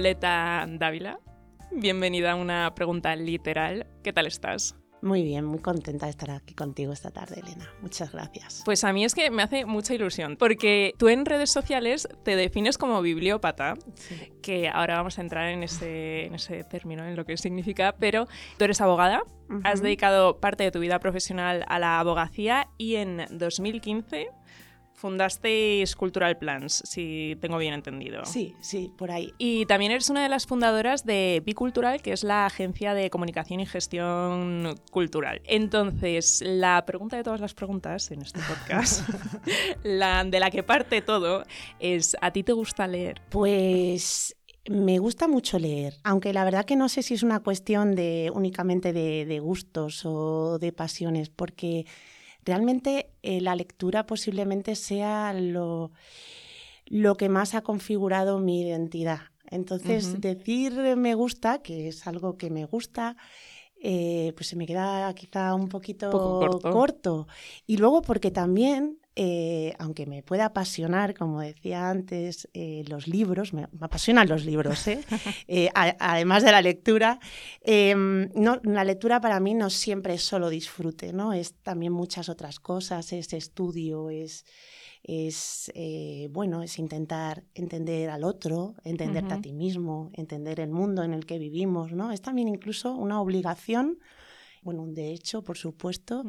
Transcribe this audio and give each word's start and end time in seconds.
Violeta 0.00 0.64
Dávila. 0.66 1.20
Bienvenida 1.72 2.32
a 2.32 2.34
una 2.34 2.74
pregunta 2.74 3.14
literal. 3.16 3.86
¿Qué 4.02 4.14
tal 4.14 4.26
estás? 4.26 4.74
Muy 5.02 5.22
bien, 5.22 5.44
muy 5.44 5.58
contenta 5.58 6.06
de 6.06 6.10
estar 6.10 6.30
aquí 6.30 6.54
contigo 6.54 6.94
esta 6.94 7.10
tarde, 7.10 7.40
Elena. 7.40 7.70
Muchas 7.82 8.10
gracias. 8.10 8.62
Pues 8.64 8.82
a 8.84 8.94
mí 8.94 9.04
es 9.04 9.14
que 9.14 9.30
me 9.30 9.42
hace 9.42 9.66
mucha 9.66 9.92
ilusión, 9.92 10.38
porque 10.38 10.94
tú 10.96 11.10
en 11.10 11.26
redes 11.26 11.50
sociales 11.50 12.08
te 12.24 12.34
defines 12.34 12.78
como 12.78 13.02
bibliópata, 13.02 13.74
que 14.40 14.70
ahora 14.70 14.96
vamos 14.96 15.18
a 15.18 15.20
entrar 15.20 15.50
en 15.50 15.64
ese, 15.64 16.24
en 16.24 16.34
ese 16.34 16.64
término, 16.64 17.04
en 17.04 17.14
lo 17.14 17.26
que 17.26 17.36
significa, 17.36 17.94
pero 17.98 18.26
tú 18.56 18.64
eres 18.64 18.80
abogada, 18.80 19.22
has 19.64 19.82
dedicado 19.82 20.40
parte 20.40 20.64
de 20.64 20.70
tu 20.70 20.80
vida 20.80 20.98
profesional 20.98 21.66
a 21.68 21.78
la 21.78 22.00
abogacía 22.00 22.68
y 22.78 22.96
en 22.96 23.26
2015 23.30 24.30
fundasteis 25.00 25.96
Cultural 25.96 26.36
Plans, 26.36 26.82
si 26.84 27.36
tengo 27.40 27.56
bien 27.56 27.72
entendido. 27.72 28.24
Sí, 28.26 28.54
sí, 28.60 28.92
por 28.98 29.10
ahí. 29.10 29.32
Y 29.38 29.64
también 29.64 29.92
eres 29.92 30.10
una 30.10 30.22
de 30.22 30.28
las 30.28 30.46
fundadoras 30.46 31.06
de 31.06 31.42
Bicultural, 31.44 32.02
que 32.02 32.12
es 32.12 32.22
la 32.22 32.44
agencia 32.44 32.92
de 32.92 33.08
comunicación 33.08 33.60
y 33.60 33.66
gestión 33.66 34.78
cultural. 34.90 35.40
Entonces, 35.44 36.42
la 36.44 36.84
pregunta 36.84 37.16
de 37.16 37.24
todas 37.24 37.40
las 37.40 37.54
preguntas 37.54 38.10
en 38.10 38.20
este 38.20 38.40
podcast, 38.40 39.08
la 39.82 40.22
de 40.24 40.38
la 40.38 40.50
que 40.50 40.62
parte 40.62 41.00
todo, 41.00 41.44
es 41.78 42.16
¿a 42.20 42.30
ti 42.30 42.42
te 42.42 42.52
gusta 42.52 42.86
leer? 42.86 43.22
Pues 43.30 44.36
me 44.68 44.98
gusta 44.98 45.26
mucho 45.26 45.58
leer, 45.58 45.94
aunque 46.04 46.34
la 46.34 46.44
verdad 46.44 46.66
que 46.66 46.76
no 46.76 46.90
sé 46.90 47.02
si 47.02 47.14
es 47.14 47.22
una 47.22 47.40
cuestión 47.40 47.94
de 47.94 48.30
únicamente 48.34 48.92
de, 48.92 49.24
de 49.24 49.40
gustos 49.40 50.02
o 50.04 50.58
de 50.58 50.72
pasiones, 50.72 51.30
porque 51.30 51.86
realmente 52.44 53.10
eh, 53.22 53.40
la 53.40 53.54
lectura 53.54 54.06
posiblemente 54.06 54.74
sea 54.74 55.32
lo, 55.32 55.92
lo 56.86 57.16
que 57.16 57.28
más 57.28 57.54
ha 57.54 57.62
configurado 57.62 58.38
mi 58.38 58.62
identidad. 58.62 59.20
Entonces, 59.50 60.20
decir 60.20 60.72
me 60.96 61.14
gusta, 61.14 61.60
que 61.60 61.88
es 61.88 62.06
algo 62.06 62.36
que 62.36 62.50
me 62.50 62.66
gusta, 62.66 63.16
eh, 63.82 64.32
pues 64.36 64.46
se 64.48 64.56
me 64.56 64.66
queda 64.66 65.12
quizá 65.14 65.54
un 65.54 65.68
poquito 65.68 66.10
corto. 66.62 67.26
Y 67.66 67.78
luego 67.78 68.00
porque 68.02 68.30
también 68.30 68.99
eh, 69.16 69.74
aunque 69.80 70.06
me 70.06 70.22
pueda 70.22 70.46
apasionar, 70.46 71.14
como 71.14 71.40
decía 71.40 71.90
antes, 71.90 72.48
eh, 72.54 72.84
los 72.88 73.08
libros, 73.08 73.52
me, 73.52 73.66
apasionan 73.80 74.28
los 74.28 74.44
libros, 74.44 74.86
¿eh? 74.86 75.00
además 75.98 76.44
de 76.44 76.52
la 76.52 76.62
lectura, 76.62 77.18
em, 77.60 78.30
no, 78.36 78.60
la 78.62 78.84
lectura 78.84 79.20
para 79.20 79.40
mí 79.40 79.54
no 79.54 79.68
siempre 79.68 80.14
es 80.14 80.22
solo 80.22 80.48
disfrute, 80.48 81.12
¿no? 81.12 81.32
es 81.32 81.54
también 81.54 81.92
muchas 81.92 82.28
otras 82.28 82.60
cosas, 82.60 83.12
es 83.12 83.32
estudio, 83.32 84.10
es, 84.10 84.44
es 85.02 85.72
bueno, 86.30 86.62
es 86.62 86.78
intentar 86.78 87.42
entender 87.54 88.10
al 88.10 88.22
otro, 88.22 88.76
entenderte 88.84 89.34
a 89.34 89.40
ti 89.40 89.52
mismo, 89.52 90.10
entender 90.14 90.60
el 90.60 90.70
mundo 90.70 91.02
en 91.02 91.14
el 91.14 91.26
que 91.26 91.38
vivimos, 91.38 91.92
¿no? 91.92 92.12
Es 92.12 92.22
también 92.22 92.48
incluso 92.48 92.94
una 92.94 93.20
obligación, 93.20 93.98
bueno, 94.62 94.82
un 94.82 94.94
derecho, 94.94 95.42
por 95.42 95.56
supuesto, 95.56 96.22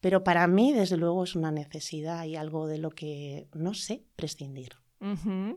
pero 0.00 0.24
para 0.24 0.46
mí, 0.46 0.72
desde 0.72 0.96
luego, 0.96 1.24
es 1.24 1.36
una 1.36 1.50
necesidad 1.50 2.24
y 2.24 2.36
algo 2.36 2.66
de 2.66 2.78
lo 2.78 2.90
que 2.90 3.48
no 3.54 3.74
sé 3.74 4.04
prescindir. 4.16 4.76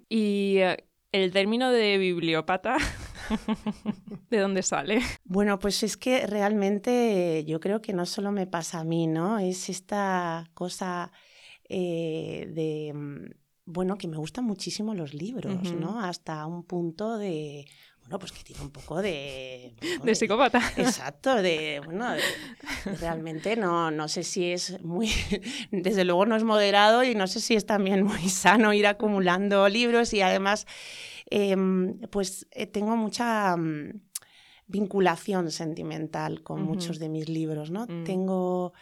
Y 0.10 0.58
eh, 0.58 0.86
el 1.12 1.32
término 1.32 1.72
de 1.72 1.98
bibliópata, 1.98 2.78
¿de 4.30 4.38
dónde 4.40 4.64
sale? 4.64 5.00
Bueno, 5.24 5.60
pues 5.60 5.84
es 5.84 5.96
que 5.96 6.26
realmente 6.28 7.44
yo 7.46 7.60
creo 7.60 7.82
que 7.82 7.94
no 7.94 8.06
solo 8.06 8.32
me 8.32 8.48
pasa 8.48 8.80
a 8.80 8.84
mí, 8.84 9.08
¿no? 9.08 9.40
Es 9.40 9.70
esta 9.70 10.50
cosa 10.54 11.12
eh, 11.70 12.50
de, 12.54 12.94
mm, 12.94 13.26
bueno, 13.66 13.98
que 13.98 14.08
me 14.08 14.18
gustan 14.18 14.46
muchísimo 14.46 14.94
los 14.94 15.14
libros, 15.14 15.72
¿no? 15.74 16.02
Hasta 16.02 16.46
un 16.46 16.64
punto 16.64 17.18
de, 17.18 17.66
bueno, 18.04 18.20
pues 18.20 18.32
que 18.34 18.44
tiene 18.44 18.62
un 18.62 18.70
poco 18.70 19.02
de... 19.02 19.74
de, 20.04 20.16
psicópata. 20.16 20.62
Exacto, 20.78 21.42
de, 21.42 21.82
bueno, 21.86 22.08
realmente 23.00 23.56
no, 23.56 23.92
no 23.92 24.08
sé 24.10 24.24
si 24.24 24.52
es 24.52 24.84
muy, 24.84 25.10
desde 25.72 26.04
luego 26.04 26.26
no 26.26 26.36
es 26.36 26.44
moderado 26.44 27.04
y 27.04 27.16
no 27.16 27.28
sé 27.28 27.40
si 27.40 27.56
es 27.56 27.66
también 27.66 28.04
muy 28.04 28.28
sano 28.30 28.74
ir 28.74 28.88
acumulando 28.88 29.70
libros 29.70 30.14
y 30.14 30.22
además, 30.22 30.68
em, 31.30 31.98
pues 32.12 32.46
eh, 32.52 32.68
tengo 32.68 32.98
mucha 32.98 33.56
mm, 33.56 34.02
vinculación 34.68 35.50
sentimental 35.50 36.44
con 36.44 36.62
muchos 36.62 37.00
de 37.00 37.08
mis 37.08 37.30
libros, 37.30 37.72
¿no? 37.72 37.86
Mm. 37.88 38.04
Tengo... 38.04 38.74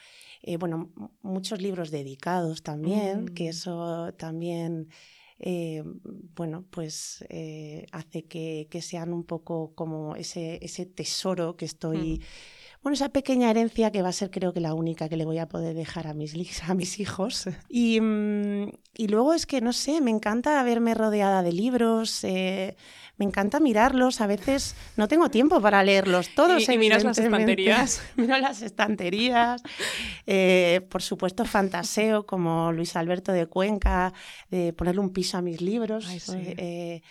Eh, 0.43 0.57
bueno, 0.57 0.89
muchos 1.21 1.61
libros 1.61 1.91
dedicados 1.91 2.63
también, 2.63 3.27
que 3.27 3.43
mm. 3.43 3.49
eso 3.49 4.13
también 4.17 4.87
eh, 5.43 5.83
bueno, 6.35 6.65
pues 6.69 7.25
eh, 7.29 7.87
hace 7.91 8.23
que, 8.25 8.67
sean 8.81 9.11
un 9.11 9.23
poco 9.23 9.73
como 9.73 10.15
ese, 10.15 10.59
ese 10.63 10.85
tesoro 10.85 11.57
que 11.57 11.65
estoy... 11.65 12.21
Bueno, 12.83 12.95
esa 12.95 13.09
pequeña 13.09 13.51
herencia 13.51 13.91
que 13.91 14.01
va 14.01 14.09
a 14.09 14.13
ser 14.13 14.31
creo 14.31 14.53
que 14.53 14.59
la 14.59 14.73
única 14.73 15.07
que 15.07 15.15
le 15.15 15.23
voy 15.23 15.37
a 15.37 15.47
poder 15.47 15.75
dejar 15.75 16.07
a 16.07 16.15
mis, 16.15 16.33
a 16.67 16.73
mis 16.73 16.99
hijos. 16.99 17.45
Y, 17.69 18.01
mm, 18.01 18.71
y 18.95 19.07
luego 19.07 19.33
es 19.33 19.45
que, 19.45 19.61
no 19.61 19.71
sé, 19.71 20.01
me 20.01 20.11
encanta 20.11 20.61
verme 20.63 20.93
rodeada 20.93 21.43
de 21.43 21.53
libros, 21.53 22.23
eh, 22.23 22.75
me 23.17 23.25
encanta 23.25 23.59
mirarlos. 23.59 24.19
A 24.19 24.27
veces 24.27 24.75
no 24.97 25.07
tengo 25.07 25.29
tiempo 25.29 25.61
para 25.61 25.83
leerlos 25.83 26.33
todos. 26.33 26.67
Y, 26.67 26.73
y 26.73 26.77
miras 26.79 27.03
las 27.03 27.19
estanterías. 27.19 28.01
Miro 28.15 28.37
las 28.39 28.61
estanterías. 28.63 29.61
Eh, 30.25 30.81
por 30.89 31.03
supuesto, 31.03 31.45
fantaseo, 31.45 32.25
como 32.25 32.71
Luis 32.71 32.95
Alberto 32.95 33.31
de 33.31 33.45
Cuenca, 33.45 34.11
de 34.49 34.73
ponerle 34.73 35.01
un 35.01 35.11
piso 35.11 35.37
a 35.37 35.41
mis 35.41 35.61
libros. 35.61 36.07
Eh, 36.33 37.01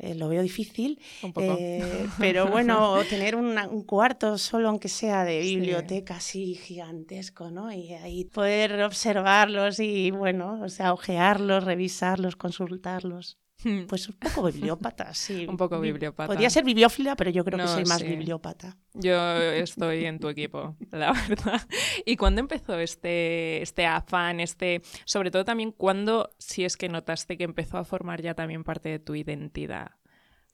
eh, 0.00 0.14
lo 0.14 0.28
veo 0.28 0.42
difícil. 0.42 0.98
pero 2.18 2.46
bueno, 2.46 3.02
tener 3.08 3.36
un 3.36 3.84
cuarto 3.84 4.38
solo, 4.38 4.68
aunque 4.68 4.88
sea 4.88 5.24
de 5.24 5.40
biblioteca 5.40 6.16
así 6.16 6.54
gigantesco, 6.54 7.50
¿no? 7.50 7.70
Y 7.72 7.92
ahí 7.94 8.24
poder 8.24 8.82
observarlos 8.82 9.78
y, 9.78 10.10
bueno, 10.10 10.60
o 10.62 10.68
sea, 10.68 10.92
ojearlos, 10.92 11.64
revisarlos, 11.64 12.36
consultarlos. 12.36 13.38
Hmm. 13.62 13.86
Pues 13.86 14.08
un 14.08 14.14
poco 14.14 14.44
bibliópata, 14.44 15.12
sí. 15.14 15.46
un 15.48 15.56
poco 15.56 15.80
bibliópata. 15.80 16.28
Podría 16.28 16.50
ser 16.50 16.64
bibliófila, 16.64 17.16
pero 17.16 17.30
yo 17.30 17.44
creo 17.44 17.58
que 17.58 17.66
soy 17.66 17.84
más 17.84 18.02
bibliópata. 18.02 18.76
Yo 18.94 19.36
estoy 19.36 20.04
en 20.04 20.18
tu 20.18 20.28
equipo, 20.28 20.76
la 20.90 21.12
verdad. 21.12 21.60
¿Y 22.04 22.16
cuándo 22.16 22.40
empezó 22.40 22.78
este, 22.78 23.62
este 23.62 23.86
afán, 23.86 24.40
este, 24.40 24.82
sobre 25.04 25.30
todo 25.30 25.44
también 25.44 25.72
cuándo, 25.72 26.30
si 26.38 26.64
es 26.64 26.76
que 26.76 26.88
notaste 26.88 27.36
que 27.36 27.44
empezó 27.44 27.78
a 27.78 27.84
formar 27.84 28.22
ya 28.22 28.34
también 28.34 28.64
parte 28.64 28.88
de 28.88 28.98
tu 28.98 29.14
identidad? 29.14 29.92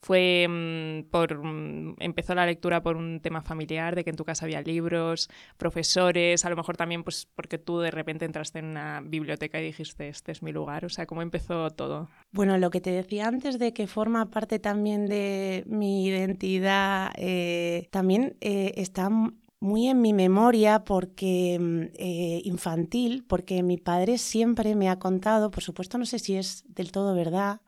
Fue 0.06 0.46
mm, 0.48 1.10
por 1.10 1.36
mm, 1.44 1.96
empezó 1.98 2.36
la 2.36 2.46
lectura 2.46 2.80
por 2.80 2.96
un 2.96 3.18
tema 3.18 3.42
familiar 3.42 3.96
de 3.96 4.04
que 4.04 4.10
en 4.10 4.16
tu 4.16 4.24
casa 4.24 4.44
había 4.44 4.62
libros 4.62 5.28
profesores 5.56 6.44
a 6.44 6.50
lo 6.50 6.54
mejor 6.54 6.76
también 6.76 7.02
pues 7.02 7.26
porque 7.34 7.58
tú 7.58 7.80
de 7.80 7.90
repente 7.90 8.24
entraste 8.24 8.60
en 8.60 8.66
una 8.66 9.00
biblioteca 9.04 9.60
y 9.60 9.64
dijiste 9.64 10.08
este 10.08 10.30
es 10.30 10.44
mi 10.44 10.52
lugar 10.52 10.84
o 10.84 10.88
sea 10.88 11.06
cómo 11.06 11.22
empezó 11.22 11.70
todo 11.70 12.08
bueno 12.30 12.56
lo 12.56 12.70
que 12.70 12.80
te 12.80 12.90
decía 12.90 13.26
antes 13.26 13.58
de 13.58 13.72
que 13.72 13.88
forma 13.88 14.30
parte 14.30 14.60
también 14.60 15.06
de 15.06 15.64
mi 15.66 16.06
identidad 16.06 17.10
eh, 17.16 17.88
también 17.90 18.36
eh, 18.40 18.74
está 18.76 19.10
muy 19.58 19.88
en 19.88 20.00
mi 20.00 20.12
memoria 20.12 20.84
porque 20.84 21.58
mm, 21.58 21.82
eh, 21.98 22.42
infantil 22.44 23.24
porque 23.26 23.64
mi 23.64 23.76
padre 23.76 24.18
siempre 24.18 24.76
me 24.76 24.88
ha 24.88 25.00
contado 25.00 25.50
por 25.50 25.64
supuesto 25.64 25.98
no 25.98 26.06
sé 26.06 26.20
si 26.20 26.36
es 26.36 26.62
del 26.68 26.92
todo 26.92 27.12
verdad 27.12 27.60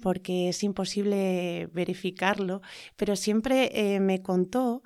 porque 0.00 0.48
es 0.48 0.62
imposible 0.62 1.68
verificarlo, 1.72 2.62
pero 2.96 3.16
siempre 3.16 3.70
eh, 3.74 4.00
me 4.00 4.22
contó 4.22 4.82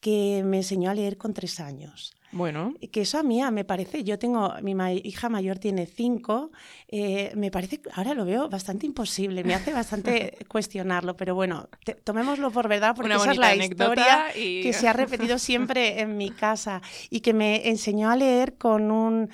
que 0.00 0.42
me 0.44 0.58
enseñó 0.58 0.90
a 0.90 0.94
leer 0.94 1.16
con 1.16 1.34
tres 1.34 1.60
años. 1.60 2.14
Bueno. 2.30 2.74
Que 2.92 3.02
eso 3.02 3.18
a 3.18 3.22
mí 3.22 3.40
me 3.50 3.64
parece, 3.64 4.04
yo 4.04 4.18
tengo, 4.18 4.52
mi 4.62 4.74
hija 5.02 5.28
mayor 5.28 5.58
tiene 5.58 5.86
cinco, 5.86 6.50
eh, 6.88 7.32
me 7.34 7.50
parece, 7.50 7.80
ahora 7.94 8.12
lo 8.14 8.24
veo 8.24 8.48
bastante 8.48 8.86
imposible, 8.86 9.44
me 9.44 9.54
hace 9.54 9.72
bastante 9.72 10.36
cuestionarlo, 10.48 11.16
pero 11.16 11.34
bueno, 11.34 11.68
tomémoslo 12.04 12.50
por 12.50 12.68
verdad 12.68 12.94
porque 12.94 13.14
esa 13.14 13.32
es 13.32 13.38
la 13.38 13.56
historia 13.56 14.26
que 14.34 14.72
se 14.72 14.88
ha 14.88 14.92
repetido 14.92 15.38
siempre 15.38 16.00
en 16.00 16.16
mi 16.16 16.30
casa 16.30 16.82
y 17.08 17.20
que 17.20 17.32
me 17.32 17.68
enseñó 17.68 18.10
a 18.10 18.16
leer 18.16 18.58
con 18.58 18.90
un, 18.90 19.30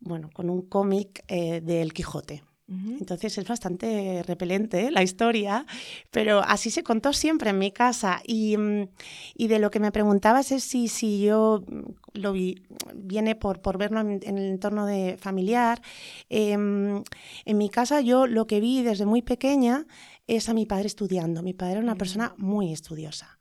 bueno, 0.00 0.28
con 0.32 0.50
un 0.50 0.62
cómic 0.62 1.24
eh, 1.28 1.62
del 1.62 1.94
Quijote. 1.94 2.42
Entonces 2.68 3.38
es 3.38 3.46
bastante 3.46 4.24
repelente 4.26 4.90
la 4.90 5.04
historia, 5.04 5.66
pero 6.10 6.40
así 6.40 6.70
se 6.70 6.82
contó 6.82 7.12
siempre 7.12 7.50
en 7.50 7.58
mi 7.58 7.70
casa. 7.70 8.20
Y, 8.26 8.56
mm, 8.56 8.88
de 9.36 9.58
lo 9.60 9.70
que 9.70 9.78
me 9.78 9.92
preguntabas 9.92 10.50
es 10.50 10.64
si, 10.64 10.88
si 10.88 11.22
yo 11.22 11.62
mm, 11.66 12.18
lo 12.18 12.32
vi, 12.32 12.62
viene 12.94 13.36
por, 13.36 13.60
por 13.60 13.78
verlo 13.78 14.00
en, 14.00 14.20
el 14.24 14.50
entorno 14.50 14.84
de 14.84 15.16
familiar. 15.16 15.80
Em, 16.28 17.04
en 17.44 17.58
mi 17.58 17.68
casa 17.68 18.00
yo 18.00 18.26
lo 18.26 18.48
que 18.48 18.60
vi 18.60 18.82
desde 18.82 19.06
muy 19.06 19.22
pequeña 19.22 19.86
es 20.26 20.48
a 20.48 20.54
mi 20.54 20.66
padre 20.66 20.86
estudiando. 20.88 21.42
Mi 21.42 21.54
padre 21.54 21.74
era 21.74 21.82
una 21.82 21.94
persona 21.94 22.34
muy 22.36 22.72
estudiosa 22.72 23.35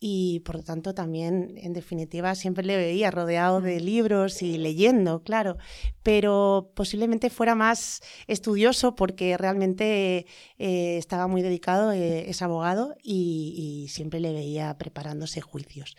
y 0.00 0.40
por 0.40 0.56
lo 0.56 0.62
tanto 0.62 0.94
también, 0.94 1.54
en 1.56 1.72
definitiva, 1.72 2.34
siempre 2.34 2.64
le 2.64 2.76
veía 2.76 3.10
rodeado 3.10 3.60
de 3.60 3.80
libros 3.80 4.42
y 4.42 4.56
leyendo, 4.56 5.22
claro. 5.22 5.56
pero 6.02 6.70
posiblemente 6.74 7.30
fuera 7.30 7.54
más 7.54 8.00
estudioso 8.26 8.94
porque 8.94 9.36
realmente 9.36 10.26
eh, 10.58 10.98
estaba 10.98 11.26
muy 11.26 11.42
dedicado, 11.42 11.92
eh, 11.92 12.30
es 12.30 12.42
abogado 12.42 12.94
y, 13.02 13.84
y, 13.84 13.88
siempre 13.88 14.20
le 14.20 14.32
veía 14.32 14.76
preparándose 14.78 15.40
juicios. 15.40 15.96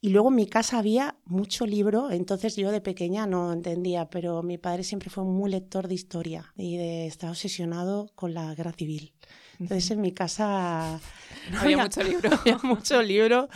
Y 0.00 0.10
luego 0.10 0.28
en 0.28 0.36
mi 0.36 0.46
casa 0.46 0.78
había 0.78 1.16
mucho 1.24 1.66
libro, 1.66 2.10
entonces 2.10 2.56
yo 2.56 2.70
de 2.70 2.80
pequeña 2.80 3.26
no 3.26 3.52
entendía, 3.52 4.10
pero 4.10 4.42
mi 4.42 4.58
padre 4.58 4.84
siempre 4.84 5.10
fue 5.10 5.24
muy 5.24 5.50
lector 5.50 5.88
de 5.88 5.94
historia 5.94 6.52
y 6.56 6.76
de, 6.76 7.06
estaba 7.06 7.32
obsesionado 7.32 8.10
con 8.14 8.34
la 8.34 8.54
guerra 8.54 8.72
civil. 8.72 9.14
Entonces 9.60 9.90
en 9.90 10.00
mi 10.00 10.12
casa 10.12 11.00
no 11.52 11.60
había, 11.60 11.78
mucho 11.78 12.02
libro. 12.02 12.30
Había 12.40 12.58
mucho 12.62 13.02
libro 13.02 13.48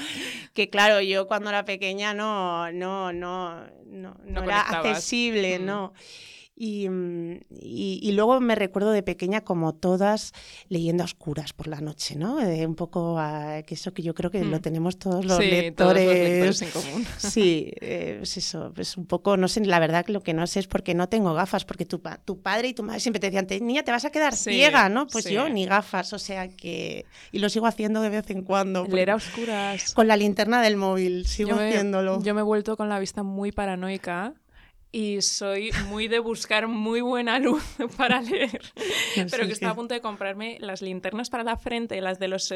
que 0.54 0.68
claro, 0.68 1.00
yo 1.00 1.26
cuando 1.26 1.50
era 1.50 1.64
pequeña 1.64 2.14
no, 2.14 2.70
no, 2.72 3.12
no, 3.12 3.66
no, 3.86 4.16
no 4.24 4.42
era 4.42 4.60
accesible, 4.60 5.58
mm. 5.58 5.64
¿no? 5.64 5.92
Mm, 6.62 7.40
y, 7.50 7.98
y, 8.00 8.12
luego 8.12 8.38
me 8.40 8.54
recuerdo 8.54 8.92
de 8.92 9.02
pequeña 9.02 9.40
como 9.40 9.74
todas 9.74 10.32
leyendo 10.68 11.02
a 11.02 11.06
oscuras 11.06 11.52
por 11.52 11.66
la 11.66 11.80
noche, 11.80 12.14
¿no? 12.14 12.40
Eh, 12.40 12.64
un 12.66 12.76
poco 12.76 13.18
a, 13.18 13.62
que 13.62 13.74
eso 13.74 13.92
que 13.92 14.02
yo 14.02 14.14
creo 14.14 14.30
que 14.30 14.44
lo 14.44 14.58
mm. 14.58 14.60
tenemos 14.60 14.96
todos 14.96 15.24
los, 15.24 15.40
lectores. 15.40 15.74
Todos 15.74 15.94
los 15.94 16.04
lectores 16.04 16.62
en 16.62 16.70
común. 16.70 17.06
Sí, 17.18 17.72
eh, 17.80 18.20
es 18.22 18.36
eso, 18.36 18.72
es 18.76 18.96
un 18.96 19.06
poco, 19.06 19.36
no 19.36 19.48
sé, 19.48 19.64
la 19.64 19.80
verdad 19.80 20.06
lo 20.06 20.22
que 20.22 20.34
no 20.34 20.46
sé 20.46 20.60
es 20.60 20.68
porque 20.68 20.94
no 20.94 21.08
tengo 21.08 21.34
gafas, 21.34 21.64
porque 21.64 21.84
tu, 21.84 22.00
tu 22.24 22.40
padre 22.40 22.68
y 22.68 22.74
tu 22.74 22.84
madre 22.84 23.00
siempre 23.00 23.18
te 23.18 23.30
decían, 23.30 23.66
niña, 23.66 23.82
te 23.82 23.90
vas 23.90 24.04
a 24.04 24.10
quedar 24.10 24.36
ciega, 24.36 24.88
¿no? 24.88 25.08
Pues 25.08 25.24
yo 25.24 25.48
ni 25.48 25.66
gafas, 25.66 26.12
o 26.12 26.18
sea 26.18 26.48
que... 26.48 27.06
Y 27.32 27.40
lo 27.40 27.48
sigo 27.48 27.66
haciendo 27.66 28.02
de 28.02 28.10
vez 28.10 28.30
en 28.30 28.42
cuando. 28.42 28.84
Leer 28.84 29.10
a 29.10 29.16
oscuras. 29.16 29.94
Con 29.94 30.06
la 30.06 30.16
linterna 30.16 30.62
del 30.62 30.76
móvil, 30.76 31.26
sigo 31.26 31.54
haciéndolo. 31.54 32.22
Yo 32.22 32.34
me 32.34 32.40
he 32.42 32.44
vuelto 32.44 32.76
con 32.76 32.88
la 32.88 32.98
vista 33.00 33.22
muy 33.22 33.50
paranoica 33.50 34.34
y 34.92 35.22
soy 35.22 35.70
muy 35.88 36.06
de 36.06 36.18
buscar 36.18 36.68
muy 36.68 37.00
buena 37.00 37.38
luz 37.38 37.64
para 37.96 38.20
leer. 38.20 38.60
Pero 39.30 39.46
que 39.46 39.52
estaba 39.52 39.72
a 39.72 39.74
punto 39.74 39.94
de 39.94 40.02
comprarme 40.02 40.58
las 40.60 40.82
linternas 40.82 41.30
para 41.30 41.42
la 41.42 41.56
frente, 41.56 41.98
las 42.02 42.18
de 42.18 42.28
los 42.28 42.52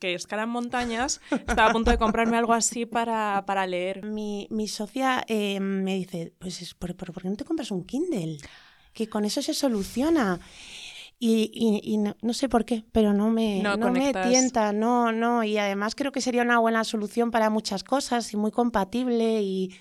que 0.00 0.14
escalan 0.14 0.48
montañas. 0.48 1.20
Estaba 1.30 1.66
a 1.66 1.72
punto 1.72 1.90
de 1.90 1.98
comprarme 1.98 2.38
algo 2.38 2.54
así 2.54 2.86
para, 2.86 3.44
para 3.46 3.66
leer. 3.66 4.02
Mi, 4.02 4.48
mi 4.50 4.66
socia 4.66 5.24
eh, 5.28 5.60
me 5.60 5.94
dice, 5.96 6.32
pues, 6.38 6.74
¿por, 6.74 6.96
por, 6.96 7.20
qué 7.20 7.28
no 7.28 7.36
te 7.36 7.44
compras 7.44 7.70
un 7.70 7.84
Kindle? 7.84 8.38
Que 8.94 9.06
con 9.08 9.26
eso 9.26 9.42
se 9.42 9.52
soluciona. 9.52 10.40
Y, 11.20 11.80
y, 11.84 11.96
no, 11.98 12.16
no, 12.22 12.32
sé 12.32 12.48
por 12.48 12.64
qué, 12.64 12.84
pero 12.92 13.14
no 13.14 13.30
me, 13.30 13.62
no, 13.62 13.76
no 13.76 13.92
me 13.92 14.12
tienta, 14.12 14.72
no, 14.72 15.12
no. 15.12 15.44
Y 15.44 15.58
además 15.58 15.94
creo 15.94 16.12
que 16.12 16.20
sería 16.20 16.42
una 16.42 16.58
buena 16.58 16.82
solución 16.82 17.30
para 17.30 17.50
muchas 17.50 17.84
cosas 17.84 18.32
y 18.32 18.36
muy 18.36 18.50
compatible 18.50 19.42
y 19.42 19.74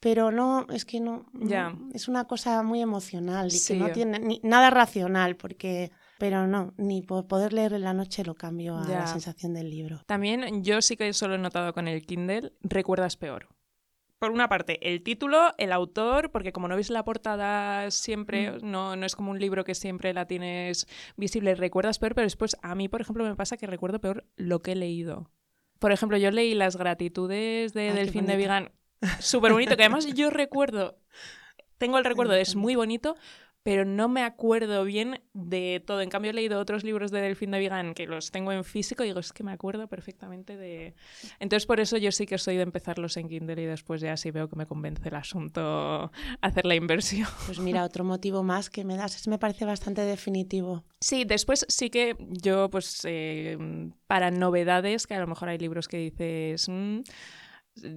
pero 0.00 0.30
no, 0.30 0.66
es 0.70 0.84
que 0.84 1.00
no, 1.00 1.26
ya. 1.32 1.74
es 1.92 2.08
una 2.08 2.26
cosa 2.26 2.62
muy 2.62 2.80
emocional 2.80 3.48
y 3.52 3.60
que 3.64 3.74
no 3.74 3.90
tiene 3.90 4.18
ni, 4.20 4.40
nada 4.44 4.70
racional, 4.70 5.36
porque, 5.36 5.90
pero 6.18 6.46
no, 6.46 6.72
ni 6.76 7.02
por 7.02 7.26
poder 7.26 7.52
leer 7.52 7.72
en 7.72 7.82
la 7.82 7.94
noche 7.94 8.24
lo 8.24 8.34
cambio 8.34 8.76
a 8.76 8.86
la 8.86 9.06
sensación 9.06 9.54
del 9.54 9.70
libro. 9.70 10.02
También 10.06 10.62
yo 10.62 10.80
sí 10.82 10.96
que 10.96 11.12
solo 11.12 11.34
he 11.34 11.38
notado 11.38 11.72
con 11.72 11.88
el 11.88 12.06
Kindle, 12.06 12.52
recuerdas 12.62 13.16
peor. 13.16 13.48
Por 14.20 14.32
una 14.32 14.48
parte, 14.48 14.78
el 14.88 15.02
título, 15.04 15.54
el 15.58 15.70
autor, 15.70 16.32
porque 16.32 16.52
como 16.52 16.66
no 16.66 16.74
ves 16.74 16.90
la 16.90 17.04
portada 17.04 17.88
siempre, 17.92 18.50
mm. 18.50 18.58
no, 18.68 18.96
no 18.96 19.06
es 19.06 19.14
como 19.14 19.30
un 19.30 19.38
libro 19.38 19.64
que 19.64 19.76
siempre 19.76 20.12
la 20.12 20.26
tienes 20.26 20.88
visible, 21.16 21.54
recuerdas 21.54 22.00
peor, 22.00 22.16
pero 22.16 22.26
después 22.26 22.56
a 22.62 22.74
mí, 22.74 22.88
por 22.88 23.00
ejemplo, 23.00 23.24
me 23.24 23.36
pasa 23.36 23.56
que 23.56 23.68
recuerdo 23.68 24.00
peor 24.00 24.26
lo 24.36 24.60
que 24.60 24.72
he 24.72 24.76
leído. 24.76 25.30
Por 25.78 25.92
ejemplo, 25.92 26.18
yo 26.18 26.32
leí 26.32 26.54
Las 26.54 26.76
gratitudes 26.76 27.72
de 27.72 27.92
Delfín 27.92 28.26
de 28.26 28.36
Vigan 28.36 28.72
súper 29.20 29.52
bonito, 29.52 29.76
que 29.76 29.82
además 29.82 30.06
yo 30.06 30.30
recuerdo, 30.30 30.98
tengo 31.78 31.98
el 31.98 32.04
recuerdo, 32.04 32.34
es 32.34 32.56
muy 32.56 32.74
bonito, 32.74 33.16
pero 33.62 33.84
no 33.84 34.08
me 34.08 34.22
acuerdo 34.22 34.84
bien 34.84 35.20
de 35.34 35.82
todo. 35.86 36.00
En 36.00 36.08
cambio, 36.08 36.30
he 36.30 36.34
leído 36.34 36.58
otros 36.58 36.84
libros 36.84 37.10
de 37.10 37.20
Delfín 37.20 37.50
de 37.50 37.58
Vigan 37.58 37.92
que 37.92 38.06
los 38.06 38.30
tengo 38.30 38.50
en 38.50 38.64
físico 38.64 39.02
y 39.02 39.08
digo, 39.08 39.20
es 39.20 39.32
que 39.32 39.44
me 39.44 39.52
acuerdo 39.52 39.88
perfectamente 39.88 40.56
de... 40.56 40.94
Entonces, 41.38 41.66
por 41.66 41.78
eso 41.78 41.98
yo 41.98 42.10
sí 42.10 42.24
que 42.24 42.38
soy 42.38 42.56
de 42.56 42.62
empezarlos 42.62 43.18
en 43.18 43.28
Kindle 43.28 43.60
y 43.60 43.66
después 43.66 44.00
ya 44.00 44.16
sí 44.16 44.30
veo 44.30 44.48
que 44.48 44.56
me 44.56 44.64
convence 44.64 45.08
el 45.08 45.16
asunto 45.16 46.10
hacer 46.40 46.64
la 46.64 46.76
inversión. 46.76 47.28
Pues 47.44 47.58
mira, 47.58 47.84
otro 47.84 48.04
motivo 48.04 48.42
más 48.42 48.70
que 48.70 48.84
me 48.84 48.96
das, 48.96 49.16
es 49.16 49.28
me 49.28 49.38
parece 49.38 49.66
bastante 49.66 50.00
definitivo. 50.00 50.84
Sí, 51.00 51.24
después 51.24 51.66
sí 51.68 51.90
que 51.90 52.16
yo, 52.18 52.70
pues, 52.70 53.02
eh, 53.04 53.58
para 54.06 54.30
novedades, 54.30 55.06
que 55.06 55.14
a 55.14 55.20
lo 55.20 55.26
mejor 55.26 55.50
hay 55.50 55.58
libros 55.58 55.88
que 55.88 55.98
dices... 55.98 56.68
Mm, 56.70 57.00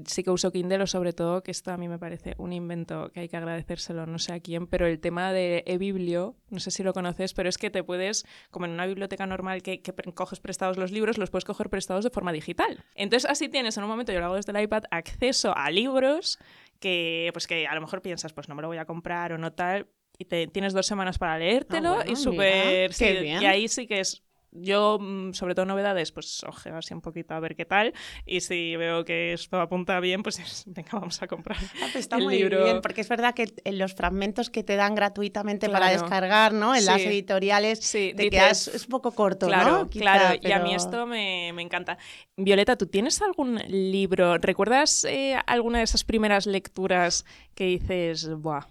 sí 0.06 0.24
que 0.24 0.31
uso 0.31 0.51
Kindle, 0.51 0.83
o 0.83 0.88
sobre 0.88 1.13
todo, 1.13 1.44
que 1.44 1.51
esto 1.51 1.72
a 1.72 1.78
mí 1.78 1.88
me 1.88 2.00
parece 2.00 2.36
un 2.38 2.54
invento 2.54 3.12
que 3.12 3.22
hay 3.22 3.30
que 3.30 3.38
agradecérselo 3.38 4.06
no 4.06 4.19
sé 4.19 4.33
a 4.33 4.39
quién, 4.39 4.68
pero 4.68 4.88
el 4.88 5.00
tema 5.00 5.31
de 5.33 5.63
eBiblio, 5.66 6.36
no 6.50 6.60
sé 6.60 6.72
si 6.72 6.83
lo 6.83 6.94
conoces, 6.94 7.33
pero 7.33 7.50
es 7.50 7.57
que 7.57 7.69
te 7.69 7.83
puedes, 7.83 8.25
como 8.50 8.66
en 8.66 8.72
una 8.72 8.86
biblioteca 8.86 9.25
normal 9.25 9.62
que, 9.62 9.81
que 9.81 9.94
coges 10.13 10.39
prestados 10.39 10.78
los 10.78 10.92
libros, 10.92 11.18
los 11.18 11.30
puedes 11.30 11.45
coger 11.45 11.69
prestados 11.69 12.04
de 12.04 12.10
forma 12.10 12.31
digital. 12.31 12.83
Entonces 12.95 13.30
así 13.30 13.50
tienes 13.50 13.78
en 13.78 13.83
un 13.83 13.89
momento, 13.89 14.12
yo 14.12 14.19
lo 14.19 14.25
hago 14.25 14.36
desde 14.36 14.51
el 14.51 14.63
iPad, 14.63 14.83
acceso 14.92 15.56
a 15.56 15.69
libros 15.72 16.39
que, 16.80 17.30
pues 17.34 17.48
que 17.48 17.68
a 17.68 17.75
lo 17.75 17.81
mejor 17.81 18.01
piensas, 18.01 18.34
pues 18.34 18.50
no 18.50 18.56
me 18.56 18.62
lo 18.62 18.68
voy 18.68 18.77
a 18.77 18.86
comprar 18.86 19.34
o 19.34 19.38
no 19.38 19.54
tal, 19.54 19.88
y 20.18 20.25
te, 20.25 20.48
tienes 20.48 20.74
dos 20.74 20.86
semanas 20.86 21.18
para 21.18 21.38
leértelo 21.38 22.00
ah, 22.00 22.06
y 22.07 22.16
súper... 22.16 22.92
y 23.01 23.45
ahí 23.45 23.68
sí 23.68 23.88
que 23.88 24.01
es 24.01 24.24
yo, 24.51 25.00
mm, 25.00 25.33
sobre 25.33 25.56
todo 25.56 25.65
novedades, 25.65 26.12
pues 26.12 26.44
ojeo 26.44 26.77
así 26.77 26.94
un 26.94 27.01
poquito 27.01 27.33
a 27.33 27.39
ver 27.39 27.56
qué 27.56 27.65
tal. 27.65 27.94
Y 28.25 28.42
si 28.42 28.75
veo 28.75 29.06
que 29.06 29.33
esto 29.33 29.59
apunta 29.59 30.00
bien, 30.00 30.24
pues 30.24 30.38
venga, 30.68 30.92
vamos 30.94 31.21
a 31.21 31.27
comprar 31.27 31.57
ah, 31.57 31.88
pues 31.92 31.95
está 31.95 32.18
muy 32.18 32.44
bien, 32.44 32.81
porque 32.81 33.01
es 33.01 33.09
verdad 33.09 33.33
que 33.33 33.53
en 33.63 33.77
los 33.77 33.94
fragmentos 33.94 34.50
que 34.50 34.63
te 34.63 34.75
dan 34.75 34.95
gratuitamente 34.95 35.69
para 35.69 35.89
descargar, 35.89 36.53
¿no? 36.53 36.75
En 36.75 36.86
las 36.86 37.01
editoriales, 37.01 37.80
sí, 37.80 38.13
te 38.15 38.30
quedas, 38.30 38.68
es 38.68 38.83
un 38.86 38.89
poco 38.89 39.12
corto, 39.12 39.48
claro, 39.48 39.80
¿no? 39.80 39.89
claro, 39.89 40.39
y 40.42 40.51
a 40.51 40.59
mí 40.59 40.74
esto 40.74 41.06
me, 41.06 41.51
me, 41.53 41.62
encanta. 41.62 41.98
Violeta, 42.38 42.75
¿tú 42.75 42.88
tienes 42.88 43.21
algún 43.21 43.56
libro? 43.68 44.38
¿Recuerdas 44.38 45.06
eh, 45.06 45.38
alguna 45.45 45.80
de 45.80 45.86
esas 45.86 46.03
primeras 46.03 46.45
lecturas 46.45 47.25
que 47.56 47.65
dices, 47.65 48.30
buah? 48.36 48.65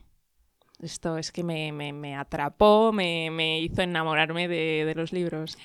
Esto 0.82 1.18
es 1.18 1.32
que 1.32 1.42
me, 1.42 1.72
me, 1.72 2.16
atrapó, 2.16 2.92
me, 2.92 3.30
me, 3.30 3.60
hizo 3.60 3.82
enamorarme 3.82 4.48
de, 4.48 4.84
de, 4.86 4.94
los 4.94 5.12
libros. 5.12 5.58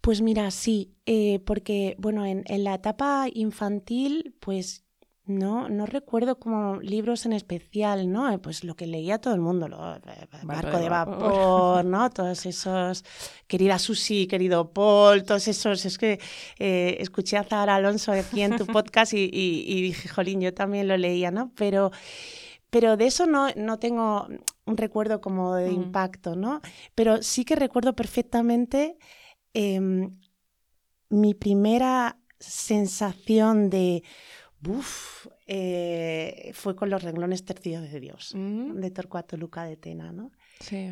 Pues 0.00 0.20
mira, 0.20 0.50
sí, 0.50 0.94
eh, 1.06 1.40
porque 1.44 1.96
bueno, 1.98 2.24
en, 2.26 2.44
en, 2.46 2.64
la 2.64 2.74
etapa 2.74 3.26
infantil, 3.32 4.34
pues 4.40 4.84
no, 5.24 5.68
no 5.68 5.86
recuerdo 5.86 6.38
como 6.38 6.76
libros 6.80 7.26
en 7.26 7.32
especial, 7.32 8.10
¿no? 8.10 8.30
Eh, 8.30 8.38
pues 8.38 8.64
lo 8.64 8.76
que 8.76 8.86
leía 8.86 9.18
todo 9.18 9.34
el 9.34 9.40
mundo, 9.40 9.68
lo, 9.68 9.96
eh, 9.96 10.00
Barco 10.42 10.78
de, 10.78 10.88
vapor, 10.88 11.84
¿no? 11.84 12.10
Todos 12.10 12.46
esos, 12.46 13.04
querida 13.46 13.78
Susi, 13.78 14.26
querido 14.26 14.70
Paul, 14.70 15.24
todos 15.24 15.48
esos, 15.48 15.84
es 15.84 15.98
que 15.98 16.20
escuché 16.58 17.36
a 17.36 17.44
Zara 17.44 17.76
Alonso 17.76 18.12
aquí 18.12 18.42
en 18.42 18.56
tu 18.56 18.66
podcast 18.66 19.14
y, 19.14 19.30
y, 19.32 19.64
y 19.66 19.82
dije, 19.82 20.08
jolín, 20.08 20.40
yo 20.40 20.52
también 20.52 20.88
lo 20.88 20.96
leía, 20.96 21.30
¿no? 21.30 21.52
Pero 21.56 21.90
pero 22.70 22.96
de 22.96 23.06
eso 23.06 23.26
no, 23.26 23.48
no 23.56 23.78
tengo 23.78 24.28
un 24.64 24.76
recuerdo 24.76 25.20
como 25.20 25.54
de 25.54 25.70
mm. 25.70 25.74
impacto, 25.74 26.36
¿no? 26.36 26.60
Pero 26.94 27.22
sí 27.22 27.44
que 27.44 27.56
recuerdo 27.56 27.94
perfectamente 27.94 28.98
em, 29.54 30.18
mi 31.08 31.34
primera 31.34 32.18
sensación 32.38 33.70
de, 33.70 34.02
uff, 34.66 35.26
eh, 35.46 36.50
fue 36.54 36.76
con 36.76 36.90
los 36.90 37.02
renglones 37.02 37.44
tercios 37.44 37.90
de 37.90 38.00
Dios, 38.00 38.32
mm. 38.34 38.74
de 38.74 38.90
Torcuato 38.90 39.36
Luca 39.36 39.64
de 39.64 39.76
Tena, 39.76 40.12
¿no? 40.12 40.30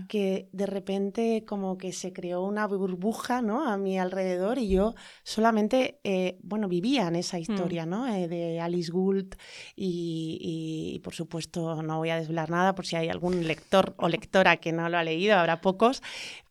Que 0.08 0.48
de 0.52 0.66
repente 0.66 1.44
como 1.44 1.76
que 1.76 1.92
se 1.92 2.12
creó 2.12 2.44
una 2.44 2.66
burbuja 2.66 3.42
¿no? 3.42 3.68
a 3.68 3.76
mi 3.76 3.98
alrededor 3.98 4.58
y 4.58 4.68
yo 4.68 4.94
solamente, 5.24 6.00
eh, 6.04 6.38
bueno, 6.42 6.68
vivía 6.68 7.08
en 7.08 7.16
esa 7.16 7.36
mm. 7.36 7.40
historia 7.40 7.86
¿no? 7.86 8.06
Eh, 8.06 8.28
de 8.28 8.60
Alice 8.60 8.92
Gould 8.92 9.34
y, 9.74 10.94
y, 10.94 10.98
por 11.00 11.14
supuesto 11.14 11.82
no 11.82 11.98
voy 11.98 12.10
a 12.10 12.16
desvelar 12.16 12.50
nada 12.50 12.74
por 12.74 12.86
si 12.86 12.96
hay 12.96 13.08
algún 13.08 13.46
lector 13.46 13.94
o 13.98 14.08
lectora 14.08 14.56
que 14.58 14.72
no 14.72 14.88
lo 14.88 14.98
ha 14.98 15.04
leído, 15.04 15.36
habrá 15.36 15.60
pocos, 15.60 16.02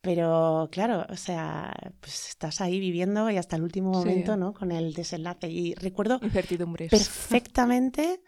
pero 0.01 0.69
claro, 0.71 1.05
o 1.09 1.15
sea, 1.15 1.73
pues 1.99 2.29
estás 2.29 2.61
ahí 2.61 2.79
viviendo 2.79 3.29
y 3.29 3.37
hasta 3.37 3.55
el 3.55 3.63
último 3.63 3.91
momento 3.91 4.37
¿no? 4.37 4.53
con 4.53 4.71
el 4.71 4.93
desenlace 4.93 5.49
y 5.49 5.73
recuerdo 5.75 6.19
perfectamente 6.89 8.21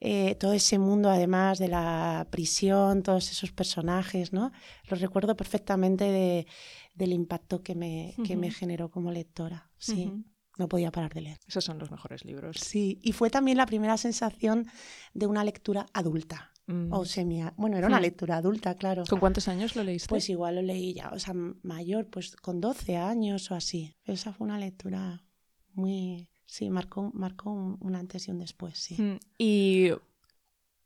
eh, 0.00 0.36
todo 0.36 0.52
ese 0.52 0.78
mundo, 0.78 1.10
además 1.10 1.58
de 1.58 1.68
la 1.68 2.28
prisión, 2.30 3.02
todos 3.02 3.30
esos 3.32 3.50
personajes, 3.50 4.32
¿no? 4.32 4.52
Los 4.88 5.00
recuerdo 5.00 5.36
perfectamente 5.36 6.04
de, 6.04 6.46
del 6.94 7.12
impacto 7.12 7.62
que 7.62 7.74
me, 7.74 8.14
que 8.24 8.36
me 8.36 8.50
generó 8.50 8.90
como 8.90 9.10
lectora. 9.10 9.70
Sí. 9.76 10.12
No 10.56 10.68
podía 10.68 10.90
parar 10.90 11.14
de 11.14 11.22
leer. 11.22 11.38
Esos 11.46 11.64
son 11.64 11.78
los 11.78 11.90
mejores 11.90 12.24
libros. 12.24 12.56
Sí, 12.60 12.98
y 13.02 13.12
fue 13.12 13.30
también 13.30 13.58
la 13.58 13.66
primera 13.66 13.96
sensación 13.96 14.66
de 15.14 15.26
una 15.26 15.44
lectura 15.44 15.86
adulta. 15.92 16.52
Mm. 16.66 16.92
O 16.92 17.04
semia. 17.04 17.54
Bueno, 17.56 17.78
era 17.78 17.86
una 17.86 17.98
hmm. 17.98 18.02
lectura 18.02 18.36
adulta, 18.36 18.74
claro. 18.74 19.04
¿Con 19.08 19.20
cuántos 19.20 19.48
años 19.48 19.74
lo 19.74 19.82
leíste? 19.82 20.08
Pues 20.08 20.28
igual 20.28 20.56
lo 20.56 20.62
leí 20.62 20.92
ya, 20.92 21.08
o 21.14 21.18
sea, 21.18 21.32
mayor, 21.62 22.08
pues 22.10 22.36
con 22.36 22.60
12 22.60 22.98
años 22.98 23.50
o 23.50 23.54
así. 23.54 23.96
Esa 24.04 24.34
fue 24.34 24.46
una 24.46 24.58
lectura 24.58 25.24
muy, 25.72 26.28
Sí, 26.48 26.70
marcó, 26.70 27.10
marcó 27.12 27.50
un, 27.52 27.94
antes 27.94 28.26
y 28.26 28.30
un 28.30 28.38
después, 28.38 28.78
sí. 28.78 29.00
Mm, 29.00 29.18
¿Y 29.36 29.90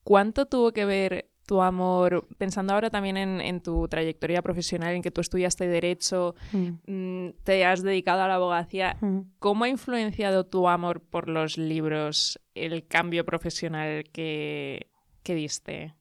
cuánto 0.02 0.46
tuvo 0.46 0.72
que 0.72 0.84
ver 0.84 1.30
tu 1.46 1.62
amor, 1.62 2.26
pensando 2.36 2.74
ahora 2.74 2.90
también 2.90 3.16
en, 3.16 3.60
tu 3.60 3.86
trayectoria 3.86 4.42
profesional, 4.42 4.92
en 4.94 5.02
que 5.02 5.12
tú 5.12 5.20
estudiaste 5.20 5.68
Derecho, 5.68 6.34
mm. 6.52 6.68
Mm, 6.92 7.32
te 7.44 7.64
has 7.64 7.82
dedicado 7.84 8.22
a 8.22 8.28
la 8.28 8.34
abogacía, 8.34 8.96
mm. 9.00 9.20
¿cómo 9.38 9.62
ha 9.62 9.68
influenciado 9.68 10.46
tu 10.46 10.68
amor 10.68 11.00
por 11.00 11.28
los 11.28 11.56
libros 11.56 12.40
el 12.54 12.84
cambio 12.88 13.24
profesional 13.24 14.02
que, 14.10 14.88
que 15.22 15.36
diste? 15.36 15.94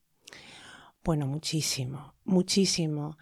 Bueno, 1.03 1.27
muchísimo, 1.27 2.15
muchísimo. 2.23 3.15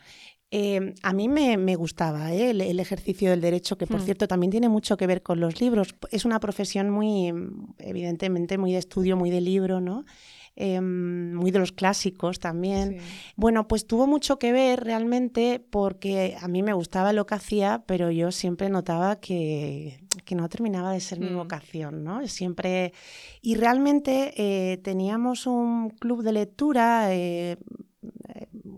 Em, 0.51 0.95
a 1.03 1.13
mí 1.13 1.27
me, 1.27 1.75
gustaba 1.75 2.33
¿eh? 2.33 2.49
el, 2.49 2.79
ejercicio 2.79 3.29
del 3.29 3.41
derecho, 3.41 3.77
que 3.77 3.85
por 3.85 4.01
hmm. 4.01 4.05
cierto 4.05 4.27
también 4.27 4.49
tiene 4.49 4.67
mucho 4.67 4.97
que 4.97 5.05
ver 5.05 5.21
con 5.21 5.39
los 5.39 5.61
libros. 5.61 5.95
Es 6.11 6.25
una 6.25 6.39
profesión 6.39 6.89
muy, 6.89 7.31
evidentemente, 7.77 8.57
muy 8.57 8.71
de 8.71 8.79
estudio, 8.79 9.15
muy 9.15 9.29
de 9.29 9.41
libro, 9.41 9.79
¿no? 9.79 10.05
Em, 10.55 11.35
muy 11.35 11.51
de 11.51 11.59
los 11.59 11.71
clásicos 11.71 12.39
también. 12.39 12.97
Bueno, 13.35 13.67
pues 13.67 13.85
tuvo 13.85 14.07
mucho 14.07 14.39
que 14.39 14.51
ver 14.51 14.83
realmente 14.83 15.63
porque 15.69 16.35
a 16.41 16.47
mí 16.47 16.63
me 16.63 16.73
gustaba 16.73 17.13
lo 17.13 17.27
que 17.27 17.35
hacía, 17.35 17.83
pero 17.85 18.09
yo 18.09 18.31
siempre 18.31 18.69
notaba 18.69 19.19
que, 19.19 19.99
no 20.31 20.49
terminaba 20.49 20.91
de 20.93 20.99
ser 20.99 21.19
mi 21.19 21.29
hmm. 21.29 21.37
vocación, 21.37 22.03
¿no? 22.03 22.27
Siempre... 22.27 22.93
Y 23.41 23.55
realmente 23.55 24.33
eh, 24.35 24.77
teníamos 24.77 25.45
un 25.45 25.91
club 25.91 26.23
de 26.23 26.33
lectura 26.33 27.13
eh, 27.13 27.57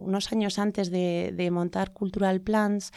unos 0.01 0.31
años 0.31 0.59
antes 0.59 0.91
de, 0.91 1.49
montar 1.51 1.91
Cultural 1.91 2.41
Plans 2.41 2.91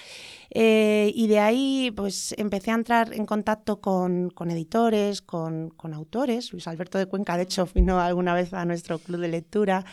eh, 0.51 1.11
y 1.15 1.27
de 1.27 1.41
ahí 1.41 1.93
pues 1.97 2.35
empecé 2.39 2.71
a 2.71 2.75
entrar 2.75 3.13
en 3.13 3.27
contacto 3.27 3.81
con, 3.81 4.33
editores, 4.51 5.23
con, 5.23 5.73
autores. 5.93 6.53
Luis 6.53 6.67
Alberto 6.69 6.99
de 6.99 7.07
Cuenca, 7.07 7.37
de 7.37 7.45
hecho, 7.45 7.69
vino 7.75 8.01
alguna 8.01 8.35
vez 8.35 8.53
a 8.53 8.65
nuestro 8.65 8.99
club 8.99 9.21
de 9.21 9.29
lectura. 9.29 9.85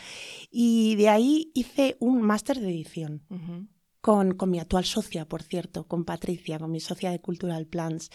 Y 0.50 0.96
de 0.96 1.08
ahí 1.08 1.50
hice 1.54 1.96
un 2.00 2.22
máster 2.22 2.60
de 2.60 2.68
edición 2.68 3.22
con, 4.02 4.36
mi 4.48 4.58
actual 4.58 4.84
socia, 4.84 5.26
por 5.26 5.44
cierto, 5.44 5.84
con 5.84 6.04
Patricia, 6.04 6.58
con 6.58 6.72
mi 6.72 6.80
socia 6.80 7.12
de 7.12 7.20
Cultural 7.20 7.66
Plans. 7.66 8.10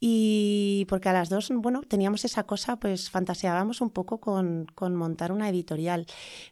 Y 0.00 0.86
porque 0.88 1.08
a 1.08 1.12
las 1.12 1.28
dos, 1.28 1.50
bueno, 1.52 1.82
teníamos 1.82 2.24
esa 2.24 2.44
cosa, 2.44 2.76
pues 2.76 3.10
fantaseábamos 3.10 3.80
un 3.80 3.90
poco 3.90 4.20
con, 4.20 4.68
montar 4.94 5.32
una 5.32 5.48
editorial. 5.48 6.06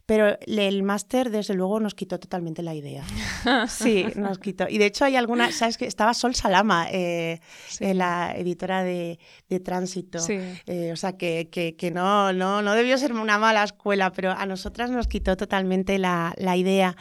Pero 0.04 0.36
el 0.46 0.82
máster, 0.82 1.30
desde 1.30 1.54
luego, 1.54 1.78
nos 1.78 1.94
quitó 1.94 2.18
totalmente 2.18 2.62
la 2.62 2.74
idea. 2.74 3.04
Sí, 3.68 4.06
nos 4.16 4.38
quitó. 4.38 4.68
Y 4.68 4.78
de 4.78 4.86
hecho 4.86 5.04
hay 5.04 5.16
alguna, 5.16 5.52
¿sabes 5.52 5.76
que 5.76 5.86
Estaba 5.86 6.14
Sol 6.14 6.34
Salama, 6.34 6.88
eh, 6.90 7.40
eh, 7.80 7.94
la 7.94 8.34
editora 8.36 8.82
de, 8.82 9.18
Tránsito. 9.64 10.18
Eh, 10.28 10.90
o 10.92 10.96
sea, 10.96 11.16
que, 11.16 11.48
que, 11.50 11.90
no, 11.92 12.32
no, 12.32 12.62
no 12.62 12.74
debió 12.74 12.98
ser 12.98 13.12
una 13.12 13.38
mala 13.38 13.62
escuela, 13.62 14.12
pero 14.12 14.32
a 14.32 14.46
nosotras 14.46 14.90
nos 14.90 15.06
quitó 15.06 15.36
totalmente 15.36 15.98
la, 15.98 16.34
la 16.36 16.56
idea. 16.56 16.96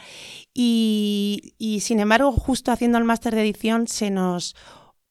Y, 0.54 1.71
sin 1.80 2.00
embargo, 2.00 2.32
justo 2.32 2.72
haciendo 2.72 2.98
el 2.98 3.04
máster 3.04 3.34
de 3.34 3.42
edición 3.42 3.86
se 3.86 4.10
nos 4.10 4.54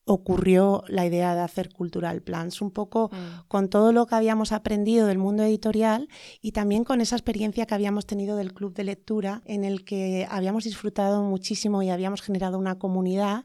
ocurrió 0.04 0.82
la 0.88 1.06
idea 1.06 1.34
de 1.34 1.42
hacer 1.42 1.72
Cultural 1.72 2.22
Plans, 2.22 2.60
un 2.60 2.72
poco 2.72 3.10
mm. 3.12 3.46
con 3.48 3.68
todo 3.68 3.92
lo 3.92 4.06
que 4.06 4.16
habíamos 4.16 4.52
aprendido 4.52 5.06
del 5.06 5.18
mundo 5.18 5.44
editorial 5.44 6.08
y 6.40 6.52
también 6.52 6.84
con 6.84 7.00
esa 7.00 7.16
experiencia 7.16 7.66
que 7.66 7.74
habíamos 7.74 8.06
tenido 8.06 8.36
del 8.36 8.52
club 8.52 8.74
de 8.74 8.84
lectura 8.84 9.42
en 9.44 9.64
el 9.64 9.84
que 9.84 10.26
habíamos 10.28 10.64
disfrutado 10.64 11.22
muchísimo 11.22 11.82
y 11.82 11.90
habíamos 11.90 12.20
generado 12.20 12.58
una 12.58 12.78
comunidad 12.78 13.44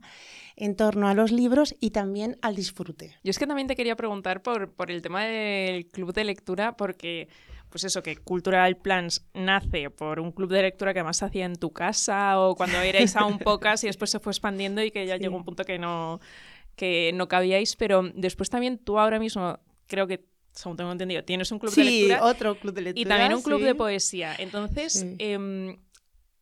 en 0.56 0.76
torno 0.76 1.08
a 1.08 1.14
los 1.14 1.32
libros 1.32 1.76
y 1.80 1.92
también 1.92 2.38
al 2.42 2.56
disfrute. 2.56 3.16
Yo 3.24 3.30
es 3.30 3.38
que 3.38 3.46
también 3.46 3.68
te 3.68 3.76
quería 3.76 3.96
preguntar 3.96 4.42
por, 4.42 4.74
por 4.74 4.90
el 4.90 5.04
tema 5.04 5.24
del 5.24 5.88
club 5.88 6.14
de 6.14 6.24
lectura 6.24 6.76
porque 6.76 7.30
pues 7.70 7.84
eso, 7.84 8.02
que 8.02 8.18
Cultural 8.18 8.78
Plans 8.78 9.26
nace 9.34 9.90
por 9.90 10.20
un 10.20 10.32
club 10.32 10.52
de 10.52 10.62
lectura 10.62 10.94
que 10.94 11.00
además 11.00 11.18
se 11.18 11.26
hacía 11.26 11.46
en 11.46 11.56
tu 11.56 11.72
casa 11.72 12.40
o 12.40 12.56
cuando 12.56 12.80
erais 12.80 13.16
aún 13.16 13.40
pocas 13.40 13.84
y 13.84 13.88
después 13.88 14.10
se 14.10 14.20
fue 14.20 14.32
expandiendo 14.32 14.82
y 14.84 14.92
que 14.92 15.06
ya 15.06 15.18
llegó 15.18 15.38
un 15.38 15.44
punto 15.44 15.64
que 15.64 15.78
no, 15.78 16.20
que 16.76 17.12
no 17.14 17.28
cabíais, 17.28 17.76
pero 17.76 18.04
después 18.14 18.50
también 18.50 18.78
tú 18.78 19.00
ahora 19.00 19.20
mismo 19.20 19.60
creo 19.88 20.08
que 20.08 20.26
según 20.58 20.76
tengo 20.76 20.92
entendido, 20.92 21.24
tienes 21.24 21.52
un 21.52 21.60
club 21.60 21.74
de 21.74 21.84
lectura. 21.84 22.24
otro 22.24 22.60
club 22.60 22.74
de 22.74 22.82
lectura. 22.82 23.02
Y 23.02 23.06
también 23.06 23.34
un 23.34 23.44
club 23.44 23.62
de 23.62 23.76
poesía. 23.76 24.36
Entonces, 24.40 25.06
em, 25.20 25.78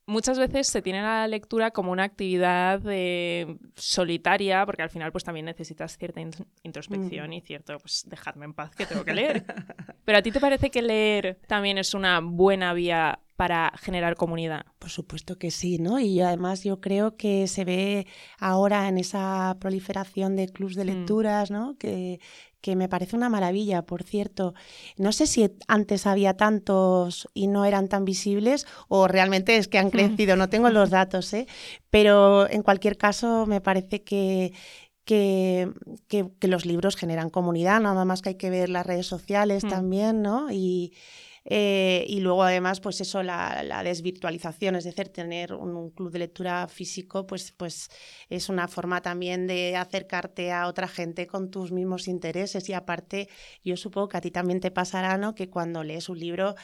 muchas 0.06 0.38
veces 0.38 0.68
se 0.68 0.82
tiene 0.82 1.02
la 1.02 1.28
lectura 1.28 1.72
como 1.72 1.92
una 1.92 2.04
actividad 2.04 2.82
eh, 2.88 3.58
solitaria, 3.76 4.66
porque 4.66 4.84
al 4.84 4.90
final 4.90 5.12
pues 5.12 5.24
también 5.24 5.46
necesitas 5.46 5.98
cierta 5.98 6.22
introspección 6.64 7.30
mm. 7.30 7.34
y 7.34 7.42
cierto, 7.42 7.78
pues 7.80 8.06
dejadme 8.08 8.46
en 8.46 8.54
paz 8.54 8.76
que 8.76 8.86
tengo 8.86 9.04
que 9.04 9.14
leer. 9.14 9.46
Pero 10.06 10.18
a 10.18 10.22
ti 10.22 10.32
te 10.32 10.40
parece 10.40 10.70
que 10.70 10.82
leer 10.82 11.40
también 11.48 11.78
es 11.78 11.94
una 11.94 12.20
buena 12.22 12.74
vía 12.74 13.20
para 13.36 13.74
generar 13.78 14.16
comunidad? 14.16 14.66
Por 14.80 14.90
supuesto 14.90 15.38
que 15.38 15.52
sí, 15.52 15.78
¿no? 15.78 16.00
Y 16.00 16.22
además 16.22 16.64
yo 16.64 16.80
creo 16.80 17.18
que 17.18 17.48
se 17.48 17.66
ve 17.66 18.08
ahora 18.40 18.88
en 18.88 18.98
esa 18.98 19.58
proliferación 19.60 20.36
de 20.36 20.48
clubs 20.48 20.76
de 20.76 20.86
mm. 20.86 20.88
lecturas, 20.88 21.52
¿no? 21.52 21.76
Que, 21.78 22.20
que 22.66 22.76
me 22.76 22.90
parece 22.90 23.16
una 23.16 23.30
maravilla, 23.30 23.84
por 23.84 24.02
cierto. 24.02 24.56
No 24.98 25.12
sé 25.12 25.28
si 25.28 25.52
antes 25.68 26.08
había 26.08 26.36
tantos 26.36 27.30
y 27.36 27.46
no 27.46 27.64
eran 27.64 27.90
tan 27.90 28.06
visibles 28.06 28.66
o 28.88 29.08
realmente 29.08 29.58
es 29.58 29.68
que 29.68 29.78
han 29.78 29.92
crecido, 29.92 30.36
no 30.36 30.50
tengo 30.50 30.72
los 30.72 30.90
datos, 31.00 31.32
¿eh? 31.36 31.46
pero 31.92 32.50
en 32.50 32.64
cualquier 32.64 32.98
caso 32.98 33.46
me 33.46 33.62
parece 33.62 34.02
que, 34.02 34.52
que, 35.04 35.70
los 36.42 36.66
libros 36.66 36.96
generan 36.96 37.30
comunidad, 37.30 37.82
nada 37.82 38.04
más 38.04 38.24
que 38.24 38.30
hay 38.30 38.36
que 38.36 38.50
ver 38.50 38.70
las 38.70 38.88
redes 38.88 39.06
sociales 39.06 39.64
mm. 39.64 39.70
también, 39.70 40.24
¿no? 40.24 40.52
Y, 40.52 40.94
eh, 41.48 42.06
y 42.08 42.22
luego 42.22 42.44
además, 42.44 42.80
pues 42.80 43.00
eso, 43.02 43.22
la, 43.22 43.82
desvirtualización, 43.84 44.76
es 44.76 44.84
decir, 44.84 45.10
tener 45.10 45.54
un, 45.54 45.92
club 45.92 46.12
de 46.12 46.20
lectura 46.20 46.68
físico, 46.68 47.28
pues, 47.28 47.52
pues 47.52 47.90
es 48.30 48.50
una 48.50 48.68
forma 48.68 49.02
también 49.02 49.46
de 49.46 49.76
acercarte 49.76 50.52
a 50.52 50.68
otra 50.68 50.88
gente 50.88 51.28
con 51.28 51.52
tus 51.52 51.72
mismos 51.72 52.08
intereses. 52.08 52.68
Y 52.70 52.74
aparte, 52.74 53.30
yo 53.64 53.78
supongo 53.78 54.10
que 54.10 54.18
a 54.18 54.22
ti 54.22 54.32
también 54.32 54.60
te 54.60 54.72
pasará, 54.72 55.18
¿no? 55.18 55.36
Que 55.36 55.50
cuando 55.50 55.84
lees 55.84 56.10
un 56.10 56.20
libro 56.20 56.56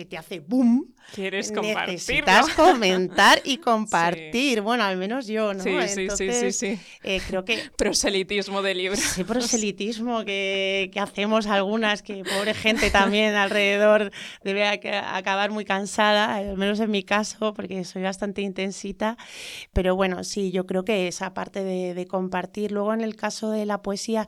que 0.00 0.06
te 0.06 0.16
hace 0.16 0.40
boom. 0.40 0.94
Quieres 1.14 1.52
compartir. 1.52 1.92
Necesitas 1.92 2.48
comentar 2.54 3.42
y 3.44 3.58
compartir. 3.70 4.62
Bueno, 4.62 4.84
al 4.84 4.96
menos 4.96 5.26
yo, 5.26 5.52
¿no? 5.52 5.62
Sí, 5.62 6.08
sí, 6.16 6.52
sí, 6.52 6.78
eh, 7.02 7.20
creo 7.26 7.44
que... 7.44 7.58
Proselitismo 7.76 8.62
de 8.62 8.74
libros. 8.74 8.98
Sí, 8.98 9.24
proselitismo 9.24 10.24
que, 10.24 10.90
que, 10.90 11.00
hacemos 11.00 11.46
algunas, 11.46 12.02
que 12.02 12.24
pobre 12.24 12.54
gente 12.54 12.90
también 12.90 13.34
alrededor 13.34 14.10
debe 14.42 14.66
acabar 14.66 15.50
muy 15.50 15.66
cansada, 15.66 16.36
al 16.36 16.56
menos 16.56 16.80
en 16.80 16.90
mi 16.90 17.02
caso, 17.02 17.52
porque 17.52 17.84
soy 17.84 18.00
bastante 18.00 18.40
intensita. 18.40 19.18
Pero 19.74 19.96
bueno, 19.96 20.24
sí, 20.24 20.50
yo 20.50 20.64
creo 20.64 20.82
que 20.82 21.08
esa 21.08 21.34
parte 21.34 21.62
de, 21.62 21.92
de 21.92 22.06
compartir. 22.06 22.72
Luego 22.72 22.94
en 22.94 23.02
el 23.02 23.16
caso 23.16 23.50
de 23.50 23.66
la 23.66 23.82
poesía... 23.82 24.26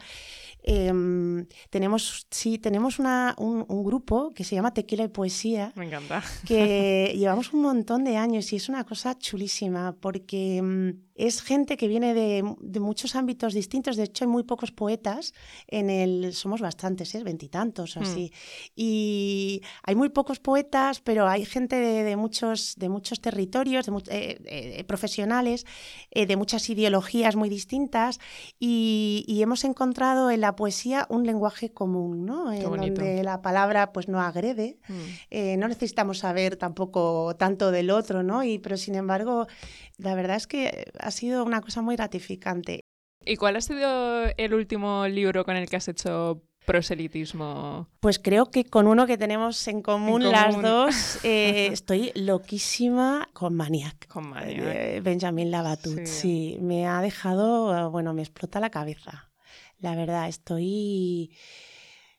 Em, 0.62 1.46
tenemos, 1.70 2.26
sí, 2.30 2.58
tenemos 2.58 2.98
una, 2.98 3.34
un, 3.38 3.64
grupo 3.82 4.32
que 4.32 4.44
se 4.44 4.54
llama 4.54 4.72
Tequila 4.72 5.04
y 5.04 5.08
Poesía. 5.08 5.72
Me 5.74 5.86
encanta. 5.86 6.22
Que 6.46 7.12
llevamos 7.18 7.52
un 7.52 7.62
montón 7.62 8.04
de 8.04 8.16
años 8.16 8.52
y 8.52 8.56
es 8.56 8.68
una 8.68 8.84
cosa 8.84 9.18
chulísima 9.18 9.96
porque 10.00 10.58
em, 10.58 11.00
es 11.14 11.42
gente 11.42 11.76
que 11.76 11.88
viene 11.88 12.14
de, 12.14 12.80
muchos 12.80 13.16
ámbitos 13.16 13.54
distintos. 13.54 13.96
De 13.96 14.04
hecho, 14.04 14.24
hay 14.24 14.30
muy 14.30 14.44
pocos 14.44 14.72
poetas. 14.72 15.34
En 15.66 15.90
el 15.90 16.32
somos 16.32 16.60
bastantes, 16.60 17.14
¿eh? 17.14 17.22
veintitantos 17.22 17.96
o 17.96 18.00
hmm. 18.00 18.02
así. 18.02 18.32
Y 18.74 19.62
hay 19.82 19.94
muy 19.94 20.08
pocos 20.08 20.40
poetas, 20.40 21.00
pero 21.00 21.28
hay 21.28 21.44
gente 21.44 21.76
de, 21.76 22.16
muchos, 22.16 22.74
de 22.76 22.88
muchos 22.88 23.20
territorios, 23.20 23.86
de, 23.86 23.92
eh, 24.10 24.38
eh, 24.46 24.84
profesionales, 24.84 25.66
de 26.14 26.36
muchas 26.36 26.68
ideologías 26.70 27.36
muy 27.36 27.48
distintas. 27.48 28.18
Y, 28.58 29.40
hemos 29.42 29.64
encontrado 29.64 30.30
en 30.30 30.40
la 30.40 30.54
poesía 30.54 31.04
un 31.10 31.26
lenguaje 31.26 31.72
común, 31.72 32.24
¿no? 32.24 32.52
En 32.52 32.62
donde 32.62 33.24
la 33.24 33.42
palabra 33.42 33.92
pues 33.92 34.06
no 34.06 34.20
agrede. 34.20 34.78
Hmm. 34.86 35.58
no 35.58 35.66
necesitamos 35.66 36.18
saber 36.18 36.54
tampoco 36.56 37.34
tanto 37.36 37.72
del 37.72 37.90
otro, 37.90 38.22
¿no? 38.22 38.44
Y, 38.44 38.60
pero 38.60 38.76
sin 38.76 38.94
embargo, 38.94 39.48
la 39.98 40.14
verdad 40.14 40.36
es 40.36 40.46
que 40.46 40.92
ha 41.02 41.10
sido 41.10 41.44
una 41.44 41.60
cosa 41.60 41.82
muy 41.82 41.96
gratificante. 41.96 42.80
¿Y 43.24 43.36
cuál 43.36 43.56
ha 43.56 43.60
sido 43.60 44.24
el 44.36 44.54
último 44.54 45.06
libro 45.06 45.44
con 45.44 45.56
el 45.56 45.68
que 45.68 45.76
has 45.76 45.88
hecho 45.88 46.42
proselitismo? 46.66 47.88
Pues 48.00 48.18
creo 48.18 48.50
que 48.50 48.64
con 48.64 48.86
uno 48.86 49.06
que 49.06 49.18
tenemos 49.18 49.66
en 49.68 49.82
común, 49.82 50.30
las 50.30 50.60
dos, 50.60 51.18
eh, 51.24 51.68
estoy 51.72 52.12
loquísima 52.14 53.28
con 53.32 53.54
Maniac. 53.54 54.06
Con 54.08 54.28
Maniac. 54.28 54.64
De 54.64 55.00
Benjamin 55.00 55.50
Labatut. 55.50 56.04
Sí. 56.04 56.58
me 56.60 56.86
ha 56.86 57.00
dejado, 57.00 57.90
bueno, 57.90 58.14
me 58.14 58.22
explota 58.22 58.60
la 58.60 58.70
cabeza. 58.70 59.30
La 59.78 59.94
verdad, 59.94 60.28
estoy... 60.28 61.36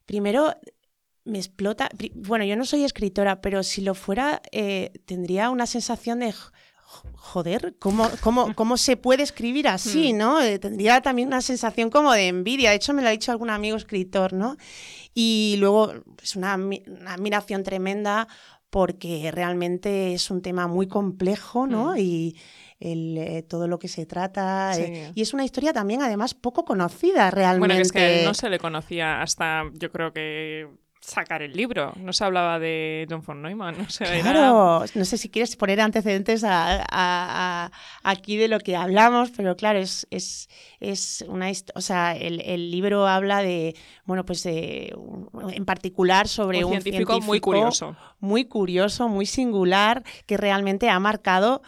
Primero, 0.06 0.54
me 1.26 1.38
explota. 1.38 1.90
Bueno, 2.14 2.46
yo 2.46 2.56
no 2.56 2.66
soy 2.66 2.84
escritora, 2.84 3.42
pero 3.42 3.64
si 3.64 3.82
lo 3.82 3.96
fuera, 3.96 4.42
eh, 4.52 4.92
tendría 5.06 5.50
una 5.50 5.66
sensación 5.66 6.20
de 6.20 6.28
joder, 7.16 7.76
¿cómo, 7.80 8.10
cómo, 8.22 8.54
cómo 8.56 8.78
se 8.78 8.98
puede 8.98 9.24
escribir 9.24 9.68
así, 9.68 10.14
hmm. 10.14 10.18
¿no? 10.18 10.42
Eh, 10.42 10.60
tendría 10.60 11.02
también 11.02 11.28
una 11.28 11.42
sensación 11.42 11.90
como 11.90 12.12
de 12.14 12.28
envidia. 12.28 12.70
De 12.70 12.76
hecho, 12.76 12.94
me 12.94 13.02
lo 13.02 13.08
ha 13.08 13.12
dicho 13.12 13.32
algún 13.32 13.50
amigo 13.50 13.78
escritor, 13.78 14.34
¿no? 14.34 14.58
Y 15.14 15.56
luego, 15.60 15.92
es 15.92 16.02
pues 16.16 16.36
una, 16.36 16.54
admiración 16.54 17.64
tremenda 17.64 18.28
porque 18.70 19.30
realmente 19.32 20.14
es 20.14 20.32
un 20.32 20.42
tema 20.42 20.68
muy 20.68 20.88
complejo, 20.88 21.68
¿no? 21.68 21.94
Mm. 21.94 21.98
Y 21.98 22.36
el, 22.80 23.18
eh, 23.18 23.44
todo 23.44 23.68
lo 23.68 23.80
que 23.80 23.88
se 23.88 24.06
trata. 24.06 24.78
eh, 24.78 25.12
y 25.14 25.22
es 25.22 25.34
una 25.34 25.46
historia 25.46 25.74
también, 25.74 26.02
además, 26.02 26.34
poco 26.34 26.66
conocida 26.66 27.32
realmente. 27.32 27.60
Bueno, 27.60 27.76
que 27.76 27.82
es 27.82 27.92
que 27.92 28.26
no 28.26 28.34
se 28.34 28.50
le 28.50 28.60
conocía 28.60 29.22
hasta, 29.22 29.64
yo 29.74 29.92
creo 29.92 30.12
que 30.12 30.68
sacar 31.06 31.42
el 31.42 31.52
libro. 31.54 31.92
No 31.98 32.14
se 32.14 32.24
hablaba 32.24 32.60
de 32.60 33.06
John 33.10 33.22
von 33.26 33.42
Neumann. 33.42 33.76
O 33.82 33.90
sea, 33.90 34.14
era- 34.16 34.22
Claro, 34.32 34.86
no 34.96 35.06
sé 35.06 35.18
si 35.18 35.30
quieres 35.30 35.56
poner 35.58 35.82
antecedentes 35.82 36.44
a- 36.46 36.78
a- 36.82 36.86
a- 36.90 37.72
aquí 38.04 38.38
de 38.38 38.48
lo 38.48 38.60
que 38.60 38.76
hablamos, 38.76 39.32
pero 39.32 39.56
claro, 39.58 39.80
es, 39.80 40.08
es, 40.12 40.50
es 40.80 41.24
una 41.28 41.52
o 41.76 41.82
sea, 41.82 42.16
el, 42.16 42.42
el 42.42 42.72
libro 42.72 43.06
habla 43.08 43.44
de, 43.44 43.76
bueno, 44.06 44.26
pues 44.26 44.44
de, 44.44 44.96
en 45.52 45.66
particular 45.66 46.28
sobre 46.28 46.64
un 46.64 46.76
un, 46.76 46.82
científico, 46.82 47.20
muy 47.22 47.40
curioso. 47.42 47.96
muy 48.20 48.46
curioso, 48.46 49.10
muy 49.10 49.26
singular, 49.26 50.04
que 50.26 50.38
realmente 50.38 50.90
ha 50.90 51.00
marcado 51.00 51.62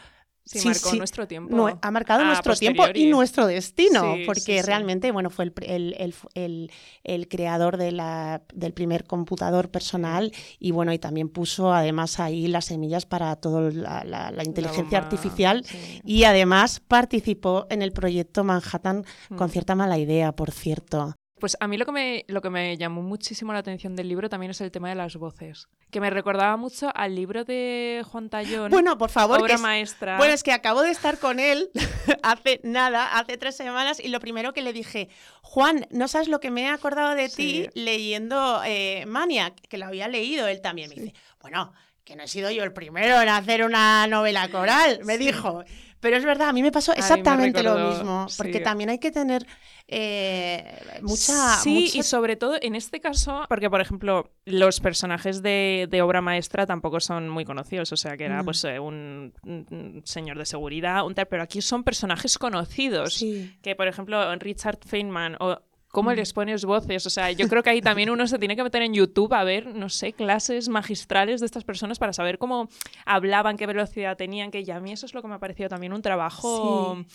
Sí, 0.46 0.60
sí, 0.60 0.68
marcó 0.68 0.90
sí, 0.92 0.98
nuestro 1.00 1.28
tiempo. 1.28 1.56
nue- 1.56 1.78
ha 1.82 1.90
marcado 1.92 2.24
nuestro 2.24 2.56
tiempo 2.56 2.84
y 2.94 3.08
nuestro 3.08 3.48
destino, 3.48 4.14
Sí, 4.16 4.24
porque 4.28 4.62
realmente, 4.62 5.12
bueno, 5.12 5.32
fue 5.32 5.46
el, 5.46 5.54
el, 5.98 6.16
el- 6.36 6.72
el- 7.04 7.28
creador 7.28 7.78
de 7.78 7.92
la, 7.92 8.44
del 8.54 8.72
primer 8.74 9.06
computador 9.06 9.72
personal 9.72 10.32
y 10.60 10.70
bueno, 10.70 10.94
y 10.94 11.00
también 11.00 11.30
puso 11.30 11.74
además 11.74 12.20
ahí 12.20 12.48
las 12.48 12.66
semillas 12.66 13.08
para 13.08 13.36
toda 13.38 13.72
la, 13.72 14.04
la- 14.04 14.30
la 14.30 14.44
inteligencia 14.44 15.00
artificial 15.00 15.66
y 16.04 16.25
además 16.25 16.80
participó 16.80 17.66
en 17.72 17.82
el 17.82 17.92
proyecto 17.92 18.44
Manhattan 18.44 19.04
con 19.36 19.48
Mm. 19.48 19.52
cierta 19.52 19.74
mala 19.75 19.98
idea, 19.98 20.32
por 20.32 20.52
cierto. 20.52 21.16
Pues 21.39 21.58
a 21.60 21.68
mí 21.68 21.77
lo 21.77 21.86
que, 21.86 21.92
me, 21.92 22.25
lo 22.30 22.42
que 22.42 22.50
me 22.50 22.77
llamó 22.77 23.01
muchísimo 23.01 23.51
la 23.51 23.60
atención 23.60 23.94
del 23.98 24.08
libro 24.08 24.30
también 24.30 24.51
es 24.51 24.62
el 24.62 24.72
tema 24.72 24.88
de 24.88 24.96
las 24.96 25.18
voces, 25.18 25.68
que 25.92 26.00
me 26.00 26.10
recordaba 26.10 26.56
mucho 26.56 26.89
al 26.96 27.13
libro 27.13 27.44
de 27.44 28.04
Juan 28.10 28.30
Tallón, 28.30 28.72
Bueno, 28.72 28.98
por 28.98 29.10
favor, 29.10 29.46
que 29.46 29.54
es- 29.56 29.60
maestra. 29.62 30.15
Bueno, 30.18 30.34
es 30.34 30.44
que 30.44 30.54
acabo 30.54 30.82
de 30.82 30.92
estar 30.92 31.20
con 31.20 31.42
él 31.42 31.70
hace 32.24 32.62
nada, 32.63 33.18
hace 33.20 33.38
tres 33.38 33.58
semanas, 33.58 34.00
y 34.00 34.08
lo 34.08 34.22
primero 34.22 34.54
que 34.54 34.62
le 34.62 34.72
dije, 34.72 35.10
Juan, 35.42 35.88
no 35.92 36.08
sabes 36.08 36.30
lo 36.30 36.39
que 36.39 36.51
me 36.51 36.63
he 36.63 36.70
acordado 36.70 37.15
de 37.15 37.27
ti 37.27 37.68
leyendo 37.74 38.62
eh, 38.65 39.04
Maniac, 39.06 39.56
que 39.68 39.77
lo 39.77 39.88
había 39.88 40.08
leído 40.08 40.48
él 40.48 40.62
también. 40.62 40.89
Me 40.89 40.96
dice, 40.96 41.13
bueno, 41.42 41.74
que 42.06 42.15
no 42.15 42.24
he 42.24 42.27
sido 42.30 42.50
yo 42.51 42.63
el 42.63 42.72
primero 42.72 43.20
en 43.22 43.27
hacer 43.30 43.65
una 43.65 44.08
novela 44.08 44.48
coral, 44.50 45.01
me 45.04 45.18
Sí. 45.18 45.25
dijo. 45.25 45.63
Pero 46.02 46.18
es 46.18 46.25
verdad, 46.25 46.50
a 46.50 46.54
mí 46.54 46.62
me 46.62 46.72
pasó 46.72 46.92
me 46.92 47.00
exactamente 47.00 47.64
lo 47.64 47.75
mismo, 47.90 48.28
porque 48.38 48.58
sí. 48.60 48.64
también 48.64 48.90
hay 48.92 49.00
que 49.00 49.12
tener 49.12 49.46
eh, 49.88 51.00
mucha... 51.02 51.56
Sí, 51.58 51.86
mucha- 51.86 51.98
y 51.98 52.04
sobre 52.04 52.36
todo 52.36 52.58
en 52.62 52.75
este 52.75 53.00
caso, 53.00 53.44
porque 53.50 53.70
por 53.70 53.82
ejemplo, 53.82 54.30
los 54.46 54.80
personajes 54.80 55.42
de, 55.42 55.88
de 55.90 56.02
obra 56.02 56.22
maestra 56.22 56.66
tampoco 56.66 57.00
son 57.00 57.30
muy 57.30 57.46
conocidos, 57.46 57.92
o 57.92 57.98
sea, 57.98 58.18
que 58.18 58.25
era 58.25 58.42
Mm. 58.42 58.46
pues 58.46 58.64
eh, 58.66 58.80
un, 58.80 59.34
un 59.44 60.02
señor 60.06 60.38
de 60.38 60.46
seguridad, 60.46 61.06
un 61.06 61.16
tal, 61.16 61.28
pero 61.28 61.44
aquí 61.44 61.62
son 61.62 61.84
personajes 61.84 62.38
conocidos, 62.38 63.16
Sí. 63.16 63.56
que 63.62 63.75
por 63.75 63.88
ejemplo 63.88 64.36
Richard 64.36 64.80
Feynman 64.86 65.38
o 65.40 65.60
cómo 65.96 66.12
Mm. 66.12 66.16
les 66.16 66.34
pones 66.34 66.66
voces, 66.66 67.06
o 67.06 67.10
sea, 67.10 67.32
yo 67.32 67.48
creo 67.48 67.64
que 67.64 67.70
ahí 67.70 67.82
también 67.82 68.10
uno 68.10 68.28
se 68.28 68.38
tiene 68.38 68.56
que 68.58 68.64
meter 68.64 68.82
en 68.82 68.94
YouTube 68.94 69.34
a 69.34 69.44
ver, 69.46 69.66
no 69.74 69.88
sé, 69.90 70.12
clases 70.12 70.68
magistrales 70.68 71.40
de 71.40 71.46
estas 71.46 71.64
personas 71.64 71.98
para 71.98 72.12
saber 72.12 72.38
cómo 72.38 72.68
hablaban, 73.06 73.56
qué 73.56 73.66
velocidad 73.66 74.18
tenían, 74.18 74.52
que 74.52 74.64
ya 74.66 74.75
a 74.75 74.80
mí 74.82 74.92
eso 74.92 75.06
es 75.06 75.14
lo 75.14 75.22
que 75.22 75.30
me 75.30 75.36
ha 75.36 75.40
parecido 75.40 75.70
también 75.70 75.94
un 75.94 76.02
trabajo 76.02 76.98
Sí. 76.98 77.08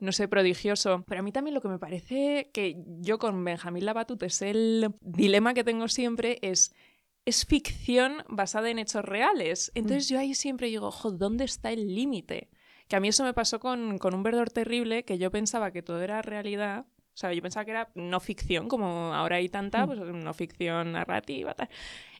no 0.00 0.10
sé, 0.12 0.26
prodigioso. 0.26 1.04
Pero 1.06 1.20
a 1.20 1.22
mí 1.22 1.30
también 1.32 1.54
lo 1.54 1.60
que 1.62 1.68
me 1.68 1.78
parece 1.78 2.50
que 2.52 2.76
yo 3.00 3.18
con 3.18 3.42
Benjamín 3.44 3.86
Labatut 3.86 4.20
es 4.24 4.42
el 4.42 4.88
dilema 5.00 5.54
que 5.54 5.62
tengo 5.64 5.86
siempre 5.88 6.38
es 6.42 6.74
es 7.26 7.46
ficción 7.46 8.22
basada 8.28 8.68
en 8.68 8.78
hechos 8.78 9.02
reales. 9.02 9.72
Entonces 9.74 10.10
yo 10.10 10.18
ahí 10.18 10.34
siempre 10.34 10.66
digo, 10.66 10.88
ojo, 10.88 11.10
¿dónde 11.10 11.44
está 11.44 11.70
el 11.72 11.94
límite? 11.94 12.50
Que 12.86 12.96
a 12.96 13.00
mí 13.00 13.08
eso 13.08 13.24
me 13.24 13.32
pasó 13.32 13.60
con, 13.60 13.96
con 13.96 14.12
Un 14.14 14.22
verdor 14.22 14.50
terrible, 14.50 15.04
que 15.04 15.16
yo 15.16 15.30
pensaba 15.30 15.70
que 15.70 15.80
todo 15.82 16.02
era 16.02 16.20
realidad. 16.20 16.84
O 17.14 17.16
sea, 17.16 17.32
yo 17.32 17.40
pensaba 17.40 17.64
que 17.64 17.70
era 17.70 17.88
no 17.94 18.18
ficción, 18.18 18.66
como 18.68 19.14
ahora 19.14 19.36
hay 19.36 19.48
tanta, 19.48 19.84
Mm. 19.84 19.86
pues 19.86 20.00
no 20.00 20.34
ficción 20.34 20.92
narrativa, 20.92 21.54
tal. 21.54 21.68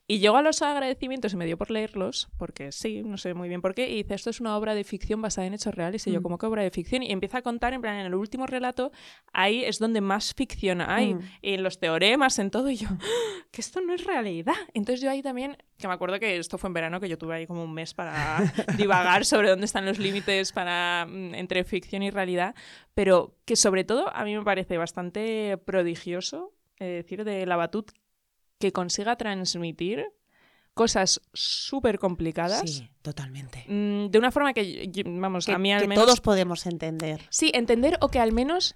Y 0.06 0.18
llego 0.18 0.36
a 0.36 0.42
los 0.42 0.60
agradecimientos 0.60 1.32
y 1.32 1.36
me 1.36 1.46
dio 1.46 1.56
por 1.56 1.70
leerlos, 1.70 2.28
porque 2.36 2.72
sí, 2.72 3.02
no 3.02 3.16
sé 3.16 3.32
muy 3.32 3.48
bien 3.48 3.62
por 3.62 3.74
qué, 3.74 3.88
y 3.90 4.02
dice, 4.02 4.14
esto 4.14 4.28
es 4.28 4.38
una 4.38 4.54
obra 4.54 4.74
de 4.74 4.84
ficción 4.84 5.22
basada 5.22 5.46
en 5.46 5.54
hechos 5.54 5.74
reales, 5.74 6.06
y 6.06 6.12
yo, 6.12 6.20
Mm. 6.20 6.22
¿cómo 6.22 6.36
que 6.36 6.44
obra 6.44 6.62
de 6.62 6.70
ficción? 6.70 7.02
Y 7.02 7.10
empieza 7.10 7.38
a 7.38 7.42
contar, 7.42 7.72
en 7.72 7.80
plan, 7.80 7.96
en 7.98 8.04
el 8.04 8.14
último 8.14 8.46
relato, 8.46 8.92
ahí 9.32 9.64
es 9.64 9.78
donde 9.78 10.02
más 10.02 10.34
ficción 10.34 10.82
hay, 10.82 11.14
Mm. 11.14 11.20
en 11.40 11.62
los 11.62 11.78
teoremas, 11.80 12.38
en 12.38 12.50
todo, 12.50 12.68
y 12.70 12.76
yo, 12.76 12.88
"¡Ah! 12.90 12.98
que 13.50 13.62
esto 13.62 13.80
no 13.80 13.94
es 13.94 14.04
realidad. 14.04 14.52
Entonces 14.74 15.00
yo 15.00 15.10
ahí 15.10 15.22
también, 15.22 15.56
que 15.78 15.88
me 15.88 15.94
acuerdo 15.94 16.20
que 16.20 16.36
esto 16.36 16.58
fue 16.58 16.68
en 16.68 16.74
verano, 16.74 17.00
que 17.00 17.08
yo 17.08 17.16
tuve 17.16 17.36
ahí 17.36 17.46
como 17.46 17.64
un 17.64 17.72
mes 17.72 17.94
para 17.94 18.40
divagar 18.76 19.24
sobre 19.24 19.48
dónde 19.48 19.64
están 19.64 19.86
los 19.86 19.98
límites 19.98 20.52
para, 20.52 21.06
mm, 21.08 21.34
entre 21.34 21.64
ficción 21.64 22.02
y 22.02 22.10
realidad, 22.10 22.54
pero 22.92 23.36
que 23.46 23.56
sobre 23.56 23.84
todo 23.84 24.14
a 24.14 24.24
mí 24.24 24.36
me 24.36 24.44
parece 24.44 24.76
bastante 24.76 25.56
prodigioso, 25.64 26.52
es 26.76 27.04
decir, 27.04 27.24
de 27.24 27.46
la 27.46 27.56
Batut 27.56 27.92
que 28.58 28.72
consiga 28.72 29.16
transmitir 29.16 30.06
cosas 30.74 31.20
súper 31.32 31.98
complicadas 32.00 32.68
Sí, 32.68 32.90
totalmente. 33.02 33.64
mm, 33.68 34.06
de 34.10 34.18
una 34.18 34.30
forma 34.32 34.52
que, 34.52 34.90
vamos, 35.06 35.46
Que, 35.46 35.52
a 35.52 35.58
mí 35.58 35.72
al 35.72 35.82
que 35.82 35.88
menos... 35.88 36.04
todos 36.04 36.20
podemos 36.20 36.66
entender. 36.66 37.20
Sí, 37.30 37.50
entender 37.54 37.96
o 38.00 38.08
que 38.08 38.18
al 38.18 38.32
menos... 38.32 38.74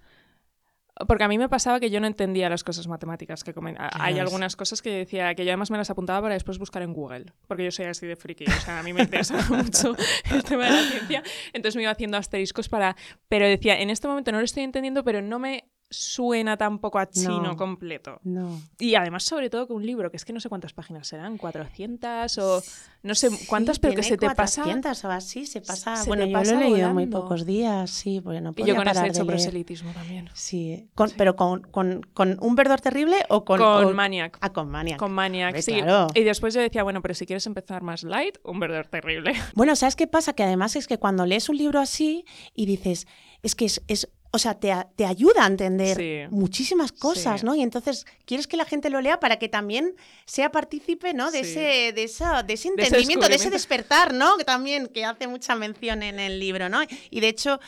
Porque 1.06 1.22
a 1.22 1.28
mí 1.28 1.38
me 1.38 1.48
pasaba 1.48 1.78
que 1.78 1.90
yo 1.90 2.00
no 2.00 2.08
entendía 2.08 2.48
las 2.48 2.64
cosas 2.64 2.88
matemáticas 2.88 3.44
que 3.44 3.54
comen. 3.54 3.76
Hay 3.78 4.14
es- 4.14 4.20
algunas 4.20 4.56
cosas 4.56 4.82
que 4.82 4.90
decía 4.90 5.32
que 5.36 5.44
yo 5.44 5.50
además 5.52 5.70
me 5.70 5.78
las 5.78 5.90
apuntaba 5.90 6.20
para 6.22 6.34
después 6.34 6.58
buscar 6.58 6.82
en 6.82 6.92
Google, 6.92 7.26
porque 7.46 7.62
yo 7.64 7.70
soy 7.70 7.84
así 7.86 8.04
de 8.04 8.16
friki, 8.16 8.44
o 8.46 8.60
sea, 8.60 8.80
a 8.80 8.82
mí 8.82 8.92
me 8.92 9.02
interesa 9.02 9.36
mucho 9.48 9.94
el 10.32 10.42
tema 10.42 10.64
de 10.64 10.70
la 10.72 10.82
ciencia, 10.90 11.22
entonces 11.52 11.76
me 11.76 11.82
iba 11.82 11.92
haciendo 11.92 12.16
asteriscos 12.16 12.68
para... 12.68 12.96
Pero 13.28 13.46
decía, 13.46 13.80
en 13.80 13.90
este 13.90 14.08
momento 14.08 14.32
no 14.32 14.38
lo 14.38 14.44
estoy 14.44 14.64
entendiendo, 14.64 15.04
pero 15.04 15.22
no 15.22 15.38
me 15.38 15.68
suena 15.90 16.56
tampoco 16.56 16.98
a 16.98 17.08
chino 17.08 17.40
No. 17.42 17.56
completo. 17.56 18.20
No. 18.24 18.60
Y 18.78 18.94
además, 18.94 19.22
sobre 19.24 19.48
todo, 19.48 19.66
con 19.66 19.76
un 19.78 19.86
libro, 19.86 20.10
que 20.10 20.16
es 20.18 20.24
que 20.24 20.32
no 20.34 20.40
sé 20.40 20.48
cuántas 20.48 20.72
páginas 20.74 21.08
serán, 21.08 21.38
400 21.38 22.38
o 22.38 22.62
no 23.02 23.14
sé 23.14 23.30
cuántas, 23.46 23.76
Sí, 23.76 23.80
pero 23.82 23.94
que 23.94 24.02
se 24.02 24.18
te 24.18 24.26
pasa... 24.26 24.62
400 24.64 25.04
o 25.04 25.10
así, 25.10 25.46
se 25.46 25.60
pasa. 25.60 25.96
se 25.96 26.08
bueno, 26.08 26.24
yo 26.26 26.32
lo 26.32 26.38
pasa 26.38 26.54
he 26.54 26.70
leído 26.70 26.92
muy 26.92 27.06
pocos 27.06 27.46
días, 27.46 27.90
sí, 27.90 28.20
porque 28.20 28.40
no 28.40 28.50
Y 28.50 28.52
podía 28.54 28.66
yo 28.66 28.76
con 28.76 28.84
parar 28.84 29.06
he 29.06 29.08
hecho 29.08 29.20
de 29.20 29.26
proselitismo 29.26 29.92
también. 29.92 30.28
Sí, 30.34 30.88
con- 30.94 31.10
pero 31.16 31.36
con, 31.36 31.62
con, 31.62 32.02
con 32.12 32.36
un 32.40 32.54
verdor 32.54 32.80
terrible 32.80 33.16
o 33.30 33.44
con, 33.44 33.58
Con 33.58 33.84
o- 33.86 33.94
Maniac. 33.94 34.36
Ah, 34.40 34.52
con 34.52 34.68
Maniac. 34.68 34.98
Con 34.98 35.12
Maniac, 35.12 35.56
sí. 35.60 35.72
claro. 35.80 36.08
Y 36.14 36.22
después 36.24 36.52
yo 36.54 36.60
decía, 36.60 36.82
bueno, 36.82 37.00
pero 37.02 37.14
si 37.14 37.24
quieres 37.24 37.46
empezar 37.46 37.82
más 37.82 38.02
light, 38.02 38.36
un 38.44 38.60
verdor 38.60 38.86
terrible. 38.88 39.32
Bueno, 39.54 39.74
¿sabes 39.74 39.96
qué 39.96 40.06
pasa? 40.06 40.34
Que 40.34 40.42
además 40.42 40.76
es 40.76 40.86
que 40.86 40.98
cuando 40.98 41.24
lees 41.24 41.48
un 41.48 41.56
libro 41.56 41.80
así 41.80 42.24
y 42.54 42.66
dices, 42.66 43.06
es 43.42 43.54
que 43.54 43.64
es, 43.64 43.82
es- 43.88 44.08
o 44.30 44.38
sea, 44.38 44.54
te, 44.60 44.74
te 44.96 45.06
ayuda 45.06 45.44
a 45.44 45.46
entender 45.46 45.96
Sí. 45.96 46.34
muchísimas 46.34 46.92
cosas, 46.92 47.40
Sí. 47.40 47.46
¿no? 47.46 47.54
Y 47.54 47.62
entonces 47.62 48.04
quieres 48.26 48.46
que 48.46 48.56
la 48.58 48.64
gente 48.66 48.90
lo 48.90 49.00
lea 49.00 49.18
para 49.20 49.38
que 49.38 49.48
también 49.48 49.94
sea 50.26 50.50
partícipe, 50.50 51.14
¿no? 51.14 51.30
De, 51.30 51.44
Sí. 51.44 51.50
ese, 51.52 51.92
de, 51.94 52.02
esa- 52.04 52.42
de 52.42 52.52
ese 52.54 52.68
De 52.70 52.82
ese 52.82 52.88
entendimiento, 52.88 53.26
de 53.28 53.36
ese 53.36 53.48
despertar, 53.50 54.12
¿no? 54.12 54.36
Que 54.36 54.44
también, 54.44 54.86
que 54.88 55.04
hace 55.04 55.26
mucha 55.28 55.54
mención 55.54 56.02
en 56.02 56.20
el 56.20 56.38
libro, 56.40 56.68
¿no? 56.68 56.80
Y 57.10 57.20
de 57.20 57.28
hecho, 57.28 57.58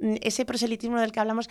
ese 0.00 0.44
proselitismo 0.44 0.98
del 1.00 1.12
que 1.12 1.20
hablamos, 1.20 1.48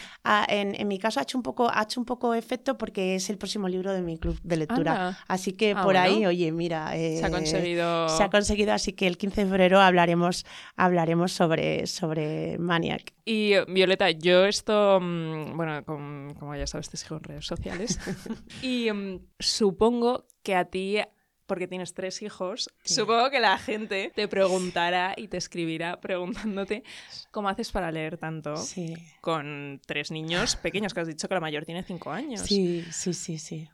en, 0.48 0.74
en 0.80 0.88
mi 0.88 0.98
caso 1.00 1.20
ha 1.20 1.24
hecho, 1.24 1.38
un 1.38 1.44
poco, 1.44 1.70
ha 1.72 1.84
hecho 1.84 2.00
un 2.00 2.06
poco 2.06 2.34
efecto 2.34 2.78
porque 2.78 3.16
es 3.16 3.30
el 3.30 3.38
próximo 3.38 3.68
libro 3.68 3.94
de 3.94 4.02
mi 4.02 4.18
club 4.18 4.40
de 4.44 4.58
lectura. 4.58 4.92
Anda. 4.92 5.20
Así 5.28 5.54
que 5.54 5.74
Ah, 5.78 5.84
por 5.84 5.98
ahí, 5.98 6.26
oye, 6.26 6.52
mira... 6.52 6.90
Se 6.92 7.24
ha 7.24 7.28
eh, 7.28 7.32
conseguido. 7.32 8.10
se 8.10 8.24
ha 8.24 8.30
conseguido, 8.30 8.74
así 8.74 8.94
que 8.94 9.08
el 9.08 9.18
15 9.18 9.42
de 9.44 9.48
febrero 9.50 9.80
hablaremos, 9.80 10.46
hablaremos 10.76 11.32
sobre, 11.32 11.86
sobre 11.88 12.58
Maniac. 12.58 13.14
Y 13.26 13.54
Violeta, 13.68 14.10
yo 14.10 14.46
esto, 14.46 15.00
mm, 15.00 15.56
bueno, 15.56 15.84
con- 15.86 16.34
como 16.40 16.56
ya 16.56 16.66
sabes, 16.66 16.90
te 16.90 16.98
sigo 16.98 17.18
en 17.18 17.24
redes 17.24 17.46
sociales. 17.46 18.00
y 18.64 18.92
mm, 18.92 19.20
supongo 19.38 20.26
que 20.42 20.56
a 20.56 20.66
ti, 20.66 20.98
porque 21.50 21.68
tienes 21.68 21.94
tres 21.94 22.22
hijos, 22.22 22.70
Sí. 22.84 22.94
supongo 22.94 23.30
que 23.30 23.42
la 23.42 23.58
gente 23.58 24.14
te 24.16 24.30
preguntará 24.30 25.14
y 25.18 25.28
te 25.28 25.36
escribirá 25.36 26.00
preguntándote 26.00 26.84
cómo 27.32 27.50
haces 27.50 27.72
para 27.74 27.92
leer 27.92 28.18
tanto 28.18 28.56
Sí, 28.56 28.96
con 29.20 29.82
tres 29.86 30.12
niños 30.12 30.56
pequeños, 30.56 30.94
que 30.94 31.02
has 31.02 31.08
dicho 31.08 31.28
que 31.28 31.34
la 31.34 31.42
mayor 31.42 31.66
tiene 31.66 31.84
cinco 31.84 32.12
años. 32.12 32.42
sí, 32.42 32.86
sí, 32.92 33.14
sí, 33.14 33.38
sí. 33.38 33.68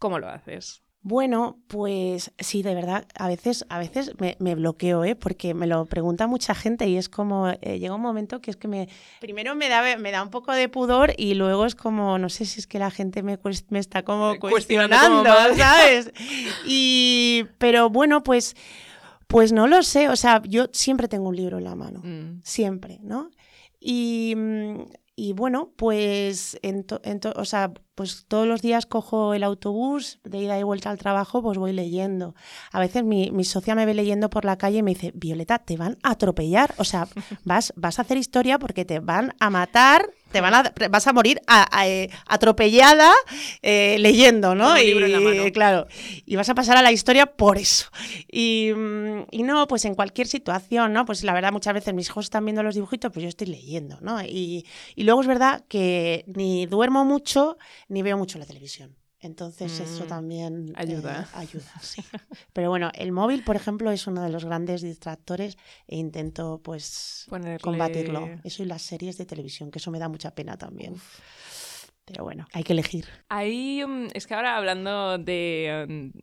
¿Cómo 0.00 0.18
lo 0.18 0.28
haces? 0.28 0.82
Bueno, 1.04 1.58
pues 1.66 2.30
sí, 2.38 2.62
de 2.62 2.76
verdad, 2.76 3.06
a 3.16 3.26
veces, 3.26 3.66
a 3.68 3.80
veces 3.80 4.12
me, 4.20 4.36
me 4.38 4.54
bloqueo, 4.54 5.02
¿eh? 5.04 5.16
porque 5.16 5.52
me 5.52 5.66
lo 5.66 5.84
pregunta 5.86 6.28
mucha 6.28 6.54
gente 6.54 6.86
y 6.86 6.96
es 6.96 7.08
como, 7.08 7.48
eh, 7.48 7.80
llega 7.80 7.94
un 7.96 8.00
momento 8.00 8.40
que 8.40 8.52
es 8.52 8.56
que 8.56 8.68
me, 8.68 8.88
primero 9.20 9.56
me 9.56 9.68
da, 9.68 9.96
me 9.96 10.12
da 10.12 10.22
un 10.22 10.30
poco 10.30 10.52
de 10.52 10.68
pudor 10.68 11.12
y 11.16 11.34
luego 11.34 11.66
es 11.66 11.74
como, 11.74 12.18
no 12.18 12.28
sé 12.28 12.44
si 12.44 12.60
es 12.60 12.68
que 12.68 12.78
la 12.78 12.92
gente 12.92 13.24
me, 13.24 13.36
me 13.70 13.78
está 13.80 14.04
como 14.04 14.34
Eh, 14.34 14.38
cuestionando 14.38 14.96
como 14.96 15.22
cuestionando. 15.24 15.56
¿sabes? 15.60 16.12
Y, 16.66 17.46
pero 17.58 17.90
bueno, 17.90 18.22
pues, 18.22 18.54
pues 19.26 19.50
no 19.50 19.66
lo 19.66 19.82
sé, 19.82 20.08
o 20.08 20.14
sea, 20.14 20.40
yo 20.46 20.66
siempre 20.72 21.08
tengo 21.08 21.28
un 21.30 21.36
libro 21.36 21.58
en 21.58 21.64
la 21.64 21.74
mano. 21.74 22.00
Mm. 22.04 22.42
siempre, 22.44 23.00
¿no? 23.02 23.30
Y, 23.80 24.34
mm, 24.36 24.82
y 25.14 25.34
bueno, 25.34 25.72
pues, 25.76 26.58
en 26.62 26.86
o 27.36 27.44
sea, 27.44 27.74
pues 27.94 28.24
todos 28.26 28.46
los 28.46 28.62
días 28.62 28.86
cojo 28.86 29.34
el 29.34 29.42
autobús 29.42 30.20
de 30.24 30.38
ida 30.38 30.58
y 30.58 30.62
vuelta 30.62 30.90
al 30.90 30.98
trabajo, 30.98 31.42
pues 31.42 31.58
voy 31.58 31.72
leyendo. 31.72 32.34
A 32.72 32.80
veces 32.80 33.04
mi, 33.04 33.30
mi, 33.30 33.44
socia 33.44 33.74
me 33.74 33.84
ve 33.84 33.92
leyendo 33.92 34.30
por 34.30 34.46
la 34.46 34.56
calle 34.56 34.78
y 34.78 34.82
me 34.82 34.94
dice, 34.94 35.12
Violeta, 35.14 35.58
te 35.58 35.76
van 35.76 35.98
a 36.02 36.12
atropellar, 36.12 36.74
o 36.78 36.84
sea, 36.84 37.08
vas, 37.44 37.74
vas 37.76 37.98
a 37.98 38.02
hacer 38.02 38.16
historia 38.16 38.58
porque 38.58 38.86
te 38.86 39.00
van 39.00 39.34
a 39.38 39.50
matar 39.50 40.08
te 40.32 40.40
van 40.40 40.54
a, 40.54 40.72
vas 40.90 41.06
a 41.06 41.12
morir 41.12 41.40
eh, 41.84 42.08
atropellada 42.26 43.12
eh, 43.62 43.96
leyendo, 43.98 44.54
¿no? 44.54 44.76
y, 44.78 45.52
claro, 45.52 45.86
y 46.26 46.36
vas 46.36 46.48
a 46.48 46.54
pasar 46.54 46.76
a 46.76 46.82
la 46.82 46.92
historia 46.92 47.26
por 47.26 47.58
eso. 47.58 47.86
Y, 48.30 48.72
mm, 48.74 49.26
y, 49.30 49.42
no, 49.42 49.66
pues 49.68 49.84
en 49.84 49.94
cualquier 49.94 50.26
situación, 50.26 50.92
¿no? 50.92 51.04
Pues 51.04 51.22
la 51.24 51.34
verdad, 51.34 51.52
muchas 51.52 51.74
veces 51.74 51.94
mis 51.94 52.08
hijos 52.08 52.26
están 52.26 52.44
viendo 52.44 52.62
los 52.62 52.74
dibujitos, 52.74 53.12
pues 53.12 53.22
yo 53.22 53.28
estoy 53.28 53.48
leyendo, 53.48 53.98
¿no? 54.00 54.22
Y, 54.22 54.66
y 54.96 55.04
luego 55.04 55.20
es 55.20 55.26
verdad 55.26 55.64
que 55.68 56.24
ni 56.26 56.66
duermo 56.66 57.04
mucho 57.04 57.58
ni 57.88 58.02
veo 58.02 58.16
mucho 58.16 58.38
la 58.38 58.46
televisión. 58.46 59.01
Entonces 59.22 59.78
eso 59.78 60.04
mm, 60.04 60.08
también 60.08 60.72
ayuda. 60.76 61.22
Eh, 61.22 61.36
ayuda, 61.38 61.72
sí. 61.80 62.02
Pero 62.52 62.68
bueno, 62.70 62.90
el 62.94 63.12
móvil, 63.12 63.44
por 63.44 63.54
ejemplo, 63.56 63.90
es 63.92 64.06
uno 64.06 64.22
de 64.22 64.28
los 64.28 64.44
grandes 64.44 64.82
distractores 64.82 65.56
e 65.86 65.96
intento 65.96 66.60
pues 66.62 67.26
combatirlo. 67.62 68.28
Eso 68.42 68.64
y 68.64 68.66
las 68.66 68.82
series 68.82 69.16
de 69.18 69.24
televisión, 69.24 69.70
que 69.70 69.78
eso 69.78 69.92
me 69.92 70.00
da 70.00 70.08
mucha 70.08 70.34
pena 70.34 70.58
también. 70.58 70.96
Pero 72.04 72.24
bueno, 72.24 72.48
hay 72.52 72.64
que 72.64 72.72
elegir. 72.72 73.06
Ahí 73.28 73.82
mm, 73.86 74.08
es 74.12 74.26
que 74.26 74.34
ahora 74.34 74.56
hablando 74.56 75.18
de 75.18 76.10
mm, 76.12 76.18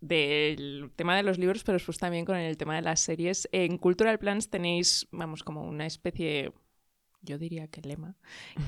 del 0.00 0.92
tema 0.94 1.16
de 1.16 1.24
los 1.24 1.38
libros, 1.38 1.64
pero 1.64 1.74
después 1.74 1.98
también 1.98 2.24
con 2.24 2.36
el 2.36 2.56
tema 2.56 2.76
de 2.76 2.82
las 2.82 3.00
series, 3.00 3.48
en 3.50 3.76
Cultural 3.76 4.20
Plans 4.20 4.50
tenéis, 4.50 5.08
vamos, 5.10 5.42
como 5.42 5.62
una 5.62 5.86
especie 5.86 6.52
yo 7.22 7.38
diría 7.38 7.66
que 7.66 7.82
lema, 7.82 8.16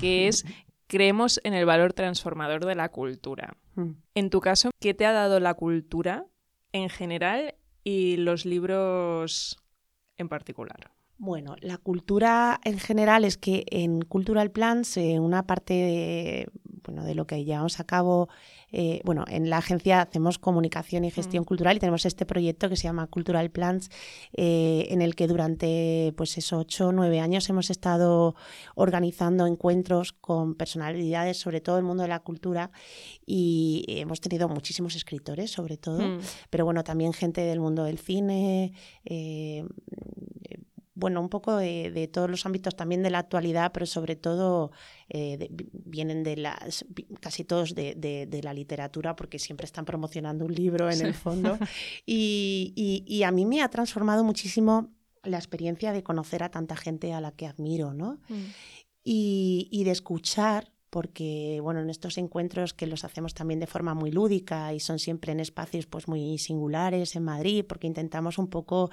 que 0.01 0.27
es 0.27 0.43
creemos 0.89 1.39
en 1.43 1.53
el 1.53 1.65
valor 1.65 1.93
transformador 1.93 2.65
de 2.65 2.75
la 2.75 2.89
cultura. 2.89 3.55
Mm. 3.75 3.91
En 4.15 4.29
tu 4.29 4.41
caso, 4.41 4.71
¿qué 4.79 4.93
te 4.93 5.05
ha 5.05 5.13
dado 5.13 5.39
la 5.39 5.53
cultura 5.53 6.25
en 6.73 6.89
general 6.89 7.55
y 7.83 8.17
los 8.17 8.45
libros 8.45 9.57
en 10.17 10.27
particular? 10.27 10.91
Bueno, 11.17 11.55
la 11.59 11.77
cultura 11.77 12.59
en 12.63 12.79
general 12.79 13.23
es 13.23 13.37
que 13.37 13.65
en 13.67 14.01
Cultural 14.01 14.51
Plans, 14.51 14.97
eh, 14.97 15.19
una 15.19 15.45
parte 15.45 15.73
de, 15.73 16.49
bueno, 16.83 17.03
de 17.03 17.15
lo 17.15 17.25
que 17.27 17.43
llevamos 17.43 17.79
a 17.79 17.83
cabo, 17.83 18.29
eh, 18.71 19.01
bueno, 19.03 19.25
en 19.27 19.49
la 19.49 19.57
agencia 19.57 20.01
hacemos 20.01 20.37
comunicación 20.37 21.05
y 21.05 21.11
gestión 21.11 21.43
mm. 21.43 21.45
cultural 21.45 21.77
y 21.77 21.79
tenemos 21.79 22.05
este 22.05 22.25
proyecto 22.25 22.69
que 22.69 22.75
se 22.75 22.83
llama 22.83 23.07
Cultural 23.07 23.49
Plans, 23.49 23.89
eh, 24.33 24.87
en 24.89 25.01
el 25.01 25.15
que 25.15 25.27
durante, 25.27 26.13
pues 26.17 26.37
eso, 26.37 26.59
ocho 26.59 26.89
o 26.89 26.91
nueve 26.91 27.19
años 27.19 27.49
hemos 27.49 27.69
estado 27.69 28.35
organizando 28.75 29.47
encuentros 29.47 30.13
con 30.13 30.55
personalidades, 30.55 31.37
sobre 31.37 31.61
todo 31.61 31.77
el 31.77 31.83
mundo 31.83 32.03
de 32.03 32.09
la 32.09 32.19
cultura, 32.19 32.71
y 33.25 33.85
hemos 33.87 34.21
tenido 34.21 34.49
muchísimos 34.49 34.95
escritores, 34.95 35.51
sobre 35.51 35.77
todo, 35.77 36.01
mm. 36.01 36.19
pero 36.49 36.65
bueno, 36.65 36.83
también 36.83 37.13
gente 37.13 37.41
del 37.41 37.59
mundo 37.59 37.83
del 37.83 37.97
cine, 37.97 38.73
bueno, 40.99 41.21
un 41.21 41.29
poco 41.29 41.55
de, 41.55 42.09
todos 42.11 42.29
los 42.29 42.45
ámbitos 42.45 42.75
también 42.75 43.01
de 43.01 43.09
la 43.09 43.19
actualidad, 43.19 43.71
pero 43.71 43.85
sobre 43.85 44.15
todo 44.15 44.71
eh, 45.09 45.49
vienen 45.71 46.23
de 46.23 46.37
las, 46.37 46.85
casi 47.19 47.43
todos 47.43 47.73
de, 47.73 48.41
la 48.43 48.53
literatura, 48.53 49.15
porque 49.15 49.39
siempre 49.39 49.65
están 49.65 49.85
promocionando 49.85 50.45
un 50.45 50.53
libro 50.53 50.89
en 50.91 51.05
el 51.05 51.13
fondo. 51.13 51.57
Y, 52.05 53.23
a 53.25 53.31
mí 53.31 53.45
me 53.45 53.61
ha 53.61 53.69
transformado 53.69 54.23
muchísimo 54.23 54.91
la 55.23 55.37
experiencia 55.37 55.91
de 55.93 56.03
conocer 56.03 56.43
a 56.43 56.49
tanta 56.49 56.75
gente 56.75 57.13
a 57.13 57.21
la 57.21 57.31
que 57.31 57.47
admiro, 57.47 57.93
¿no? 57.93 58.19
Mm. 58.29 58.45
y 59.03 59.83
de 59.83 59.91
escuchar 59.91 60.71
porque 60.89 61.59
bueno, 61.61 61.81
en 61.81 61.89
estos 61.89 62.17
encuentros 62.17 62.73
que 62.73 62.87
los 62.87 63.03
hacemos 63.03 63.33
también 63.33 63.59
de 63.59 63.67
forma 63.67 63.93
muy 63.93 64.11
lúdica 64.11 64.73
y 64.73 64.79
son 64.79 64.99
siempre 64.99 65.31
en 65.31 65.39
espacios 65.39 65.85
pues 65.85 66.07
muy 66.07 66.37
singulares 66.37 67.15
en 67.15 67.23
Madrid, 67.23 67.65
porque 67.67 67.87
intentamos 67.87 68.37
un 68.37 68.49
poco 68.49 68.89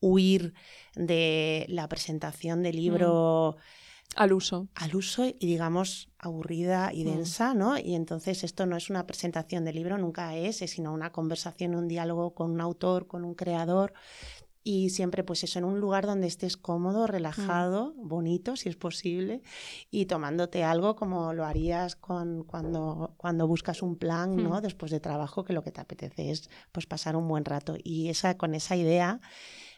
huir 0.00 0.54
de 0.94 1.66
la 1.68 1.88
presentación 1.88 2.62
del 2.62 2.76
libro 2.76 3.56
mm. 3.56 4.12
al 4.16 4.32
uso. 4.32 4.68
Al 4.74 4.96
uso 4.96 5.26
y 5.26 5.46
digamos 5.46 6.10
aburrida 6.18 6.90
y 6.92 7.04
mm. 7.04 7.08
densa, 7.08 7.54
¿no? 7.54 7.78
Y 7.78 7.94
entonces 7.94 8.42
esto 8.42 8.66
no 8.66 8.76
es 8.76 8.90
una 8.90 9.06
presentación 9.06 9.64
del 9.64 9.76
libro, 9.76 9.98
nunca 9.98 10.36
es, 10.36 10.62
es 10.62 10.72
sino 10.72 10.92
una 10.92 11.12
conversación, 11.12 11.74
un 11.74 11.86
diálogo 11.86 12.34
con 12.34 12.50
un 12.50 12.60
autor, 12.60 13.06
con 13.06 13.24
un 13.24 13.34
creador 13.34 13.92
y 14.66 14.90
siempre 14.90 15.22
pues 15.22 15.44
eso 15.44 15.60
en 15.60 15.64
un 15.64 15.78
lugar 15.78 16.06
donde 16.06 16.26
estés 16.26 16.56
cómodo, 16.56 17.04
mm. 17.04 17.06
relajado, 17.06 17.94
bonito 17.98 18.56
si 18.56 18.68
es 18.68 18.74
posible 18.74 19.40
y 19.92 20.06
tomándote 20.06 20.64
algo 20.64 20.96
como 20.96 21.32
lo 21.34 21.44
harías 21.44 21.94
con, 21.94 22.42
cuando, 22.42 23.14
cuando 23.16 23.46
buscas 23.46 23.80
un 23.80 23.94
plan, 23.94 24.34
¿no? 24.34 24.58
Mm. 24.58 24.62
Después 24.62 24.90
de 24.90 24.98
trabajo 24.98 25.44
que 25.44 25.52
lo 25.52 25.62
que 25.62 25.70
te 25.70 25.80
apetece 25.80 26.32
es 26.32 26.50
pues 26.72 26.84
pasar 26.86 27.14
un 27.14 27.28
buen 27.28 27.44
rato 27.44 27.76
y 27.80 28.08
esa 28.08 28.36
con 28.36 28.56
esa 28.56 28.74
idea 28.74 29.20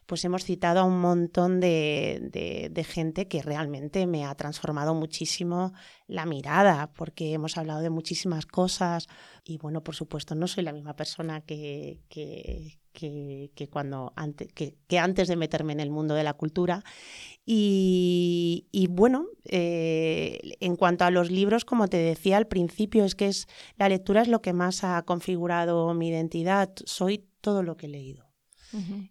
pues 0.08 0.24
hemos 0.24 0.42
citado 0.42 0.80
a 0.80 0.84
un 0.84 1.02
montón 1.02 1.60
de, 1.60 2.86
gente 2.88 3.28
que 3.28 3.42
realmente 3.42 4.06
me 4.06 4.24
ha 4.24 4.34
transformado 4.34 4.94
muchísimo 4.94 5.74
la 6.06 6.24
mirada, 6.24 6.90
porque 6.94 7.34
hemos 7.34 7.58
hablado 7.58 7.82
de 7.82 7.90
muchísimas 7.90 8.46
cosas 8.46 9.06
y 9.44 9.58
bueno, 9.58 9.84
por 9.84 9.94
supuesto, 9.94 10.34
no 10.34 10.48
soy 10.48 10.64
la 10.64 10.72
misma 10.72 10.96
persona 10.96 11.42
que, 11.42 12.00
que, 12.08 12.78
que, 12.90 13.68
cuando 13.70 14.14
antes, 14.16 14.48
que, 14.54 14.98
antes 14.98 15.28
de 15.28 15.36
meterme 15.36 15.74
en 15.74 15.80
el 15.80 15.90
mundo 15.90 16.14
de 16.14 16.24
la 16.24 16.32
cultura. 16.32 16.82
Y, 17.44 18.86
bueno, 18.88 19.26
eh, 19.44 20.56
en 20.60 20.76
cuanto 20.76 21.04
a 21.04 21.10
los 21.10 21.30
libros, 21.30 21.66
como 21.66 21.88
te 21.88 21.98
decía 21.98 22.38
al 22.38 22.46
principio, 22.46 23.04
es 23.04 23.14
que 23.14 23.26
es, 23.26 23.46
la 23.76 23.90
lectura 23.90 24.22
es 24.22 24.28
lo 24.28 24.40
que 24.40 24.54
más 24.54 24.84
ha 24.84 25.02
configurado 25.02 25.92
mi 25.92 26.08
identidad. 26.08 26.70
Soy 26.86 27.26
todo 27.42 27.62
lo 27.62 27.76
que 27.76 27.86
he 27.86 27.90
leído 27.90 28.27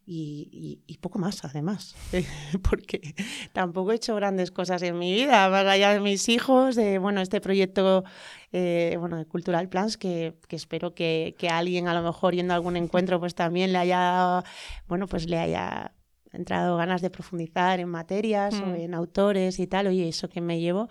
y, 0.06 0.98
poco 1.02 1.20
más, 1.20 1.43
además, 1.43 1.96
porque 2.70 3.15
tampoco 3.54 3.91
he 3.91 3.96
hecho 3.96 4.15
grandes 4.15 4.52
cosas 4.52 4.82
en 4.84 4.98
mi 4.98 5.13
vida, 5.13 5.50
más 5.50 5.65
allá 5.65 5.93
de 5.93 6.00
mis 6.00 6.30
hijos, 6.30 6.76
de 6.76 7.00
bueno, 7.00 7.22
este 7.22 7.41
proyecto 7.41 8.04
eh, 8.52 8.96
bueno, 9.00 9.17
de 9.17 9.26
Cultural 9.26 9.70
Plans, 9.70 9.98
que, 9.98 10.38
espero 10.50 10.93
que, 10.93 11.36
que, 11.38 11.50
alguien, 11.50 11.88
a 11.88 11.93
lo 11.93 12.04
mejor 12.04 12.36
yendo 12.36 12.54
a 12.54 12.58
algún 12.58 12.78
encuentro, 12.78 13.20
pues 13.20 13.36
también 13.36 13.74
le 13.74 13.80
haya, 13.80 14.43
bueno, 14.88 15.08
pues 15.08 15.28
le 15.28 15.39
haya 15.39 15.93
entrado 16.32 16.78
ganas 16.78 17.02
de 17.02 17.10
profundizar 17.10 17.80
en 17.80 17.89
materias 17.89 18.54
o 18.56 18.67
mm. 18.67 18.76
en 18.76 18.93
autores 18.93 19.60
y 19.60 19.67
tal, 19.67 19.88
oye, 19.88 20.08
eso 20.08 20.30
que 20.30 20.41
me 20.41 20.60
llevo, 20.60 20.88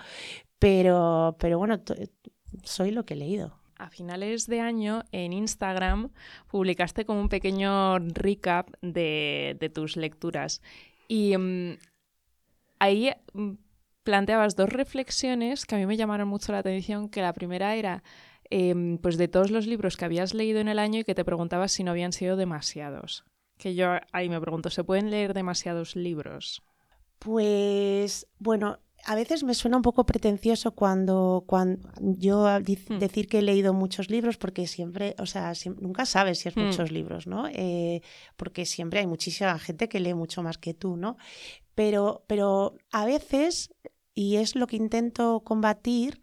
pero, 0.58 1.36
pero 1.38 1.58
bueno, 1.58 1.80
soy 2.64 2.90
lo 2.90 3.04
que 3.04 3.14
he 3.14 3.16
leído 3.16 3.65
a 3.78 3.90
finales 3.90 4.46
de 4.46 4.60
año 4.60 5.02
en 5.12 5.32
Instagram 5.32 6.10
publicaste 6.48 7.04
como 7.04 7.20
un 7.20 7.28
pequeño 7.28 7.98
recap 7.98 8.70
de, 8.82 9.70
tus 9.74 9.96
lecturas. 9.96 10.62
Y 11.08 11.36
mm, 11.36 11.78
ahí 12.78 13.12
mm, 13.32 13.52
planteabas 14.02 14.56
dos 14.56 14.68
reflexiones 14.68 15.66
que 15.66 15.74
a 15.74 15.78
mí 15.78 15.86
me 15.86 15.96
llamaron 15.96 16.28
mucho 16.28 16.52
la 16.52 16.58
atención, 16.58 17.08
que 17.08 17.22
la 17.22 17.32
primera 17.32 17.74
era 17.74 18.02
em, 18.50 18.98
pues 18.98 19.18
de 19.18 19.28
todos 19.28 19.50
los 19.50 19.66
libros 19.66 19.96
que 19.96 20.04
habías 20.04 20.34
leído 20.34 20.60
en 20.60 20.68
el 20.68 20.78
año 20.78 21.00
y 21.00 21.04
que 21.04 21.14
te 21.14 21.24
preguntabas 21.24 21.72
si 21.72 21.84
no 21.84 21.90
habían 21.90 22.12
sido 22.12 22.36
demasiados. 22.36 23.24
Que 23.58 23.74
yo 23.74 23.96
ahí 24.12 24.28
me 24.28 24.40
pregunto, 24.40 24.70
¿se 24.70 24.84
pueden 24.84 25.10
leer 25.10 25.34
demasiados 25.34 25.96
libros? 25.96 26.62
Pues 27.18 28.26
bueno, 28.38 28.78
a 29.08 29.14
veces 29.14 29.44
me 29.44 29.54
suena 29.54 29.76
un 29.76 29.84
poco 29.84 30.04
pretencioso 30.04 30.72
cuando, 30.72 31.44
cuando 31.46 31.88
yo 32.00 32.44
hmm. 32.44 32.98
decir 32.98 33.28
que 33.28 33.38
he 33.38 33.42
leído 33.42 33.72
muchos 33.72 34.10
libros, 34.10 34.36
porque 34.36 34.66
siempre, 34.66 35.14
o 35.18 35.26
sea, 35.26 35.52
nunca 35.80 36.04
sabes 36.06 36.40
si 36.40 36.48
es 36.48 36.56
hmm. 36.56 36.60
muchos 36.60 36.90
libros, 36.90 37.28
¿no? 37.28 37.46
Eh, 37.46 38.02
porque 38.36 38.66
siempre 38.66 38.98
hay 38.98 39.06
muchísima 39.06 39.56
gente 39.60 39.88
que 39.88 40.00
lee 40.00 40.14
mucho 40.14 40.42
más 40.42 40.58
que 40.58 40.74
tú, 40.74 40.96
¿no? 40.96 41.16
Pero, 41.76 42.24
pero 42.26 42.74
a 42.90 43.04
veces, 43.04 43.72
y 44.12 44.36
es 44.36 44.56
lo 44.56 44.66
que 44.66 44.76
intento 44.76 45.40
combatir, 45.44 46.20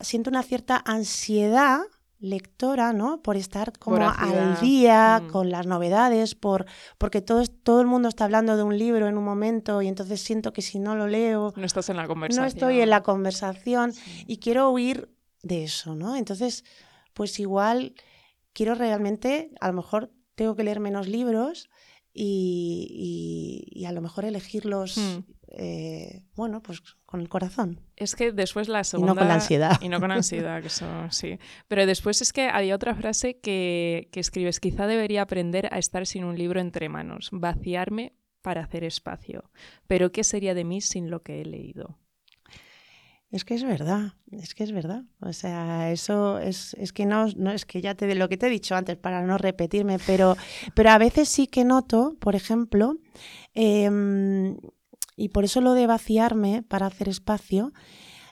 siento 0.00 0.30
una 0.30 0.42
cierta 0.42 0.82
ansiedad 0.86 1.80
lectora, 2.22 2.92
¿no? 2.92 3.20
Por 3.20 3.36
estar 3.36 3.76
como 3.78 3.96
al 4.08 4.60
día 4.60 5.20
mm. 5.22 5.30
con 5.30 5.50
las 5.50 5.66
novedades, 5.66 6.34
por 6.34 6.66
porque 6.96 7.20
todo, 7.20 7.44
todo 7.46 7.80
el 7.80 7.88
mundo 7.88 8.08
está 8.08 8.24
hablando 8.24 8.56
de 8.56 8.62
un 8.62 8.78
libro 8.78 9.08
en 9.08 9.18
un 9.18 9.24
momento 9.24 9.82
y 9.82 9.88
entonces 9.88 10.20
siento 10.20 10.52
que 10.52 10.62
si 10.62 10.78
no 10.78 10.94
lo 10.94 11.08
leo... 11.08 11.52
No 11.56 11.66
estás 11.66 11.88
en 11.88 11.96
la 11.96 12.06
conversación. 12.06 12.44
No 12.44 12.48
estoy 12.48 12.80
en 12.80 12.90
la 12.90 13.02
conversación 13.02 13.92
y 14.26 14.38
quiero 14.38 14.70
huir 14.70 15.10
de 15.42 15.64
eso, 15.64 15.96
¿no? 15.96 16.14
Entonces, 16.14 16.64
pues 17.12 17.40
igual 17.40 17.94
quiero 18.52 18.76
realmente, 18.76 19.50
a 19.60 19.66
lo 19.66 19.74
mejor 19.74 20.12
tengo 20.36 20.54
que 20.54 20.62
leer 20.62 20.78
menos 20.78 21.08
libros 21.08 21.68
y, 22.14 23.84
a 23.86 23.92
lo 23.92 24.00
mejor 24.00 24.24
elegirlos, 24.24 24.96
mm. 24.96 25.18
Eh, 25.54 26.22
bueno, 26.34 26.62
pues 26.62 26.80
con 27.06 27.20
el 27.20 27.28
corazón. 27.28 27.80
Es 27.96 28.14
que 28.14 28.32
después 28.32 28.68
la 28.68 28.84
segunda... 28.84 29.12
Y 29.12 29.14
no 29.14 29.18
con 29.18 29.28
la 29.28 29.34
ansiedad. 29.34 29.80
Y 29.80 29.88
no 29.88 30.00
con 30.00 30.10
ansiedad, 30.10 30.60
que 30.60 30.68
eso 30.68 30.86
sí. 31.10 31.38
Pero 31.68 31.86
después 31.86 32.22
es 32.22 32.32
que 32.32 32.48
hay 32.48 32.72
otra 32.72 32.94
frase 32.94 33.38
que, 33.38 34.08
que 34.12 34.20
escribes, 34.20 34.60
quizá 34.60 34.86
debería 34.86 35.22
aprender 35.22 35.68
a 35.72 35.78
estar 35.78 36.06
sin 36.06 36.24
un 36.24 36.36
libro 36.36 36.60
entre 36.60 36.88
manos, 36.88 37.28
vaciarme 37.32 38.14
para 38.42 38.62
hacer 38.62 38.84
espacio. 38.84 39.50
Pero 39.86 40.12
¿qué 40.12 40.24
sería 40.24 40.54
de 40.54 40.64
mí 40.64 40.80
sin 40.80 41.10
lo 41.10 41.22
que 41.22 41.40
he 41.40 41.44
leído? 41.44 41.98
Es 43.32 43.46
que 43.46 43.54
es 43.54 43.64
verdad, 43.64 44.12
es 44.30 44.54
que 44.54 44.62
es 44.62 44.72
verdad. 44.72 45.04
O 45.20 45.32
sea, 45.32 45.90
eso 45.90 46.38
es, 46.38 46.74
es 46.74 46.92
que 46.92 47.06
no, 47.06 47.26
no 47.36 47.50
es 47.50 47.64
que 47.64 47.80
ya 47.80 47.94
te 47.94 48.14
lo 48.14 48.28
que 48.28 48.36
te 48.36 48.46
he 48.46 48.50
dicho 48.50 48.76
antes 48.76 48.98
para 48.98 49.22
no 49.22 49.38
repetirme, 49.38 49.98
pero, 50.06 50.36
pero 50.74 50.90
a 50.90 50.98
veces 50.98 51.30
sí 51.30 51.46
que 51.46 51.64
noto, 51.64 52.14
por 52.20 52.36
ejemplo, 52.36 52.98
em, 53.54 54.58
y 55.16 55.28
por 55.28 55.44
eso 55.44 55.60
lo 55.60 55.74
de 55.74 55.86
vaciarme 55.86 56.62
para 56.62 56.86
hacer 56.86 57.08
espacio, 57.08 57.72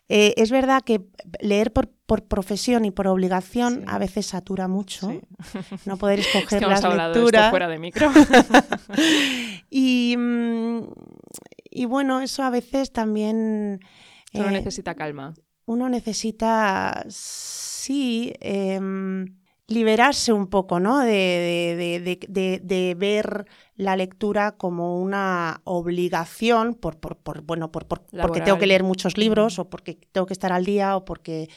eh, 0.09 0.35
es 0.37 0.51
verdad 0.51 0.83
que 0.83 1.03
leer 1.40 1.73
por, 1.73 1.88
por 1.88 2.25
profesión 2.25 2.85
y 2.85 2.90
por 2.90 3.07
obligación 3.07 3.85
a 3.87 3.97
veces 3.99 4.27
satura 4.27 4.66
mucho. 4.66 5.21
No 5.87 5.97
poder 5.99 6.19
escoger 6.21 6.62
las 6.62 6.83
lecturas. 6.83 7.51
fuera 7.51 7.69
de 7.69 7.79
micro. 7.79 8.11
y, 9.71 10.16
mm, 10.19 10.81
y 11.71 11.85
bueno, 11.85 12.21
eso 12.21 12.43
a 12.43 12.51
veces 12.51 12.93
también 12.93 13.81
uno 14.33 14.49
eh, 14.49 14.53
necesita 14.53 14.97
calma. 14.97 15.35
Uno 15.66 15.88
necesita, 15.88 17.05
sí, 17.09 18.33
em, 18.40 19.39
liberarse 19.70 20.33
un 20.33 20.48
poco, 20.48 20.80
¿no? 20.80 20.98
De, 20.98 22.94
ver 22.98 23.46
la 23.76 23.96
lectura 23.96 24.52
como 24.52 25.00
una 25.00 25.62
obligación 25.64 26.74
por, 26.74 26.98
bueno, 27.44 27.72
por, 27.72 27.87
porque 27.87 28.40
tengo 28.42 28.59
que 28.59 28.66
leer 28.66 28.83
muchos 28.83 29.16
libros 29.16 29.59
o 29.59 29.70
porque 29.70 29.98
tengo 30.12 30.26
que 30.26 30.35
estar 30.35 30.52
al 30.52 30.64
día 30.64 30.96
o 30.96 31.04
porque 31.04 31.48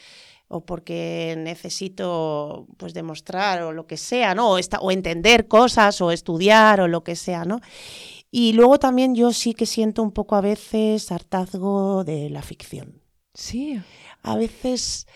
o 0.46 0.64
porque 0.64 1.34
necesito 1.38 2.66
pues 2.76 2.94
demostrar 2.94 3.62
o 3.62 3.72
lo 3.72 3.86
que 3.86 3.96
sea, 3.96 4.34
¿no? 4.34 4.52
O, 4.52 4.58
o 4.80 4.90
entender 4.90 5.48
cosas 5.48 6.00
o 6.00 6.12
estudiar 6.12 6.80
o 6.80 6.88
lo 6.88 7.02
que 7.02 7.16
sea, 7.16 7.44
¿no? 7.44 7.60
Y 8.30 8.52
luego 8.52 8.78
también 8.78 9.14
yo 9.14 9.32
sí 9.32 9.54
que 9.54 9.66
siento 9.66 10.02
un 10.02 10.12
poco 10.12 10.36
a 10.36 10.40
veces 10.40 11.10
hartazgo 11.10 12.04
de 12.04 12.30
la 12.30 12.42
ficción. 12.42 13.00
Sí. 13.32 13.80
A 14.22 14.36
veces, 14.36 15.06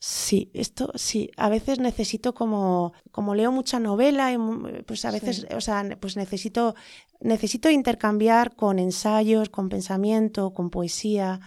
sí, 0.00 0.50
esto 0.54 0.90
sí, 0.96 1.30
a 1.36 1.48
veces 1.50 1.78
necesito 1.78 2.34
como, 2.34 2.94
como 3.12 3.34
leo 3.34 3.52
mucha 3.52 3.78
novela, 3.78 4.32
y 4.32 4.38
pues 4.86 5.04
a 5.04 5.12
veces, 5.12 5.46
o 5.54 5.60
sea, 5.60 5.84
pues 6.00 6.16
necesito, 6.16 6.74
necesito 7.20 7.70
intercambiar 7.70 8.56
con 8.56 8.78
ensayos, 8.78 9.50
con 9.50 9.68
pensamiento, 9.68 10.52
con 10.52 10.70
poesía. 10.70 11.40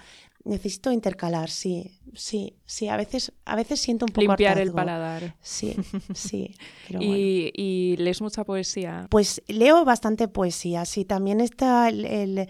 Necesito 0.46 0.92
intercalar, 0.92 1.50
sí, 1.50 2.00
sí, 2.14 2.58
sí. 2.74 2.88
A 2.88 2.98
veces, 2.98 3.32
a 3.46 3.56
veces 3.56 3.80
siento 3.80 4.06
un 4.06 4.12
poco 4.12 4.22
limpiar 4.22 4.58
el 4.60 4.72
paladar. 4.72 5.36
Sí, 5.42 5.76
sí. 6.14 6.56
¿Y, 6.90 7.52
¿Y, 7.54 7.98
lees 7.98 8.22
mucha 8.22 8.44
poesía? 8.44 9.08
Pues 9.10 9.42
leo 9.48 9.86
bastante 9.86 10.28
poesía. 10.28 10.86
Sí, 10.86 11.06
también 11.06 11.42
está 11.42 11.90
el, 11.90 12.48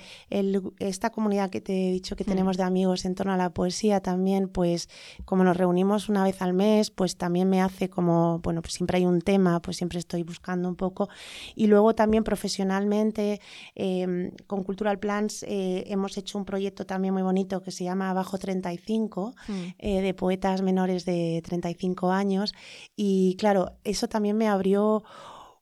esta 0.79 1.09
comunidad 1.09 1.49
que 1.49 1.61
te 1.61 1.89
he 1.89 1.91
dicho 1.91 2.15
que 2.15 2.23
mm. 2.23 2.27
tenemos 2.27 2.57
de 2.57 2.63
amigos 2.63 3.05
en 3.05 3.15
torno 3.15 3.33
a 3.33 3.37
la 3.37 3.51
poesía. 3.51 3.99
También, 3.99 4.47
pues, 4.49 4.89
como 5.25 5.43
nos 5.43 5.57
reunimos 5.57 6.09
una 6.09 6.23
vez 6.23 6.41
al 6.41 6.53
mes, 6.53 6.89
pues 6.91 7.17
también 7.17 7.49
me 7.49 7.61
hace 7.61 7.89
como, 7.89 8.39
bueno, 8.39 8.61
pues 8.61 8.73
siempre 8.73 8.97
hay 8.97 9.05
un 9.05 9.21
tema, 9.21 9.61
pues 9.61 9.77
siempre 9.77 9.99
estoy 9.99 10.23
buscando 10.23 10.69
un 10.69 10.75
poco. 10.75 11.09
Y 11.55 11.67
luego 11.67 11.95
también 11.95 12.23
profesionalmente 12.23 13.41
em, 13.75 14.31
con 14.47 14.63
Cultural 14.63 14.99
Plans 14.99 15.43
eh, 15.43 15.83
hemos 15.87 16.17
hecho 16.17 16.37
un 16.37 16.45
proyecto 16.45 16.85
también 16.85 17.13
muy 17.13 17.23
bonito 17.23 17.61
que 17.61 17.71
se 17.71 17.83
llama 17.83 18.13
Bajo 18.13 18.37
35, 18.37 19.35
mm. 19.47 19.53
eh, 19.79 20.01
de 20.01 20.12
poetas 20.13 20.61
menores 20.61 21.05
de 21.05 21.41
35 21.43 22.11
años. 22.11 22.53
Y 22.95 23.35
claro, 23.37 23.77
eso 23.83 24.07
también 24.07 24.37
me 24.37 24.47
abrió 24.47 25.03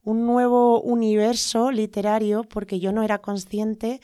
un 0.04 0.26
nuevo 0.26 0.82
universo 0.82 1.72
literario 1.72 2.44
porque 2.44 2.80
yo 2.80 2.92
no 2.92 3.04
era 3.04 3.20
consciente 3.20 4.02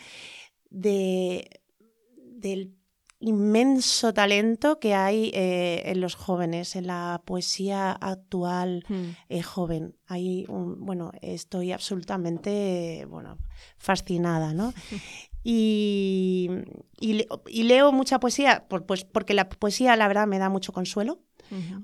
de, 0.69 1.61
del 2.15 2.77
inmenso 3.19 4.13
talento 4.13 4.79
que 4.79 4.93
hay 4.93 5.31
eh, 5.33 5.83
en 5.85 6.01
los 6.01 6.15
jóvenes, 6.15 6.75
en 6.75 6.87
la 6.87 7.21
poesía 7.25 7.91
actual 7.91 8.85
mm. 8.87 9.09
eh, 9.29 9.41
joven. 9.41 9.95
Hay 10.05 10.45
un, 10.47 10.85
bueno, 10.85 11.11
estoy 11.21 11.71
absolutamente 11.71 13.05
bueno, 13.09 13.37
fascinada, 13.77 14.53
¿no? 14.53 14.73
Y, 15.49 16.49
y, 16.99 17.63
leo 17.63 17.93
mucha 17.93 18.19
poesía, 18.19 18.65
pues 18.67 19.05
porque 19.05 19.33
la 19.33 19.47
poesía, 19.47 19.95
la 19.95 20.09
verdad, 20.09 20.27
me 20.27 20.39
da 20.39 20.49
mucho 20.49 20.73
consuelo. 20.73 21.23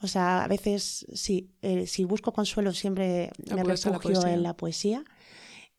O 0.01 0.07
sea, 0.07 0.43
a 0.43 0.47
veces, 0.49 1.05
sí, 1.13 1.49
eh, 1.61 1.87
si 1.87 2.03
busco 2.03 2.33
consuelo, 2.33 2.73
siempre 2.73 3.31
me 3.49 3.63
refugio 3.63 4.27
en 4.27 4.43
la 4.43 4.57
poesía. 4.57 5.05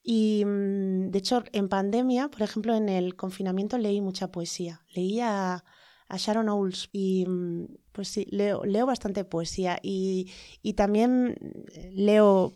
Y 0.03 0.47
mm, 0.47 1.11
de 1.11 1.19
hecho, 1.19 1.45
en 1.53 1.69
pandemia, 1.69 2.31
por 2.31 2.41
ejemplo, 2.41 2.75
en 2.75 2.89
el 2.89 3.17
confinamiento 3.17 3.77
leí 3.77 4.01
mucha 4.01 4.29
poesía. 4.29 4.81
Leía 4.95 5.63
a 6.09 6.17
Sharon 6.17 6.49
Owls 6.49 6.89
y 6.91 7.27
mm, 7.29 7.67
pues 7.95 8.09
sí, 8.09 8.27
leo, 8.31 8.65
leo 8.65 8.87
bastante 8.87 9.25
poesía 9.25 9.79
y, 9.81 10.33
también 10.77 11.37
leo, 11.93 12.53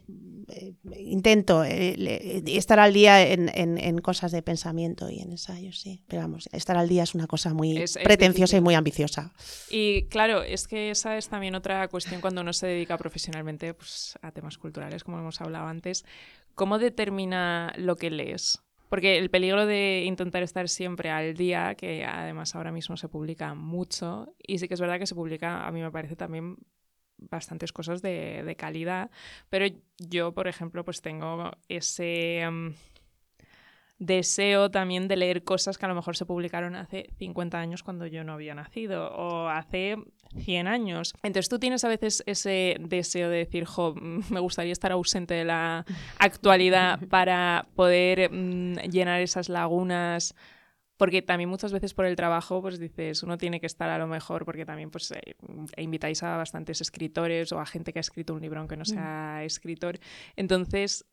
eh, 0.48 0.74
intento 0.98 1.62
eh, 1.62 2.42
estar 2.46 2.81
al 2.81 2.92
día 2.92 3.22
en, 3.22 3.98
cosas 3.98 4.33
de 4.33 4.42
pensamiento 4.42 5.09
y 5.09 5.20
en 5.20 5.31
ensayos, 5.31 5.79
sí. 5.79 6.03
Pero 6.09 6.22
vamos, 6.22 6.48
estar 6.51 6.77
al 6.77 6.88
día 6.88 7.05
es 7.05 7.14
una 7.14 7.29
cosa 7.29 7.55
muy 7.55 7.85
pretenciosa 8.03 8.57
y 8.57 8.61
muy 8.61 8.74
ambiciosa. 8.74 9.33
Y 9.70 10.07
claro, 10.07 10.42
es 10.42 10.66
que 10.66 10.90
esa 10.90 11.16
es 11.16 11.29
también 11.29 11.55
otra 11.55 11.87
cuestión 11.87 12.20
cuando 12.20 12.40
uno 12.40 12.53
se 12.53 12.66
dedica 12.66 12.98
profesionalmente 12.98 13.74
pues, 13.74 14.18
a 14.20 14.33
temas 14.33 14.59
culturales, 14.59 15.05
como 15.05 15.20
hemos 15.20 15.40
hablado 15.40 15.68
antes. 15.68 16.05
¿Cómo 16.57 16.81
determina 16.81 17.72
lo 17.77 17.94
que 17.94 18.11
lees? 18.11 18.61
Porque 18.88 19.18
el 19.18 19.31
peligro 19.31 19.66
de 19.66 20.05
intentar 20.07 20.42
estar 20.42 20.68
siempre 20.68 21.11
al 21.11 21.35
día, 21.35 21.74
que 21.74 22.05
además 22.05 22.55
ahora 22.55 22.72
mismo 22.72 22.96
se 22.96 23.09
publica 23.09 23.55
mucho, 23.55 24.35
y 24.38 24.59
sí 24.59 24.68
que 24.68 24.74
es 24.74 24.81
verdad 24.81 24.98
que 24.98 25.07
se 25.07 25.14
publica, 25.14 25.66
a 25.66 25.72
mí 25.72 25.81
me 25.81 25.90
parece 25.90 26.16
también 26.16 26.57
bastantes 27.18 27.72
cosas 27.72 28.01
de, 28.01 28.55
calidad, 28.57 29.11
pero 29.51 29.66
yo, 29.98 30.33
por 30.33 30.48
ejemplo, 30.48 30.85
pues 30.85 31.03
tengo 31.03 31.51
ese... 31.68 32.40
Em, 32.40 32.74
deseo 33.98 34.70
también 34.70 35.08
de 35.08 35.16
leer 35.16 35.42
cosas 35.42 35.76
que 35.76 35.84
a 35.84 35.88
lo 35.88 35.94
mejor 35.94 36.16
se 36.16 36.24
publicaron 36.24 36.76
hace 36.76 37.11
50 37.18 37.58
años 37.58 37.82
cuando 37.82 38.06
yo 38.06 38.22
no 38.24 38.34
había 38.34 38.54
nacido 38.54 39.11
o 39.12 39.48
hace 39.48 39.96
100 40.37 40.68
años. 40.68 41.14
Entonces 41.22 41.48
tú 41.48 41.58
tienes 41.58 41.84
a 41.84 41.88
veces 41.88 42.22
ese 42.26 42.76
deseo 42.80 43.28
de 43.28 43.38
decir, 43.38 43.64
jo, 43.64 43.94
me 43.94 44.40
gustaría 44.40 44.72
estar 44.72 44.92
ausente 44.92 45.34
de 45.34 45.44
la 45.44 45.84
actualidad 46.18 47.00
para 47.08 47.66
poder 47.74 48.30
mm, 48.30 48.76
llenar 48.90 49.20
esas 49.20 49.48
lagunas 49.48 50.34
porque 50.98 51.22
también 51.22 51.48
muchas 51.48 51.72
veces 51.72 51.94
por 51.94 52.06
el 52.06 52.16
trabajo, 52.16 52.61
pues 52.61 52.80
dices, 52.80 53.22
uno 53.22 53.38
tiene 53.38 53.61
que 53.61 53.66
estar 53.66 53.88
a 53.88 53.98
lo 53.98 54.08
mejor, 54.08 54.44
porque 54.44 54.66
también 54.66 54.90
pues 54.90 55.12
eh, 55.12 55.37
invitáis 55.76 56.24
a 56.24 56.37
bastantes 56.37 56.80
escritores 56.80 57.52
o 57.52 57.61
a 57.61 57.66
gente 57.66 57.92
que 57.92 58.00
ha 58.00 58.02
escrito 58.02 58.34
un 58.34 58.42
libro 58.42 58.58
aunque 58.58 58.76
no 58.76 58.82
mm. 58.82 58.87
sea 58.87 59.44
escritor. 59.44 60.00
Entonces, 60.34 61.06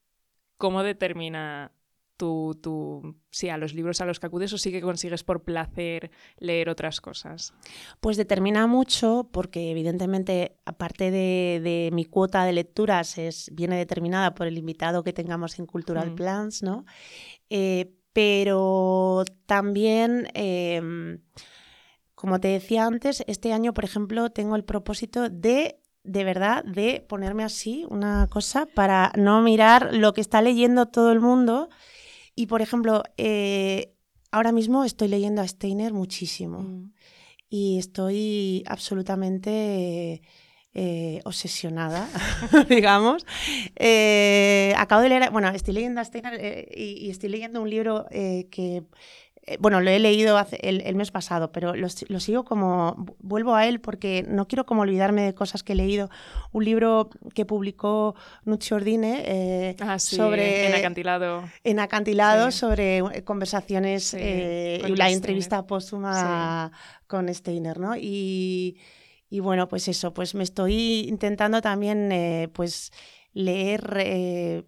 ¿cómo 0.57 0.81
determina 0.81 1.71
tú, 2.17 2.58
tú, 2.62 3.15
sí, 3.30 3.49
a 3.49 3.58
los 3.58 3.73
libros 3.73 4.01
a 4.01 4.06
los 4.06 4.19
que 4.19 4.28
acudes 4.28 4.54
o 4.54 4.58
sí 4.58 4.71
que 4.71 4.82
consigues 4.82 5.23
por 5.23 5.43
placer 5.43 6.12
leer 6.38 6.69
otras 6.69 7.01
cosas? 7.01 7.54
Pues 7.99 8.17
determina 8.17 8.67
mucho 8.67 9.30
porque 9.32 9.71
evidentemente 9.71 10.58
aparte 10.65 11.12
de, 11.12 11.89
mi 11.93 12.06
cuota 12.06 12.45
de 12.45 12.54
lecturas 12.54 13.17
es, 13.17 13.49
viene 13.54 13.78
determinada 13.78 14.36
por 14.36 14.47
el 14.47 14.58
invitado 14.58 15.04
que 15.04 15.13
tengamos 15.13 15.60
en 15.60 15.65
Cultural 15.65 16.12
mm. 16.12 16.15
Plans, 16.15 16.63
¿no? 16.63 16.86
Eh, 17.49 17.93
pero 18.13 19.25
también... 19.45 20.28
Em, 20.34 21.19
como 22.15 22.39
te 22.39 22.47
decía 22.47 22.86
antes, 22.86 23.23
este 23.28 23.51
año, 23.51 23.73
por 23.73 23.84
ejemplo, 23.84 24.32
tengo 24.32 24.56
el 24.56 24.63
propósito 24.63 25.30
de 25.30 25.82
de 26.06 26.23
verdad 26.23 26.63
de 26.63 27.04
ponerme 27.08 27.43
así 27.43 27.86
una 27.89 28.28
cosa 28.28 28.67
para 28.67 29.12
no 29.15 29.41
mirar 29.41 29.93
lo 29.93 30.13
que 30.13 30.21
está 30.21 30.41
leyendo 30.41 30.86
todo 30.86 31.12
el 31.12 31.19
mundo 31.19 31.69
y 32.35 32.47
por 32.47 32.61
ejemplo, 32.61 33.03
eh, 33.17 33.93
ahora 34.31 34.51
mismo 34.51 34.83
estoy 34.83 35.07
leyendo 35.07 35.41
a 35.41 35.47
Steiner 35.47 35.93
muchísimo 35.93 36.59
mm. 36.59 36.93
y 37.49 37.79
estoy 37.79 38.63
absolutamente 38.67 40.21
eh, 40.73 41.21
obsesionada, 41.23 42.09
digamos. 42.69 43.25
Eh, 43.77 44.73
acabo 44.77 45.01
de 45.01 45.09
leer, 45.09 45.31
bueno, 45.31 45.49
estoy 45.49 45.73
leyendo 45.73 46.01
a 46.01 46.05
Steiner 46.05 46.67
y, 46.75 47.09
estoy 47.09 47.29
leyendo 47.29 47.61
un 47.61 47.69
libro 47.69 48.05
que 48.11 48.83
bueno, 49.60 49.79
lo 49.79 49.91
he 49.91 49.99
leído 49.99 50.43
el, 50.60 50.95
mes 50.95 51.12
pasado, 51.12 51.51
pero 51.51 51.75
lo, 51.75 51.89
sigo 51.89 52.43
como, 52.43 52.95
vuelvo 53.19 53.53
a 53.53 53.67
él 53.67 53.79
porque 53.79 54.25
no 54.27 54.47
quiero 54.47 54.65
como 54.65 54.81
olvidarme 54.81 55.21
de 55.21 55.36
cosas 55.36 55.62
que 55.62 55.73
he 55.73 55.75
leído. 55.75 56.10
Un 56.51 56.65
libro 56.65 57.10
que 57.36 57.45
publicó 57.45 58.15
Nucci 58.43 58.73
Ordine 58.73 59.23
eh, 59.25 59.75
ah, 59.81 59.99
sobre... 59.99 60.67
En 60.67 60.75
acantilado. 60.75 61.43
En 61.63 61.79
acantilado, 61.79 62.49
sobre 62.51 62.97
eh, 62.97 63.23
conversaciones 63.23 64.15
y 64.15 64.95
la 64.95 65.12
entrevista 65.12 65.67
póstuma 65.67 66.71
con 67.05 67.31
Steiner, 67.34 67.79
¿no? 67.79 67.95
Y, 67.95 68.79
y, 69.29 69.39
bueno, 69.41 69.67
pues 69.67 69.88
eso, 69.88 70.12
pues 70.12 70.34
me 70.34 70.43
estoy 70.43 71.05
intentando 71.08 71.62
también, 71.62 72.49
pues, 72.51 72.91
leer 73.34 74.65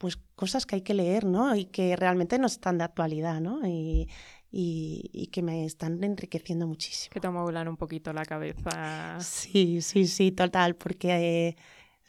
pues 0.00 0.18
cosas 0.34 0.64
que 0.64 0.76
hay 0.76 0.80
que 0.80 0.94
leer, 0.94 1.26
¿no? 1.26 1.54
Y 1.54 1.66
que 1.66 1.94
realmente 1.94 2.38
no 2.38 2.46
están 2.46 2.78
de 2.78 2.84
actualidad, 2.84 3.38
¿no? 3.38 3.60
Y, 3.68 4.08
y, 4.50 5.28
que 5.30 5.42
me 5.42 5.66
están 5.66 6.02
enriqueciendo 6.02 6.66
muchísimo. 6.66 7.12
Que 7.12 7.20
te 7.20 7.26
amueblan 7.26 7.68
un 7.68 7.76
poquito 7.76 8.10
la 8.14 8.24
cabeza. 8.24 9.18
Sí, 9.20 9.82
sí, 9.82 10.06
sí, 10.06 10.32
total, 10.32 10.74
porque... 10.74 11.54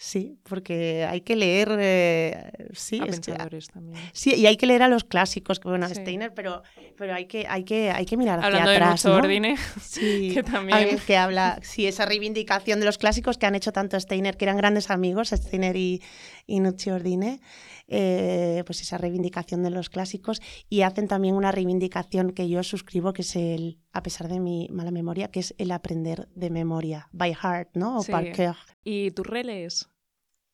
Sí, 0.03 0.39
porque 0.41 1.05
hay 1.07 1.21
que 1.21 1.35
leer. 1.35 1.77
Eh, 1.79 2.51
sí, 2.73 2.99
a 2.99 3.05
pensadores 3.05 3.67
también. 3.67 3.99
Sí, 4.13 4.33
y 4.33 4.47
hay 4.47 4.57
que 4.57 4.65
leer 4.65 4.81
a 4.81 4.87
los 4.87 5.03
clásicos, 5.03 5.59
que 5.59 5.69
bueno, 5.69 5.87
Steiner, 5.87 6.33
pero, 6.33 6.63
pero 6.97 7.13
hay 7.13 7.27
que, 7.27 7.45
hay 7.47 7.63
que, 7.63 7.91
hay 7.91 8.07
que 8.07 8.17
mirar 8.17 8.39
hacia 8.39 8.47
Hablando 8.47 8.71
atrás. 8.71 9.03
De 9.03 9.09
¿no? 9.09 9.15
Ordine, 9.17 9.57
sí, 9.79 10.31
que 10.33 10.41
también. 10.41 10.97
que 11.05 11.17
habla, 11.17 11.59
sí, 11.61 11.85
esa 11.85 12.07
reivindicación 12.07 12.79
de 12.79 12.87
los 12.87 12.97
clásicos 12.97 13.37
que 13.37 13.45
han 13.45 13.53
hecho 13.53 13.71
tanto 13.73 13.99
Steiner, 13.99 14.37
que 14.37 14.45
eran 14.45 14.57
grandes 14.57 14.89
amigos, 14.89 15.29
Steiner 15.29 15.75
y, 15.75 16.01
y 16.47 16.59
Ordine, 16.89 17.39
eh, 17.87 18.63
pues 18.65 18.81
esa 18.81 18.97
reivindicación 18.97 19.63
de 19.63 19.69
los 19.69 19.89
clásicos, 19.89 20.41
y 20.69 20.81
hacen 20.81 21.07
también 21.07 21.35
una 21.35 21.51
reivindicación 21.51 22.31
que 22.31 22.49
yo 22.49 22.63
suscribo, 22.63 23.13
que 23.13 23.21
es 23.21 23.35
el, 23.35 23.79
a 23.91 24.03
pesar 24.03 24.27
de 24.27 24.39
mi 24.39 24.67
mala 24.71 24.91
memoria, 24.91 25.29
que 25.29 25.39
es 25.39 25.55
el 25.57 25.71
aprender 25.71 26.29
de 26.35 26.49
memoria, 26.49 27.07
by 27.11 27.33
heart, 27.33 27.69
¿no? 27.75 27.97
O 27.97 28.03
sí. 28.03 28.11
par 28.11 28.31
cœur. 28.31 28.55
¿Y 28.83 29.11
tú 29.11 29.23
relees? 29.23 29.89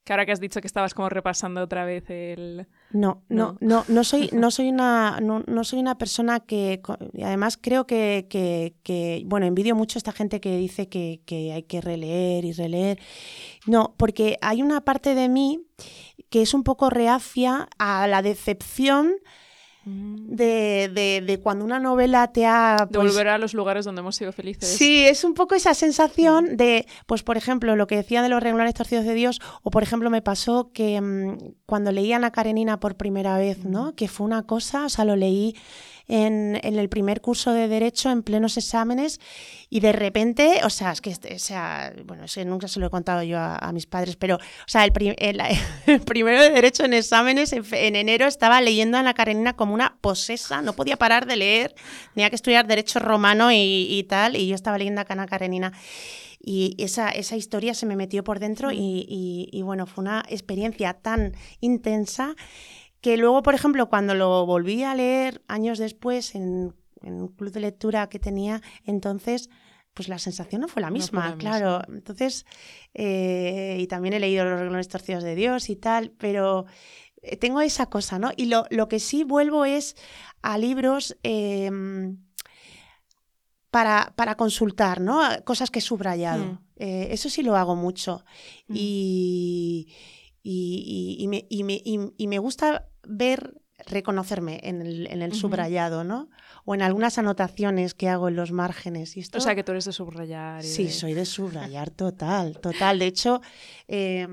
Que 0.07 0.13
ahora 0.13 0.25
que 0.25 0.31
has 0.31 0.39
dicho 0.39 0.61
que 0.61 0.67
estabas 0.67 0.93
como 0.93 1.09
repasando 1.09 1.61
otra 1.61 1.83
vez 1.83 2.09
el... 2.09 2.65
No, 2.91 3.23
no, 3.27 3.57
no, 3.59 3.83
no, 3.89 4.03
soy, 4.05 4.29
no 4.31 4.51
soy 4.51 4.69
una, 4.69 5.19
no, 5.19 5.43
no 5.45 5.65
soy 5.65 5.79
una 5.79 5.97
persona 5.97 6.39
que, 6.39 6.81
y 7.11 7.23
además 7.23 7.59
creo 7.61 7.85
que, 7.85 8.25
que, 8.29 8.77
que, 8.83 9.23
bueno, 9.25 9.45
envidio 9.45 9.75
mucho 9.75 9.97
a 9.97 9.99
esta 9.99 10.13
gente 10.13 10.39
que 10.39 10.55
dice 10.55 10.87
que, 10.87 11.19
que 11.25 11.51
hay 11.51 11.63
que 11.63 11.81
releer 11.81 12.45
y 12.45 12.53
releer. 12.53 12.99
No, 13.65 13.95
porque 13.97 14.37
hay 14.41 14.61
una 14.61 14.79
parte 14.79 15.13
de 15.13 15.27
mí 15.27 15.65
que 16.29 16.41
es 16.41 16.53
un 16.53 16.63
poco 16.63 16.89
reacia 16.89 17.67
a 17.77 18.07
la 18.07 18.21
decepción 18.21 19.15
de, 19.89 20.91
de, 20.93 21.23
de, 21.25 21.39
cuando 21.39 21.63
una 21.63 21.79
novela 21.79 22.27
te 22.33 22.45
ha... 22.45 22.87
Pues, 22.91 22.91
de 22.91 22.97
volver 22.97 23.29
a 23.29 23.37
los 23.37 23.53
lugares 23.53 23.85
donde 23.85 24.01
hemos 24.01 24.17
sido 24.17 24.33
felices. 24.33 24.67
Sí, 24.67 25.05
es 25.05 25.23
un 25.23 25.33
poco 25.33 25.55
esa 25.55 25.73
sensación 25.73 26.57
de, 26.57 26.85
pues 27.05 27.23
por 27.23 27.37
ejemplo, 27.37 27.75
lo 27.77 27.87
que 27.87 27.95
decía 27.95 28.21
de 28.21 28.27
los 28.27 28.43
regulares 28.43 28.73
torcidos 28.73 29.05
de 29.05 29.13
Dios, 29.13 29.39
o 29.63 29.71
por 29.71 29.83
ejemplo 29.83 30.09
me 30.09 30.21
pasó 30.21 30.71
que 30.73 30.99
mmm, 30.99 31.37
cuando 31.65 31.93
leí 31.93 32.11
a 32.11 32.17
Ana 32.17 32.31
Karenina 32.31 32.81
por 32.81 32.95
primera 32.95 33.37
vez, 33.37 33.63
¿no? 33.63 33.95
Que 33.95 34.09
fue 34.09 34.25
una 34.25 34.43
cosa, 34.43 34.85
o 34.85 34.89
sea, 34.89 35.05
lo 35.05 35.15
leí 35.15 35.55
en, 36.07 36.59
en, 36.63 36.79
el 36.79 36.89
primer 36.89 37.21
curso 37.21 37.51
de 37.51 37.67
Derecho, 37.67 38.09
en 38.09 38.23
plenos 38.23 38.57
exámenes, 38.57 39.19
y 39.69 39.81
de 39.81 39.91
repente, 39.91 40.61
o 40.63 40.69
sea, 40.69 40.91
es 40.91 41.01
que, 41.01 41.11
o 41.11 41.39
sea, 41.39 41.93
bueno, 42.05 42.25
eso 42.25 42.43
nunca 42.45 42.67
se 42.67 42.79
lo 42.79 42.87
he 42.87 42.89
contado 42.89 43.23
yo 43.23 43.37
a, 43.37 43.57
a 43.57 43.71
mis 43.73 43.85
padres, 43.85 44.15
pero, 44.15 44.35
o 44.35 44.67
sea, 44.67 44.85
el, 44.85 44.93
prim 44.93 45.13
el, 45.17 45.41
el, 45.85 46.01
primero 46.01 46.41
de 46.41 46.49
Derecho 46.49 46.85
en 46.85 46.93
exámenes, 46.93 47.51
en, 47.53 47.65
en, 47.71 47.95
enero, 47.95 48.25
estaba 48.25 48.61
leyendo 48.61 48.97
a 48.97 49.01
Ana 49.01 49.13
Karenina 49.13 49.55
como 49.55 49.73
una 49.73 49.97
posesa, 49.99 50.61
no 50.61 50.73
podía 50.73 50.97
parar 50.97 51.25
de 51.25 51.35
leer, 51.35 51.75
tenía 52.13 52.29
que 52.29 52.35
estudiar 52.35 52.67
Derecho 52.67 52.99
Romano 52.99 53.51
y, 53.51 53.87
y 53.89 54.03
tal, 54.03 54.35
y 54.35 54.47
yo 54.47 54.55
estaba 54.55 54.77
leyendo 54.77 55.01
a 55.01 55.05
Ana 55.07 55.27
Karenina. 55.27 55.73
Y 56.39 56.75
esa, 56.77 57.09
esa 57.09 57.35
historia 57.35 57.73
se 57.73 57.85
me 57.85 57.97
metió 57.97 58.23
por 58.23 58.39
dentro 58.39 58.71
y, 58.71 58.77
y, 58.77 59.49
y 59.51 59.61
bueno, 59.63 59.85
fue 59.85 60.03
una 60.03 60.23
experiencia 60.29 60.93
tan 60.93 61.33
intensa 61.59 62.35
que 63.07 63.15
luego, 63.15 63.41
por 63.41 63.55
ejemplo, 63.55 63.87
cuando 63.87 64.15
lo 64.15 64.45
volví 64.45 64.83
a 64.83 64.93
leer 64.93 65.41
años 65.47 65.79
después 65.79 66.35
en, 66.35 66.75
en 67.01 67.21
un 67.21 67.29
club 67.29 67.53
de 67.53 67.61
lectura 67.61 68.09
que 68.09 68.19
tenía, 68.19 68.61
entonces 68.83 69.49
pues 69.93 70.09
la 70.09 70.19
sensación 70.19 70.59
no 70.59 70.67
fue 70.67 70.81
la 70.81 70.91
misma, 70.91 71.21
no 71.21 71.27
fue 71.27 71.31
la 71.31 71.37
claro. 71.37 71.79
misma. 71.79 71.95
Entonces, 71.95 72.45
eh, 72.93 73.77
y 73.79 73.87
también 73.87 74.13
he 74.13 74.19
leído 74.19 74.43
Los 74.43 74.59
reglones 74.59 74.89
torcidos 74.89 75.23
de 75.23 75.35
Dios 75.35 75.69
y 75.69 75.77
tal, 75.77 76.11
pero 76.17 76.65
eh, 77.21 77.37
tengo 77.37 77.61
esa 77.61 77.85
cosa, 77.85 78.19
¿no? 78.19 78.31
Y 78.35 78.47
lo, 78.47 78.65
lo, 78.71 78.89
que 78.89 78.99
sí 78.99 79.23
vuelvo 79.23 79.63
es 79.63 79.95
a 80.41 80.57
libros 80.57 81.15
eh, 81.23 81.71
para, 83.71 84.11
para, 84.17 84.35
consultar, 84.35 84.99
¿no? 84.99 85.21
Cosas 85.45 85.71
que 85.71 85.79
he 85.79 85.81
subrayado. 85.81 86.43
Mm. 86.43 86.59
eso 86.75 87.29
sí 87.29 87.41
lo 87.41 87.55
hago 87.55 87.77
mucho. 87.77 88.25
Mm. 88.67 88.73
Y, 88.75 89.95
y, 90.43 91.15
y, 91.21 91.27
me, 91.29 91.45
y, 91.49 91.63
me, 91.63 91.81
y 91.85 92.27
me 92.27 92.39
gusta 92.39 92.89
ver 93.07 93.61
reconocerme 93.85 94.59
en 94.63 94.81
el, 94.81 95.07
en 95.07 95.21
el 95.21 95.31
uh 95.31 95.33
-huh. 95.33 95.39
subrayado, 95.39 96.03
¿no? 96.03 96.29
O 96.65 96.75
en 96.75 96.81
algunas 96.81 97.17
anotaciones 97.17 97.93
que 97.93 98.09
hago 98.09 98.27
en 98.27 98.35
los 98.35 98.51
márgenes. 98.51 99.15
Y 99.17 99.21
esto... 99.21 99.37
O 99.37 99.41
sea, 99.41 99.55
que 99.55 99.63
tú 99.63 99.71
eres 99.71 99.85
de 99.85 99.93
subrayar. 99.93 100.63
Sí, 100.63 100.85
de... 100.85 100.91
soy 100.91 101.13
de 101.13 101.25
subrayar 101.37 101.91
total, 101.91 102.59
total. 102.59 102.99
De 102.99 103.05
hecho, 103.05 103.41
eh, 103.87 104.27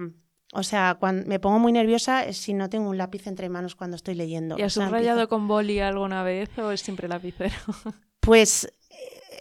o 0.53 0.63
sea, 0.63 0.97
cuando 0.99 1.27
me 1.27 1.41
pongo 1.41 1.59
muy 1.59 1.73
nerviosa 1.73 2.33
si 2.33 2.55
no 2.55 2.69
tengo 2.71 2.89
un 2.89 2.97
lápiz 2.97 3.27
entre 3.27 3.49
manos 3.49 3.75
cuando 3.75 3.97
estoy 3.97 4.15
leyendo. 4.15 4.57
¿Y 4.59 4.63
has 4.63 4.77
o 4.77 4.81
sea, 4.81 4.87
subrayado 4.87 5.21
empiezo... 5.21 5.29
con 5.29 5.49
boli 5.49 5.81
alguna 5.81 6.23
vez 6.23 6.57
o 6.59 6.71
es 6.71 6.81
siempre 6.81 7.09
lapicero? 7.09 7.55
Pues 8.21 8.67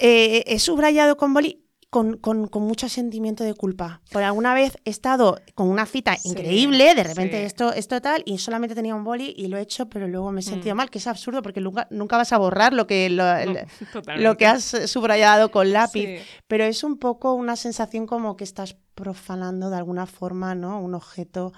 eh, 0.02 0.44
he 0.46 0.60
subrayado 0.60 1.16
con 1.16 1.34
boli 1.34 1.63
con, 1.94 2.18
con, 2.18 2.48
con, 2.48 2.64
mucho 2.64 2.90
sentimiento 2.90 3.44
de 3.44 3.54
culpa. 3.54 4.02
Por 4.12 4.24
alguna 4.24 4.56
vez 4.56 4.80
he 4.84 4.90
estado 4.90 5.40
con 5.54 5.70
una 5.70 5.86
cita 5.86 6.18
sí, 6.18 6.30
increíble, 6.30 6.96
de 6.96 7.04
repente 7.04 7.38
sí. 7.38 7.46
esto, 7.46 7.72
esto 7.72 8.02
tal, 8.02 8.24
y 8.26 8.40
solamente 8.40 8.74
tenía 8.74 8.96
un 8.96 9.04
boli 9.04 9.32
y 9.38 9.46
lo 9.46 9.60
he 9.60 9.62
hecho, 9.62 9.88
pero 9.90 10.08
luego 10.08 10.32
me 10.32 10.40
he 10.40 10.44
sentido 10.44 10.74
Mm. 10.74 10.78
mal, 10.78 10.90
que 10.90 10.98
es 10.98 11.06
absurdo 11.06 11.44
porque 11.44 11.62
nunca, 11.62 11.88
nunca 11.92 12.18
vas 12.18 12.34
a 12.34 12.40
borrar 12.40 12.74
lo 12.74 12.88
que, 12.88 13.12
lo, 13.12 13.24
No, 13.46 13.54
lo 14.18 14.38
que 14.38 14.48
has 14.48 14.64
subrayado 14.88 15.52
con 15.52 15.72
lápiz. 15.72 16.06
Sí. 16.06 16.18
Pero 16.48 16.64
es 16.64 16.84
un 16.84 16.98
poco 16.98 17.36
una 17.36 17.56
sensación 17.56 18.08
como 18.08 18.38
que 18.38 18.44
estás 18.44 18.76
profanando 18.96 19.70
de 19.70 19.78
alguna 19.78 20.08
forma, 20.08 20.56
¿no? 20.56 20.80
Un 20.80 20.96
objeto. 20.96 21.54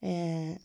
Eh, 0.00 0.58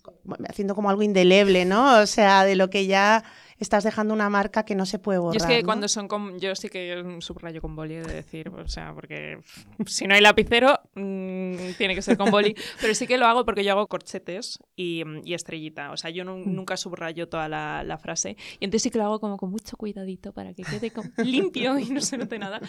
haciendo 0.49 0.75
como 0.75 0.89
algo 0.89 1.01
indeleble, 1.01 1.65
¿no? 1.65 1.99
O 1.99 2.05
sea, 2.05 2.45
de 2.45 2.55
lo 2.55 2.69
que 2.69 2.87
ya 2.87 3.23
estás 3.59 3.83
dejando 3.83 4.13
una 4.13 4.29
marca 4.29 4.63
que 4.63 4.75
no 4.75 4.85
se 4.85 4.99
puede 4.99 5.19
borrar. 5.19 5.39
Yo 5.39 5.45
es 5.45 5.49
que 5.51 5.61
¿no? 5.61 5.65
cuando 5.65 5.87
son 5.87 6.07
con. 6.07 6.39
Yo 6.39 6.55
sí 6.55 6.69
que 6.69 7.17
subrayo 7.19 7.61
con 7.61 7.75
boli, 7.75 7.95
de 7.95 8.03
decir. 8.13 8.49
O 8.49 8.67
sea, 8.67 8.93
porque 8.93 9.39
si 9.85 10.07
no 10.07 10.15
hay 10.15 10.21
lapicero, 10.21 10.79
mmm, 10.95 11.73
tiene 11.77 11.95
que 11.95 12.01
ser 12.01 12.17
con 12.17 12.31
boli. 12.31 12.55
Pero 12.81 12.95
sí 12.95 13.05
que 13.07 13.17
lo 13.17 13.27
hago 13.27 13.45
porque 13.45 13.63
yo 13.63 13.71
hago 13.73 13.87
corchetes 13.87 14.59
y, 14.75 15.03
y 15.23 15.33
estrellita. 15.33 15.91
O 15.91 15.97
sea, 15.97 16.09
yo 16.09 16.23
no, 16.25 16.37
Mm. 16.39 16.55
nunca 16.55 16.77
subrayo 16.77 17.27
toda 17.27 17.49
la, 17.49 17.83
la, 17.83 17.97
frase. 17.97 18.37
Y 18.59 18.65
entonces 18.65 18.83
sí 18.83 18.91
que 18.91 18.97
lo 18.97 19.03
hago 19.05 19.19
como 19.19 19.37
con 19.37 19.49
mucho 19.51 19.75
cuidadito 19.77 20.31
para 20.33 20.53
que 20.53 20.63
quede 20.63 20.91
limpio 21.25 21.77
y 21.77 21.89
no 21.89 22.01
se 22.01 22.17
note 22.17 22.39
nada. 22.39 22.61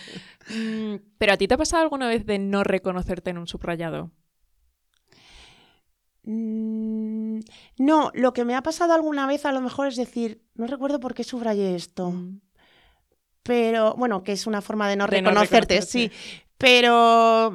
Mm, 0.49 0.97
Pero 1.19 1.33
a 1.33 1.37
ti 1.37 1.47
te 1.47 1.55
ha 1.55 1.59
pasado 1.59 1.83
alguna 1.83 2.09
vez 2.09 2.27
de 2.27 2.39
no 2.39 2.65
reconocerte 2.65 3.31
en 3.31 3.39
un 3.39 3.47
subrayado? 3.47 4.11
Mm, 6.33 7.41
no, 7.79 8.13
lo 8.15 8.33
que 8.33 8.45
me 8.45 8.55
ha 8.55 8.63
pasado 8.63 8.93
alguna 8.95 9.27
vez 9.27 9.45
a 9.47 9.53
lo 9.53 9.61
mejor 9.61 9.89
es 9.89 9.97
decir, 9.97 10.43
no 10.55 10.67
recuerdo 10.69 11.01
por 11.01 11.13
qué 11.15 11.25
subrayé 11.25 11.75
esto. 11.75 12.11
Mm. 12.13 12.41
Pero, 13.43 13.95
bueno, 13.95 14.23
que 14.23 14.33
es 14.33 14.47
una 14.47 14.61
forma 14.61 14.89
de 14.89 14.97
no, 14.97 15.07
De 15.07 15.23
no 15.23 15.31
reconocerte, 15.31 15.83
sí. 15.83 16.11
Pero, 16.57 17.51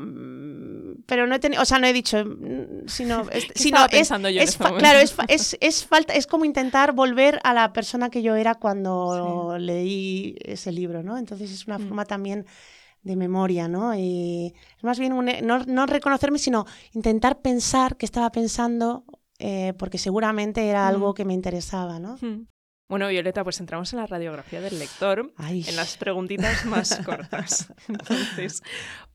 pero 1.05 1.27
no 1.27 1.35
he 1.35 1.39
tenido, 1.39 1.61
o 1.61 1.65
sea, 1.65 1.77
no 1.77 1.85
he 1.85 1.93
dicho, 1.93 2.25
mm, 2.25 2.87
sino, 2.87 3.21
es, 3.31 3.45
¿Qué 3.45 3.53
sino 3.55 3.85
es, 3.91 4.09
yo 4.09 4.41
este 4.41 4.63
claro, 4.79 4.99
es, 4.99 5.15
es, 5.27 5.57
es 5.61 5.85
falta, 5.85 6.13
es 6.15 6.25
como 6.27 6.43
intentar 6.43 6.91
volver 6.91 7.39
a 7.43 7.53
la 7.53 7.71
persona 7.71 8.09
que 8.09 8.23
yo 8.23 8.35
era 8.35 8.55
cuando 8.55 9.57
leí 9.59 10.35
ese 10.41 10.71
libro, 10.71 11.03
¿no? 11.03 11.17
Entonces 11.17 11.51
es 11.51 11.67
una 11.67 11.77
Mm. 11.77 11.87
forma 11.87 12.05
también 12.05 12.45
de 13.05 13.15
memoria, 13.15 13.67
¿no? 13.69 13.95
Y 13.95 14.53
es 14.77 14.83
más 14.83 14.99
bien 14.99 15.13
un- 15.13 15.31
no, 15.43 15.59
no 15.65 15.85
reconocerme, 15.85 16.39
sino 16.39 16.65
intentar 16.93 17.39
pensar 17.41 17.95
qué 17.95 18.05
estaba 18.05 18.31
pensando, 18.31 19.05
eh, 19.39 19.73
porque 19.79 19.97
seguramente 19.97 20.67
era 20.67 20.87
algo 20.87 21.11
Mm. 21.11 21.13
que 21.13 21.25
me 21.25 21.33
interesaba, 21.33 21.99
¿no? 21.99 22.17
Mm. 22.19 22.47
Bueno, 22.89 23.07
Violeta, 23.07 23.43
pues 23.43 23.59
entramos 23.59 23.91
en 23.93 23.99
la 23.99 24.05
radiografía 24.07 24.61
del 24.61 24.77
lector, 24.77 25.33
Ay. 25.37 25.63
en 25.67 25.75
las 25.75 25.97
preguntitas 25.97 26.65
más 26.65 26.99
cortas. 27.05 27.73
Entonces, 27.87 28.61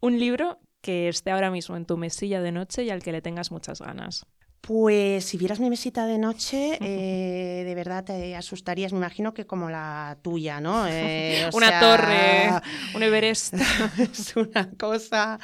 un 0.01 0.19
libro 0.19 0.59
que 0.81 1.09
esté 1.09 1.31
ahora 1.31 1.51
mismo 1.51 1.77
en 1.77 1.85
tu 1.85 1.97
mesilla 1.97 2.41
de 2.41 2.53
noche 2.53 2.85
y 2.85 2.91
al 2.91 3.03
que 3.03 3.13
le 3.13 3.21
tengas 3.23 3.51
muchas 3.51 3.81
ganas. 3.81 4.25
Pues 4.61 5.25
si 5.25 5.39
vieras 5.39 5.59
mi 5.59 5.71
mesita 5.71 6.07
de 6.07 6.19
noche, 6.19 6.79
eh, 6.81 7.65
de 7.65 7.75
verdad 7.75 8.05
te 8.05 8.37
asustarías, 8.37 8.93
me 8.93 8.99
imagino 8.99 9.33
que 9.33 9.47
como 9.47 9.71
la 9.71 10.19
tuya, 10.23 10.61
¿no? 10.61 10.87
Eh, 10.91 11.49
Una 11.53 11.69
sea, 11.69 11.81
torre, 11.81 12.51
un 12.95 13.03
Everest. 13.03 13.55
es 13.99 14.37
una 14.37 14.71
cosa. 14.79 15.39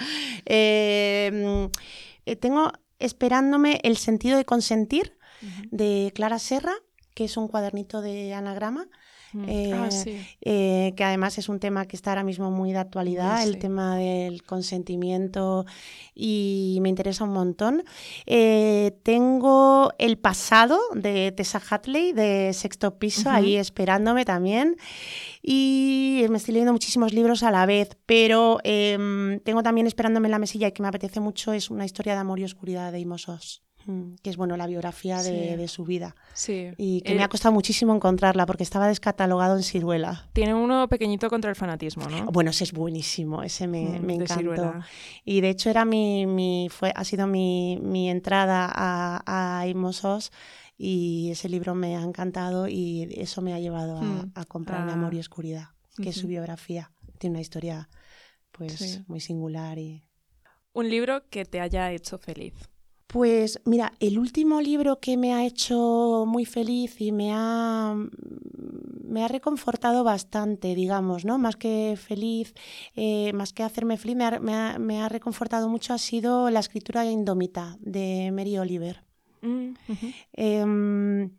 Eh, 0.44 1.68
eh, 2.26 2.36
tengo 2.36 2.72
esperándome 2.98 3.80
El 3.82 3.96
sentido 3.96 4.36
de 4.36 4.44
consentir 4.44 5.16
de 5.70 6.12
Clara 6.14 6.38
Serra, 6.38 6.72
que 7.14 7.24
es 7.24 7.36
un 7.36 7.48
cuadernito 7.48 8.00
de 8.02 8.34
anagrama. 8.34 8.88
Mm. 9.32 9.44
Eh, 9.48 9.72
ah, 9.74 9.90
sí. 9.90 10.20
eh, 10.40 10.92
que 10.96 11.04
además 11.04 11.38
es 11.38 11.48
un 11.48 11.58
tema 11.58 11.86
que 11.86 11.96
está 11.96 12.10
ahora 12.10 12.24
mismo 12.24 12.50
muy 12.50 12.72
de 12.72 12.78
actualidad, 12.78 13.42
el 13.42 13.54
sí. 13.54 13.58
tema 13.58 13.96
del 13.96 14.42
consentimiento 14.44 15.66
y 16.14 16.78
me 16.80 16.88
interesa 16.88 17.24
un 17.24 17.30
montón. 17.30 17.82
Eh, 18.26 18.96
tengo 19.02 19.92
El 19.98 20.18
pasado 20.18 20.78
de 20.94 21.32
Tessa 21.32 21.60
Hatley 21.68 22.12
de 22.12 22.52
Sexto 22.52 22.98
Piso 22.98 23.30
ahí 23.30 23.56
esperándome 23.56 24.24
también 24.24 24.76
y 25.42 26.24
me 26.30 26.38
estoy 26.38 26.54
leyendo 26.54 26.72
muchísimos 26.72 27.12
libros 27.12 27.42
a 27.42 27.50
la 27.50 27.66
vez, 27.66 27.96
pero 28.06 28.58
em, 28.64 29.40
tengo 29.40 29.62
también 29.62 29.86
esperándome 29.86 30.28
en 30.28 30.32
la 30.32 30.38
mesilla 30.38 30.68
y 30.68 30.72
que 30.72 30.82
me 30.82 30.88
apetece 30.88 31.20
mucho 31.20 31.52
es 31.52 31.70
una 31.70 31.84
historia 31.84 32.14
de 32.14 32.20
amor 32.20 32.38
y 32.38 32.44
oscuridad 32.44 32.92
de 32.92 33.00
Imos 33.00 33.28
Oz. 33.28 33.62
mm, 33.62 33.65
que 34.22 34.30
es 34.30 34.36
bueno 34.36 34.56
la 34.56 34.66
biografía 34.66 35.22
de, 35.22 35.50
Sí. 35.50 35.56
de 35.56 35.68
su 35.68 35.84
vida. 35.84 36.14
Sí. 36.34 36.70
Y 36.76 37.00
que 37.02 37.12
Eh, 37.12 37.16
me 37.16 37.22
ha 37.22 37.28
costado 37.28 37.52
muchísimo 37.52 37.94
encontrarla 37.94 38.44
porque 38.46 38.62
estaba 38.62 38.88
descatalogado 38.88 39.56
en 39.56 39.62
Ciruela. 39.62 40.28
Tiene 40.32 40.54
uno 40.54 40.88
pequeñito 40.88 41.28
contra 41.30 41.50
el 41.50 41.56
fanatismo, 41.56 42.06
¿no? 42.08 42.26
Bueno, 42.26 42.50
ese 42.50 42.64
es 42.64 42.72
buenísimo, 42.72 43.42
ese 43.42 43.66
me, 43.66 43.98
Mm, 44.00 44.04
me 44.06 44.14
encantó. 44.14 44.74
Y 45.24 45.40
de 45.40 45.50
hecho 45.50 45.70
era 45.70 45.84
mi, 45.84 46.26
mi 46.26 46.68
fue, 46.70 46.92
ha 46.96 47.04
sido 47.04 47.26
mi, 47.26 47.78
mi 47.80 48.10
entrada 48.10 48.70
a, 48.74 49.60
a 49.60 49.66
Imosos 49.68 50.32
y 50.78 51.30
ese 51.30 51.48
libro 51.48 51.74
me 51.74 51.96
ha 51.96 52.02
encantado 52.02 52.68
y 52.68 53.08
eso 53.16 53.40
me 53.40 53.54
ha 53.54 53.60
llevado 53.60 53.98
a, 53.98 54.02
Mm, 54.02 54.32
a 54.34 54.44
comprarme 54.44 54.90
ah. 54.92 54.94
Amor 54.94 55.14
y 55.14 55.20
Oscuridad, 55.20 55.68
que 56.02 56.10
es 56.10 56.16
su 56.16 56.26
biografía. 56.26 56.90
Tiene 57.18 57.34
una 57.34 57.40
historia 57.40 57.88
pues 58.52 58.72
Sí. 58.74 59.04
muy 59.06 59.20
singular 59.20 59.78
y 59.78 60.02
Un 60.72 60.90
libro 60.90 61.22
que 61.30 61.44
te 61.46 61.60
haya 61.60 61.90
hecho 61.92 62.18
feliz. 62.18 62.52
Pues 63.06 63.60
mira, 63.64 63.92
el 64.00 64.18
último 64.18 64.60
libro 64.60 64.98
que 64.98 65.16
me 65.16 65.32
ha 65.32 65.44
hecho 65.46 66.24
muy 66.26 66.44
feliz 66.44 67.00
y 67.00 67.12
me 67.12 67.30
ha, 67.32 67.94
me 69.04 69.24
ha 69.24 69.28
reconfortado 69.28 70.02
bastante, 70.02 70.74
digamos, 70.74 71.24
¿no? 71.24 71.38
Más 71.38 71.56
que 71.56 71.96
feliz, 71.96 72.52
eh, 72.96 73.32
más 73.32 73.52
que 73.52 73.62
hacerme 73.62 73.96
feliz, 73.96 74.16
me 74.16 74.24
ha, 74.24 74.40
me 74.40 74.54
ha- 74.54 74.78
me 74.78 75.00
ha 75.00 75.08
reconfortado 75.08 75.68
mucho 75.68 75.94
ha 75.94 75.98
sido 75.98 76.50
La 76.50 76.60
escritura 76.60 77.04
indómita 77.06 77.76
de 77.80 78.30
Mary 78.32 78.58
Oliver. 78.58 79.04
Mm. 79.40 79.74
Em, 80.32 81.30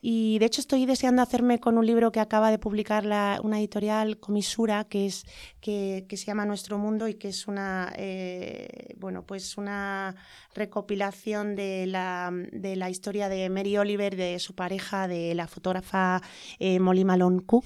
y 0.00 0.38
de 0.38 0.46
hecho 0.46 0.60
estoy 0.60 0.86
deseando 0.86 1.22
hacerme 1.22 1.58
con 1.58 1.76
un 1.76 1.84
libro 1.84 2.12
que 2.12 2.20
acaba 2.20 2.52
de 2.52 2.58
publicar 2.60 3.04
la- 3.04 3.40
una 3.42 3.58
editorial 3.58 4.18
Comisura, 4.20 4.84
que 4.84 5.06
es 5.06 5.24
que, 5.60 6.06
que 6.08 6.16
se 6.16 6.26
llama 6.26 6.46
Nuestro 6.46 6.78
Mundo 6.78 7.08
y 7.08 7.14
que 7.14 7.28
es 7.28 7.48
una 7.48 7.92
eh, 7.96 8.94
bueno 8.98 9.24
pues 9.26 9.58
una 9.58 10.14
recopilación 10.58 11.54
de 11.56 11.86
la, 11.86 12.30
de 12.52 12.76
la 12.76 12.90
historia 12.90 13.28
de 13.28 13.48
Mary 13.48 13.76
Oliver, 13.76 14.16
de 14.16 14.38
su 14.38 14.54
pareja, 14.54 15.08
de 15.08 15.34
la 15.34 15.46
fotógrafa 15.46 16.20
eh, 16.58 16.80
Molly 16.80 17.04
Malone 17.04 17.40
Cook. 17.46 17.64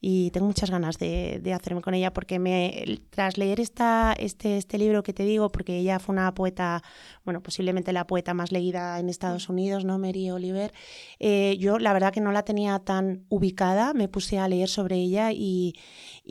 Y 0.00 0.30
tengo 0.30 0.46
muchas 0.46 0.70
ganas 0.70 0.96
de, 0.98 1.40
de 1.42 1.52
hacerme 1.52 1.82
con 1.82 1.92
ella 1.92 2.12
porque 2.14 2.38
me, 2.38 3.00
tras 3.10 3.36
leer 3.36 3.60
esta, 3.60 4.14
este, 4.18 4.56
este 4.56 4.78
libro 4.78 5.02
que 5.02 5.12
te 5.12 5.24
digo, 5.24 5.50
porque 5.50 5.76
ella 5.76 5.98
fue 5.98 6.14
una 6.14 6.32
poeta, 6.32 6.82
bueno, 7.24 7.42
posiblemente 7.42 7.92
la 7.92 8.06
poeta 8.06 8.32
más 8.32 8.50
leída 8.50 8.98
en 8.98 9.10
Estados 9.10 9.48
Unidos, 9.50 9.84
¿no? 9.84 9.98
Mary 9.98 10.30
Oliver, 10.30 10.72
eh, 11.18 11.56
yo 11.58 11.78
la 11.78 11.92
verdad 11.92 12.12
que 12.12 12.22
no 12.22 12.32
la 12.32 12.44
tenía 12.44 12.78
tan 12.78 13.26
ubicada, 13.28 13.92
me 13.92 14.08
puse 14.08 14.38
a 14.38 14.48
leer 14.48 14.68
sobre 14.68 14.96
ella 14.96 15.32
y, 15.32 15.74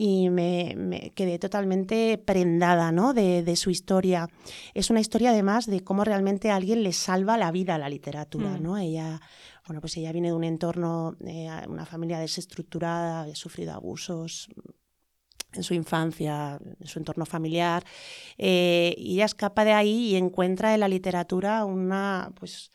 y 0.02 0.30
me, 0.30 0.74
me 0.78 1.10
quedé 1.10 1.38
totalmente 1.38 2.16
prendada, 2.16 2.90
¿no? 2.90 3.12
De, 3.12 3.42
de 3.42 3.54
su 3.54 3.68
historia. 3.68 4.28
Es 4.72 4.88
una 4.88 5.00
historia 5.00 5.28
además 5.28 5.66
de 5.66 5.84
cómo 5.84 6.04
realmente 6.04 6.50
alguien 6.50 6.82
le 6.82 6.94
salva 6.94 7.36
la 7.36 7.50
vida 7.52 7.74
a 7.74 7.78
la 7.78 7.90
literatura, 7.90 8.56
Mm. 8.56 8.62
¿no? 8.62 8.78
Ella 8.78 9.20
bueno, 9.66 9.82
pues 9.82 9.96
ella 9.98 10.10
viene 10.10 10.28
de 10.28 10.34
un 10.34 10.44
entorno, 10.44 11.16
eh, 11.26 11.48
una 11.68 11.84
familia 11.84 12.18
desestructurada, 12.18 13.22
ha 13.22 13.34
sufrido 13.34 13.72
abusos 13.74 14.48
en 15.52 15.62
su 15.62 15.74
infancia, 15.74 16.58
en 16.80 16.86
su 16.86 16.98
entorno 16.98 17.26
familiar, 17.26 17.84
eh, 18.38 18.94
y 18.96 19.14
ella 19.14 19.26
escapa 19.26 19.64
de 19.64 19.72
ahí 19.72 20.12
y 20.12 20.16
encuentra 20.16 20.72
en 20.74 20.80
la 20.80 20.88
literatura 20.88 21.64
una, 21.64 22.32
pues, 22.40 22.70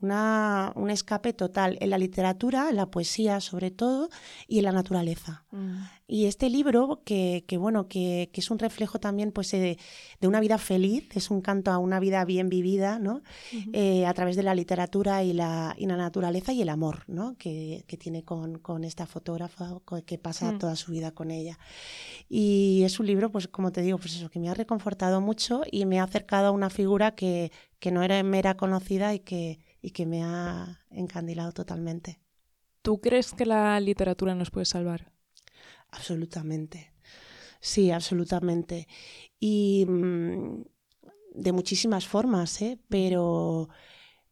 una, 0.00 0.72
un 0.76 0.90
escape 0.90 1.32
total, 1.32 1.78
en 1.80 1.90
la 1.90 1.98
literatura, 1.98 2.70
en 2.70 2.76
la 2.76 2.86
poesía 2.86 3.40
sobre 3.40 3.70
todo, 3.70 4.08
y 4.46 4.58
en 4.58 4.64
la 4.64 4.72
naturaleza. 4.72 5.44
Mm. 5.50 5.78
Y 6.06 6.24
este 6.24 6.48
libro, 6.48 7.02
que, 7.04 7.44
que 7.46 7.58
bueno, 7.58 7.86
que, 7.86 8.30
que 8.32 8.40
es 8.40 8.50
un 8.50 8.58
reflejo 8.58 8.98
también 8.98 9.30
pues, 9.30 9.52
eh, 9.52 9.58
de, 9.58 9.78
de 10.20 10.28
una 10.28 10.40
vida 10.40 10.56
feliz, 10.58 11.08
es 11.14 11.30
un 11.30 11.42
canto 11.42 11.70
a 11.70 11.78
una 11.78 12.00
vida 12.00 12.24
bien 12.24 12.48
vivida, 12.48 12.98
¿no? 12.98 13.22
Eh, 13.72 14.06
a 14.06 14.14
través 14.14 14.36
de 14.36 14.42
la 14.42 14.54
literatura 14.54 15.22
y 15.22 15.32
la, 15.34 15.74
y 15.76 15.86
la 15.86 15.96
naturaleza 15.96 16.52
y 16.52 16.62
el 16.62 16.68
amor 16.70 17.04
¿no? 17.06 17.36
que, 17.36 17.84
que 17.86 17.96
tiene 17.96 18.22
con, 18.24 18.58
con 18.58 18.84
esta 18.84 19.06
fotógrafa 19.06 19.78
que 20.06 20.18
pasa 20.18 20.52
Mm. 20.52 20.58
toda 20.58 20.76
su 20.76 20.92
vida 20.92 21.10
con 21.10 21.30
ella. 21.30 21.58
Y 22.28 22.82
es 22.84 23.00
un 23.00 23.06
libro, 23.06 23.30
pues 23.30 23.48
como 23.48 23.72
te 23.72 23.82
digo, 23.82 23.98
pues 23.98 24.14
eso, 24.14 24.30
que 24.30 24.38
me 24.38 24.48
ha 24.48 24.54
reconfortado 24.54 25.20
mucho 25.20 25.62
y 25.70 25.84
me 25.84 26.00
ha 26.00 26.04
acercado 26.04 26.48
a 26.48 26.50
una 26.52 26.70
figura 26.70 27.14
que, 27.14 27.50
que 27.80 27.90
no 27.90 28.02
era 28.02 28.22
mera 28.22 28.56
conocida 28.56 29.14
y 29.14 29.20
que, 29.20 29.58
y 29.80 29.90
que 29.92 30.06
me 30.06 30.24
ha 30.24 30.84
encandilado 30.90 31.52
totalmente. 31.52 32.20
¿Tú 32.82 33.00
crees 33.00 33.32
que 33.32 33.46
la 33.46 33.78
literatura 33.80 34.34
nos 34.34 34.50
puede 34.50 34.66
salvar? 34.66 35.12
Absolutamente. 35.90 36.92
Sí, 37.60 37.90
absolutamente. 37.90 38.88
Y 39.40 39.84
mm, 39.88 40.62
de 41.34 41.52
muchísimas 41.52 42.06
formas, 42.06 42.60
¿eh? 42.62 42.78
Pero, 42.88 43.68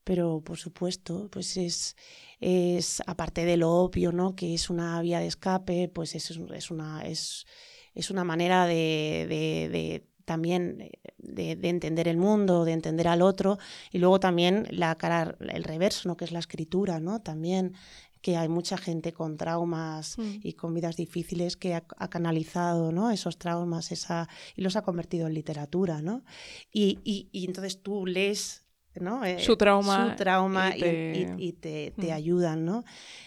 pero 0.05 0.43
por 0.43 0.59
supuesto, 0.59 1.29
pues 1.31 1.57
es, 1.57 1.97
es 2.41 3.03
aparte 3.07 3.45
de 3.45 3.57
lo 3.57 3.73
obvio, 3.73 4.13
¿no? 4.13 4.37
Que 4.37 4.55
es 4.55 4.71
una 4.71 5.01
vía 5.03 5.21
de 5.21 5.27
escape, 5.29 5.89
pues 5.89 6.15
es, 6.15 6.31
es 6.33 6.71
una, 6.71 7.03
es, 7.07 7.47
es 7.95 8.11
una 8.11 8.25
manera 8.25 8.67
de, 8.67 9.27
de- 9.29 9.69
de 9.71 10.09
también 10.27 10.83
eh, 10.83 10.91
de, 11.17 11.57
de 11.57 11.69
entender 11.71 12.07
el 12.09 12.19
mundo, 12.19 12.67
de 12.67 12.73
entender 12.73 13.09
al 13.09 13.23
otro, 13.23 13.59
y 13.91 13.97
luego 13.99 14.21
también 14.21 14.67
la 14.71 14.95
cara, 14.97 15.35
el 15.41 15.65
reverso, 15.65 16.07
¿no? 16.11 16.17
Que 16.19 16.27
es 16.27 16.33
la 16.33 16.41
escritura, 16.41 17.01
¿no? 17.01 17.21
También 17.23 17.73
que 18.21 18.37
hay 18.37 18.49
mucha 18.49 18.77
gente 18.77 19.13
con 19.13 19.37
traumas 19.37 20.19
Mm. 20.19 20.41
y 20.43 20.53
con 20.55 20.75
vidas 20.75 20.97
difíciles 20.97 21.57
que 21.57 21.75
ha, 21.75 21.85
ha 21.97 22.09
canalizado 22.11 22.91
¿no? 22.91 23.11
esos 23.13 23.39
traumas 23.39 23.93
esa, 23.93 24.29
y 24.57 24.63
los 24.63 24.75
ha 24.75 24.83
convertido 24.83 25.29
en 25.29 25.35
literatura. 25.35 26.03
¿no? 26.03 26.25
Y, 26.73 26.99
y- 27.05 27.29
y 27.31 27.47
entonces 27.47 27.81
tú 27.83 28.05
lees 28.05 28.65
¿no? 29.03 29.25
Eh, 29.25 29.39
Su 29.39 29.57
trauma 29.57 30.11
su 30.11 30.17
trauma 30.17 30.77
y 30.77 30.81
te- 30.81 31.37
y- 31.39 31.49
y 31.49 31.53
te, 31.53 31.93
te 31.93 32.09
Mm. 32.09 32.13
ayudan. 32.15 32.65
¿no? 32.65 32.85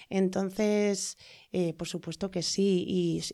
Entonces, 0.10 1.18
eh, 1.52 1.74
por 1.74 1.88
supuesto 1.88 2.32
que 2.32 2.42
sí, 2.42 2.84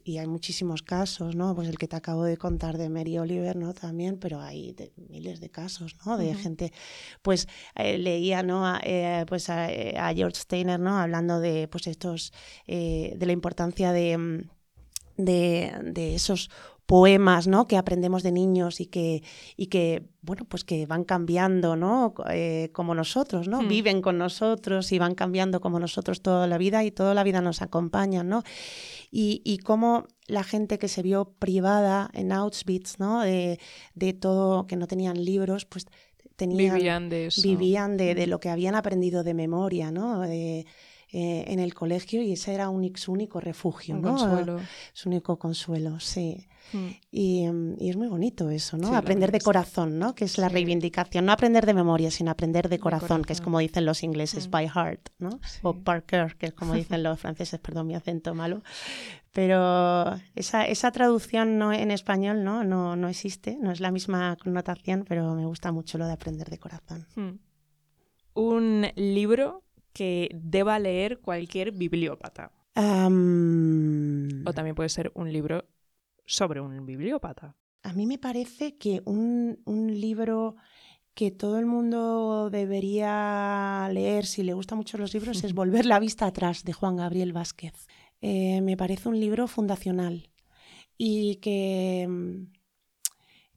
y, 0.03 0.17
hay 0.17 0.27
muchísimos 0.27 0.83
casos, 0.83 1.35
¿no? 1.35 1.55
Pues 1.55 1.69
el 1.69 1.77
que 1.77 1.87
te 1.87 1.95
acabo 1.95 2.23
de 2.23 2.37
contar 2.37 2.77
de 2.77 2.89
Mary 2.89 3.17
Oliver, 3.17 3.55
¿no? 3.55 3.73
También, 3.73 4.17
pero 4.19 4.41
hay 4.41 4.73
de- 4.73 4.91
miles 5.09 5.39
de 5.39 5.49
casos, 5.49 5.95
¿no? 6.05 6.17
De 6.17 6.33
gente, 6.35 6.73
pues 7.21 7.47
eh, 7.75 7.97
leía, 7.97 8.43
¿no? 8.43 8.65
A, 8.67 8.81
pues 9.27 9.49
a, 9.49 9.65
a 9.65 10.13
George 10.13 10.39
Steiner, 10.41 10.79
¿no? 10.79 10.97
Hablando 10.97 11.39
de, 11.39 11.67
pues 11.67 11.87
estos, 11.87 12.33
de 12.67 13.17
la 13.19 13.31
importancia 13.31 13.91
de, 13.91 14.17
mm, 14.17 14.49
de, 15.17 15.71
de 15.83 16.15
esos 16.15 16.49
poemas 16.85 17.47
¿no? 17.47 17.67
que 17.67 17.77
aprendemos 17.77 18.21
de 18.23 18.31
niños 18.31 18.79
y 18.79 18.85
que, 18.85 19.23
y 19.57 19.67
que 19.67 20.03
bueno 20.21 20.45
pues 20.47 20.63
que 20.63 20.85
van 20.85 21.03
cambiando 21.03 21.75
¿no? 21.75 22.13
Eh, 22.29 22.69
como 22.73 22.93
nosotros 22.93 23.47
¿no? 23.47 23.61
Hmm. 23.61 23.67
viven 23.67 24.01
con 24.01 24.17
nosotros 24.17 24.91
y 24.91 24.99
van 24.99 25.15
cambiando 25.15 25.61
como 25.61 25.79
nosotros 25.79 26.21
toda 26.21 26.47
la 26.47 26.57
vida 26.57 26.83
y 26.83 26.91
toda 26.91 27.13
la 27.13 27.23
vida 27.23 27.41
nos 27.41 27.61
acompañan 27.61 28.29
¿no? 28.29 28.43
y, 29.11 29.41
y 29.43 29.57
cómo 29.59 30.05
la 30.27 30.43
gente 30.43 30.77
que 30.77 30.87
se 30.87 31.01
vio 31.01 31.33
privada 31.39 32.09
en 32.13 32.31
Auschwitz 32.31 32.99
¿no? 32.99 33.21
de, 33.21 33.59
de 33.95 34.13
todo 34.13 34.67
que 34.67 34.75
no 34.75 34.85
tenían 34.87 35.23
libros 35.23 35.65
pues 35.65 35.85
tenían 36.35 36.75
Vivían 36.75 37.09
de 37.09 37.27
eso. 37.27 37.41
vivían 37.41 37.97
de, 37.97 38.13
de 38.13 38.27
lo 38.27 38.39
que 38.39 38.49
habían 38.49 38.75
aprendido 38.75 39.23
de 39.23 39.33
memoria, 39.33 39.89
¿no? 39.89 40.19
De, 40.19 40.65
eh, 41.13 41.45
en 41.47 41.59
el 41.59 41.73
colegio 41.73 42.21
y 42.21 42.33
ese 42.33 42.53
era 42.53 42.67
un, 42.67 42.91
su 42.97 43.13
único 43.13 43.39
refugio, 43.39 43.95
Un 43.95 44.01
¿no? 44.01 44.09
consuelo. 44.09 44.59
Su 44.91 45.07
único 45.07 45.39
consuelo, 45.39 45.99
sí. 46.01 46.45
Mm. 46.73 46.87
Y, 47.11 47.47
mm, 47.47 47.75
y 47.79 47.89
es 47.89 47.95
muy 47.97 48.07
bonito 48.07 48.49
eso, 48.49 48.77
¿no? 48.77 48.89
Sí, 48.89 48.95
aprender 48.95 49.31
de 49.31 49.39
corazón, 49.39 49.99
¿no? 49.99 50.15
Que 50.15 50.25
es 50.25 50.37
la 50.37 50.47
Sí. 50.49 50.53
reivindicación, 50.55 51.25
no 51.25 51.31
aprender 51.31 51.65
de 51.65 51.73
memoria, 51.73 52.11
sino 52.11 52.31
aprender 52.31 52.69
de 52.69 52.79
corazón, 52.79 53.23
que 53.23 53.33
es 53.33 53.41
como 53.41 53.59
dicen 53.59 53.85
los 53.85 54.03
ingleses, 54.03 54.47
Mm. 54.47 54.51
by 54.51 54.67
heart, 54.69 55.09
¿no? 55.19 55.39
O. 55.61 55.73
Parker, 55.73 56.35
que 56.37 56.47
es 56.47 56.53
como 56.53 56.73
dicen 56.99 57.03
los 57.03 57.19
franceses, 57.19 57.59
perdón 57.59 57.87
mi 57.87 57.95
acento 57.95 58.33
malo. 58.33 58.61
Pero 59.31 60.15
esa, 60.35 60.65
esa 60.65 60.91
traducción 60.91 61.57
no, 61.57 61.73
en 61.73 61.91
español 61.91 62.43
¿no? 62.45 62.63
No, 62.63 62.95
no 62.95 63.09
existe, 63.09 63.57
no 63.61 63.71
es 63.71 63.79
la 63.81 63.91
misma 63.91 64.37
connotación, 64.41 65.03
pero 65.07 65.35
me 65.35 65.45
gusta 65.45 65.71
mucho 65.73 65.97
lo 65.97 66.07
de 66.07 66.13
aprender 66.13 66.49
de 66.49 66.57
corazón. 66.57 67.05
Mm. 67.15 67.39
Un 68.35 68.87
libro 68.95 69.63
que 69.93 70.29
deba 70.33 70.79
leer 70.79 71.19
cualquier 71.19 71.71
bibliópata. 71.71 72.51
O 72.77 74.53
también 74.53 74.75
puede 74.75 74.89
ser 74.89 75.11
un 75.15 75.31
libro 75.31 75.65
sobre 76.25 76.61
un 76.61 76.85
bibliópata. 76.85 77.55
A 77.83 77.93
mí 77.93 78.05
me 78.05 78.17
parece 78.17 78.77
que 78.77 79.01
un, 79.05 79.61
un 79.65 79.99
libro 79.99 80.55
que 81.15 81.31
todo 81.31 81.57
el 81.59 81.65
mundo 81.65 82.49
debería 82.49 83.89
leer 83.91 84.25
si 84.25 84.43
le 84.43 84.53
gustan 84.53 84.77
mucho 84.77 84.97
los 84.97 85.13
libros 85.13 85.43
es 85.43 85.53
Volver 85.55 85.85
la 85.85 85.99
vista 85.99 86.25
atrás 86.25 86.63
de 86.63 86.73
Juan 86.73 86.97
Gabriel 86.97 87.31
Vázquez. 87.31 87.87
Eh, 88.21 88.61
me 88.61 88.75
parece 88.75 89.07
un 89.09 89.19
libro 89.19 89.47
fundacional 89.47 90.29
y 90.97 91.37
que, 91.37 92.05
mm, 92.09 92.51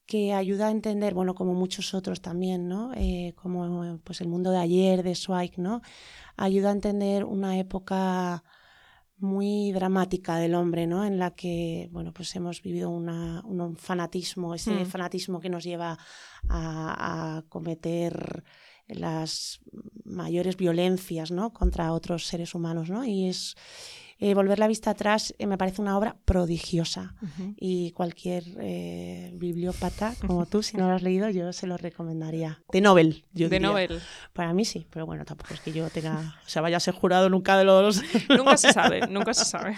que 0.07 0.33
ayuda 0.33 0.69
a 0.69 0.71
entender, 0.71 1.15
bueno, 1.15 1.35
como 1.35 1.55
muchos 1.55 1.95
otros 1.95 2.23
también, 2.23 2.69
¿no? 2.69 2.93
Eh, 2.95 3.35
como 3.37 3.99
pues 4.05 4.21
el 4.21 4.29
mundo 4.29 4.51
de 4.53 4.59
ayer, 4.59 5.03
de 5.03 5.15
Zweig, 5.15 5.59
¿no? 5.59 5.83
Ayuda 6.37 6.69
a 6.71 6.73
entender 6.73 7.25
una 7.25 7.59
época 7.59 8.45
muy 9.19 9.73
dramática 9.73 10.37
del 10.37 10.55
hombre, 10.55 10.87
¿no? 10.87 11.05
En 11.05 11.19
la 11.19 11.33
que, 11.33 11.89
bueno, 11.93 12.13
pues 12.13 12.35
hemos 12.37 12.63
vivido 12.63 12.91
una, 12.91 13.43
un 13.45 13.77
fanatismo, 13.77 14.55
ese 14.55 14.71
Mm. 14.85 14.87
fanatismo 14.87 15.41
que 15.41 15.49
nos 15.51 15.65
lleva 15.65 15.99
a, 16.49 17.37
a 17.39 17.43
cometer 17.49 18.45
las 18.89 19.61
mayores 20.05 20.57
violencias 20.57 21.31
¿no? 21.31 21.53
contra 21.53 21.93
otros 21.93 22.27
seres 22.27 22.55
humanos. 22.55 22.91
¿no? 22.91 23.05
Y 23.05 23.29
es 23.29 23.57
eh, 24.21 24.35
Volver 24.35 24.59
la 24.59 24.67
vista 24.67 24.91
atrás 24.91 25.33
eh, 25.39 25.47
me 25.47 25.57
parece 25.57 25.81
una 25.81 25.97
obra 25.97 26.17
prodigiosa 26.25 27.15
y 27.57 27.93
cualquier 27.93 28.43
eh, 28.59 29.31
bibliópata 29.35 30.15
como 30.27 30.45
tú, 30.45 30.65
si 30.65 30.77
no 30.77 30.89
lo 30.89 30.95
has 30.95 31.03
leído, 31.03 31.31
yo 31.31 31.53
se 31.53 31.69
lo 31.69 31.77
recomendaría. 31.77 32.61
De 32.73 32.81
Nobel, 32.81 33.25
yo 33.33 33.49
De. 33.49 33.61
Nobel. 33.61 34.01
Para 34.33 34.53
mí 34.53 34.65
sí, 34.65 34.89
pero 34.91 35.07
bueno, 35.07 35.25
tampoco 35.25 35.55
es 35.55 35.61
que 35.61 35.73
yo 35.73 35.89
tenga, 35.91 36.37
o 36.45 36.49
sea, 36.49 36.63
vaya 36.63 36.79
a 36.79 36.81
ser 36.81 36.95
jurado 36.95 37.31
nunca 37.31 37.57
de 37.57 37.65
los... 37.65 38.03
Nunca 38.29 38.57
se 38.57 38.73
sabe, 38.73 39.07
nunca 39.07 39.35
se 39.35 39.45
sabe. 39.45 39.77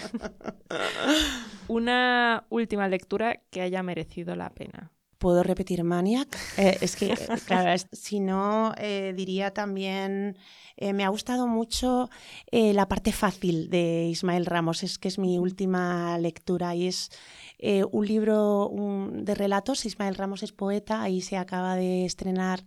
Una 1.68 2.44
última 2.48 2.88
lectura 2.88 3.42
que 3.50 3.60
haya 3.60 3.82
merecido 3.82 4.36
la 4.36 4.50
pena. 4.50 4.90
¿Puedo 5.20 5.42
repetir 5.42 5.84
Maniac? 5.84 6.34
Eh, 6.56 6.78
es 6.80 6.96
que, 6.96 7.14
claro, 7.46 7.70
es- 7.72 7.86
si 7.92 8.20
no, 8.20 8.72
eh, 8.78 9.12
diría 9.14 9.50
también, 9.52 10.38
eh, 10.78 10.94
me 10.94 11.04
ha 11.04 11.10
gustado 11.10 11.46
mucho 11.46 12.08
eh, 12.50 12.72
la 12.72 12.88
parte 12.88 13.12
fácil 13.12 13.68
de 13.68 14.06
Ismael 14.10 14.46
Ramos, 14.46 14.82
es 14.82 14.98
que 14.98 15.08
es 15.08 15.18
mi 15.18 15.38
última 15.38 16.16
lectura 16.18 16.74
y 16.74 16.86
es 16.86 17.10
eh, 17.58 17.84
un 17.92 18.06
libro 18.06 18.66
un- 18.68 19.26
de 19.26 19.34
relatos, 19.34 19.84
Ismael 19.84 20.14
Ramos 20.14 20.42
es 20.42 20.52
poeta, 20.52 21.02
ahí 21.02 21.20
se 21.20 21.36
acaba 21.36 21.76
de 21.76 22.06
estrenar 22.06 22.64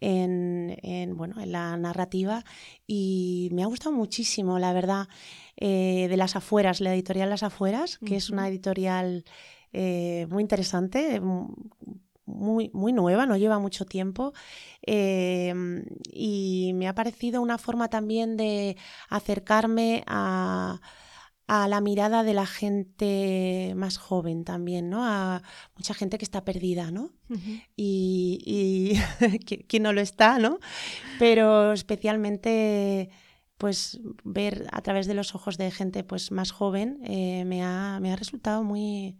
en, 0.00 0.78
en, 0.82 1.14
bueno, 1.18 1.38
en 1.42 1.52
la 1.52 1.76
narrativa 1.76 2.44
y 2.86 3.50
me 3.52 3.62
ha 3.62 3.66
gustado 3.66 3.92
muchísimo, 3.94 4.58
la 4.58 4.72
verdad, 4.72 5.08
eh, 5.58 6.06
de 6.08 6.16
las 6.16 6.34
afueras, 6.36 6.80
la 6.80 6.94
editorial 6.94 7.28
Las 7.28 7.42
Afueras, 7.42 7.98
que 7.98 8.16
es 8.16 8.30
una 8.30 8.48
editorial 8.48 9.26
eh, 9.72 10.26
muy 10.30 10.42
interesante, 10.42 11.20
muy, 12.26 12.70
muy 12.72 12.92
nueva, 12.92 13.26
no 13.26 13.36
lleva 13.36 13.58
mucho 13.58 13.84
tiempo. 13.84 14.32
eh, 14.86 15.52
y 16.12 16.72
me 16.74 16.88
ha 16.88 16.94
parecido 16.94 17.42
una 17.42 17.58
forma 17.58 17.88
también 17.88 18.36
de 18.36 18.76
acercarme 19.08 20.04
a, 20.06 20.80
a 21.48 21.68
la 21.68 21.80
mirada 21.80 22.22
de 22.22 22.34
la 22.34 22.46
gente 22.46 23.72
más 23.76 23.96
joven 23.98 24.44
también, 24.44 24.88
¿no? 24.90 25.04
A 25.04 25.42
mucha 25.76 25.94
gente 25.94 26.18
que 26.18 26.24
está 26.24 26.44
perdida, 26.44 26.90
¿no? 26.90 27.10
y, 27.76 28.38
y 28.44 28.94
qui- 29.46 29.64
quién 29.68 29.82
no 29.84 29.92
lo 29.92 30.00
está, 30.00 30.38
¿no? 30.38 30.58
Pero 31.18 31.72
especialmente 31.72 33.10
pues 33.58 34.00
ver 34.24 34.66
a 34.72 34.80
través 34.82 35.06
de 35.06 35.14
los 35.14 35.34
ojos 35.34 35.58
de 35.58 35.70
gente 35.70 36.02
pues 36.04 36.30
más 36.32 36.50
joven 36.50 37.00
eh, 37.04 37.44
me, 37.44 37.62
ha, 37.62 37.98
me 38.00 38.10
ha 38.12 38.16
resultado 38.16 38.64
muy, 38.64 39.18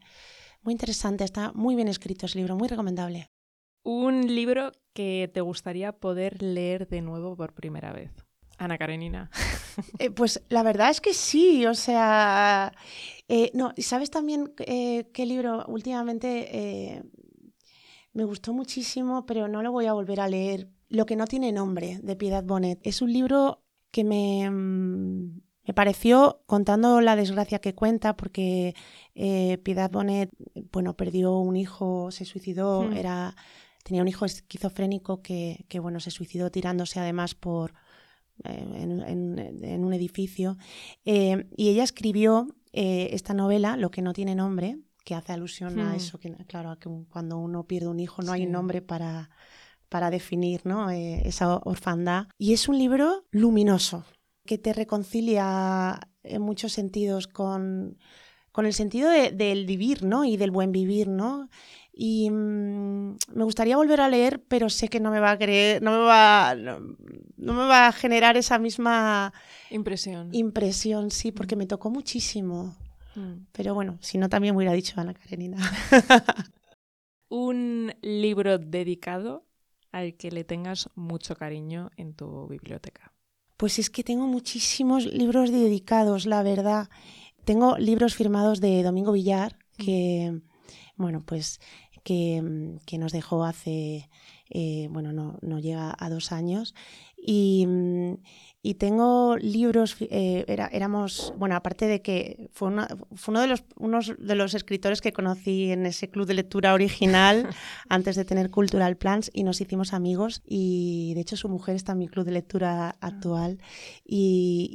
muy 0.62 0.72
interesante. 0.72 1.24
Está 1.24 1.52
muy 1.52 1.74
bien 1.74 1.88
escrito 1.88 2.26
ese 2.26 2.38
libro, 2.38 2.56
muy 2.56 2.68
recomendable. 2.68 3.30
Un 3.82 4.34
libro 4.34 4.72
que 4.92 5.30
te 5.32 5.40
gustaría 5.40 5.92
poder 5.92 6.42
leer 6.42 6.88
de 6.88 7.00
nuevo 7.00 7.36
por 7.36 7.54
primera 7.54 7.92
vez. 7.92 8.10
Ana 8.58 8.78
Karenina. 8.78 9.30
Eh, 9.98 10.10
pues 10.10 10.42
la 10.48 10.62
verdad 10.62 10.90
es 10.90 11.00
que 11.00 11.14
sí, 11.14 11.64
o 11.64 11.74
sea, 11.74 12.72
eh, 13.28 13.50
no, 13.54 13.72
¿y 13.76 13.82
sabes 13.82 14.10
también 14.10 14.52
eh, 14.58 15.08
qué 15.14 15.24
libro 15.24 15.64
últimamente 15.68 17.02
me 18.12 18.24
gustó 18.24 18.52
muchísimo, 18.52 19.24
pero 19.24 19.48
no 19.48 19.62
lo 19.62 19.72
voy 19.72 19.86
a 19.86 19.94
volver 19.94 20.20
a 20.20 20.28
leer? 20.28 20.68
Lo 20.88 21.06
que 21.06 21.16
no 21.16 21.26
tiene 21.26 21.52
nombre, 21.52 22.00
de 22.02 22.16
Piedad 22.16 22.44
Bonet. 22.44 22.80
Es 22.82 23.00
un 23.00 23.12
libro 23.12 23.62
que 23.90 24.04
me, 24.04 24.50
mm, 24.50 25.40
me 25.70 25.74
pareció, 25.74 26.42
contando 26.46 27.00
la 27.00 27.14
desgracia 27.14 27.60
que 27.60 27.76
cuenta, 27.76 28.16
porque 28.16 28.74
eh, 29.14 29.58
Piedad 29.58 29.88
Bonet, 29.88 30.28
bueno, 30.72 30.96
perdió 30.96 31.38
un 31.38 31.54
hijo, 31.56 32.10
se 32.10 32.24
suicidó, 32.24 32.88
Hmm. 32.88 32.92
era, 32.96 33.36
tenía 33.84 34.02
un 34.02 34.08
hijo 34.08 34.24
esquizofrénico 34.24 35.22
que, 35.22 35.64
que, 35.68 35.78
bueno, 35.78 36.00
se 36.00 36.10
suicidó 36.10 36.50
tirándose 36.50 36.98
además 36.98 37.36
por 37.36 37.74
eh, 38.42 38.66
en, 38.82 39.00
en- 39.02 39.64
en 39.64 39.84
un 39.84 39.92
edificio. 39.92 40.56
Eh, 41.04 41.46
y 41.56 41.68
ella 41.68 41.84
escribió 41.84 42.48
esta 42.72 43.32
novela, 43.32 43.76
Lo 43.76 43.90
que 43.92 44.02
no 44.02 44.12
tiene 44.12 44.34
nombre, 44.34 44.76
que 45.04 45.14
hace 45.14 45.32
alusión 45.32 45.78
a 45.78 45.92
Hmm. 45.92 45.96
eso, 45.96 46.18
que 46.18 46.32
claro, 46.48 46.70
a 46.72 46.80
que 46.80 46.88
cuando 47.10 47.38
uno 47.38 47.62
pierde 47.62 47.86
un 47.86 48.00
hijo 48.00 48.22
no 48.22 48.32
hay 48.32 48.40
Sí. 48.40 48.46
un 48.46 48.52
nombre 48.52 48.82
para, 48.82 49.30
para 49.88 50.10
definir 50.10 50.62
¿no? 50.64 50.90
Eh, 50.90 51.22
esa 51.28 51.58
orfandad. 51.64 52.26
Y 52.38 52.54
es 52.54 52.68
un 52.68 52.76
libro 52.76 53.24
luminoso, 53.30 54.04
que 54.50 54.58
te 54.58 54.72
reconcilia 54.72 56.00
en 56.24 56.42
muchos 56.42 56.72
sentidos 56.72 57.28
con, 57.28 57.96
con 58.50 58.66
el 58.66 58.72
sentido 58.74 59.08
de- 59.08 59.30
del 59.30 59.64
vivir 59.64 60.02
¿no? 60.02 60.24
y 60.24 60.36
del 60.36 60.50
buen 60.50 60.72
vivir. 60.72 61.06
¿no? 61.06 61.48
Y 61.92 62.28
mm, 62.30 63.16
me 63.32 63.44
gustaría 63.44 63.76
volver 63.76 64.00
a 64.00 64.08
leer, 64.08 64.42
pero 64.48 64.68
sé 64.68 64.88
que 64.88 64.98
no 64.98 65.12
me 65.12 65.20
va 65.20 65.30
a 65.30 65.38
creer, 65.38 65.82
no 65.82 65.92
me 65.92 65.98
va, 66.04 66.56
no, 66.56 66.80
no 67.36 67.52
me 67.52 67.64
va 67.68 67.86
a 67.86 67.92
generar 67.92 68.36
esa 68.36 68.58
misma 68.58 69.32
Impresión. 69.70 70.30
impresión, 70.34 71.12
sí, 71.12 71.30
porque 71.30 71.54
me 71.54 71.66
tocó 71.66 71.90
muchísimo. 71.90 72.74
Mm. 73.14 73.46
Pero 73.52 73.74
bueno, 73.74 73.98
si 74.00 74.18
no 74.18 74.28
también 74.28 74.54
me 74.54 74.58
hubiera 74.58 74.72
dicho 74.74 75.00
Ana 75.00 75.14
Karenina. 75.14 75.58
Un 77.28 77.94
libro 78.02 78.58
dedicado 78.58 79.44
al 79.92 80.16
que 80.16 80.32
le 80.32 80.42
tengas 80.42 80.88
mucho 80.96 81.36
cariño 81.36 81.90
en 81.96 82.14
tu 82.14 82.48
biblioteca. 82.48 83.09
Pues 83.60 83.78
es 83.78 83.90
que 83.90 84.02
tengo 84.02 84.26
muchísimos 84.26 85.04
libros 85.04 85.50
dedicados, 85.50 86.24
la 86.24 86.42
verdad. 86.42 86.88
Tengo 87.44 87.76
libros 87.76 88.14
firmados 88.14 88.58
de 88.62 88.82
Domingo 88.82 89.12
Villar, 89.12 89.54
que, 89.76 90.40
bueno, 90.96 91.22
pues 91.26 91.60
que, 92.02 92.40
mm, 92.40 92.78
que 92.86 92.96
nos 92.96 93.12
dejó 93.12 93.44
hace, 93.44 94.08
eh, 94.48 94.88
bueno, 94.90 95.12
no, 95.12 95.36
no 95.42 95.58
llega 95.58 95.94
a 95.98 96.08
dos 96.08 96.32
años. 96.32 96.74
Y, 97.18 97.66
mm, 97.66 98.14
y 98.62 98.74
tengo 98.74 99.36
libros, 99.38 99.96
eh, 100.00 100.44
era- 100.46 100.66
éramos, 100.66 101.32
bueno, 101.38 101.54
aparte 101.56 101.86
de 101.86 102.02
que 102.02 102.50
fue, 102.52 102.68
una- 102.68 102.88
fue 103.14 103.32
uno 103.32 103.40
de 103.40 103.46
los, 103.46 103.64
unos 103.76 104.12
de 104.18 104.34
los 104.34 104.52
escritores 104.52 105.00
que 105.00 105.14
conocí 105.14 105.70
en 105.70 105.86
ese 105.86 106.10
club 106.10 106.26
de 106.26 106.34
lectura 106.34 106.74
original 106.74 107.48
antes 107.88 108.16
de 108.16 108.24
tener 108.26 108.50
Cultural 108.50 108.98
Plans 108.98 109.30
y 109.32 109.44
nos 109.44 109.62
hicimos 109.62 109.94
amigos 109.94 110.42
y 110.46 111.12
de 111.14 111.22
hecho 111.22 111.36
su 111.38 111.48
mujer 111.48 111.74
está 111.74 111.92
en 111.92 111.98
mi 111.98 112.08
club 112.08 112.26
de 112.26 112.32
lectura 112.32 112.96
actual 113.00 113.58
y, 114.04 114.68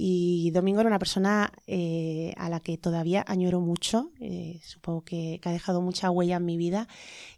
y 0.48 0.52
Domingo 0.52 0.80
era 0.82 0.90
una 0.90 0.98
persona 1.00 1.52
eh, 1.68 2.34
a 2.38 2.50
la 2.50 2.60
que 2.62 2.78
todavía 2.80 3.24
añoro 3.28 3.62
mucho, 3.62 4.12
eh, 4.20 4.60
supongo 4.64 5.02
que, 5.04 5.40
que 5.42 5.50
ha 5.50 5.52
dejado 5.52 5.82
mucha 5.82 6.10
huella 6.10 6.38
en 6.38 6.46
mi 6.46 6.58
vida 6.58 6.88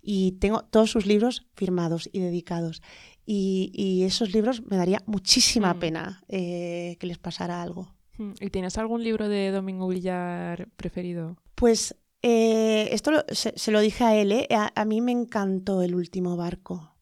y 0.02 0.34
tengo 0.34 0.62
todos 0.64 0.92
sus 0.92 1.06
libros 1.06 1.46
firmados 1.56 2.10
y 2.14 2.20
dedicados 2.20 2.82
y, 3.28 3.70
y 3.74 4.04
esos 4.06 4.34
libros 4.34 4.64
me 4.66 4.78
daría 4.78 5.04
muchísima 5.06 5.74
Mm. 5.76 5.80
pena 5.80 6.24
eh, 6.30 6.96
que 7.00 7.06
les 7.08 7.18
pasara 7.20 7.62
algo. 7.62 7.94
Mm. 8.18 8.32
¿Y 8.42 8.50
tienes 8.50 8.78
algún 8.80 9.04
libro 9.04 9.28
de 9.30 9.52
Domingo 9.52 9.88
Villar 9.90 10.70
preferido? 10.78 11.38
Pues 11.54 11.96
eh, 12.24 12.88
esto 12.92 13.12
lo- 13.12 13.26
se, 13.30 13.54
se 13.56 13.72
lo 13.72 13.80
dije 13.82 14.04
a 14.04 14.16
él, 14.16 14.32
¿eh? 14.32 14.48
a, 14.52 14.72
a 14.74 14.86
mí 14.86 15.02
me 15.02 15.12
encantó 15.12 15.82
el 15.84 15.94
último 15.94 16.36
barco. 16.38 16.96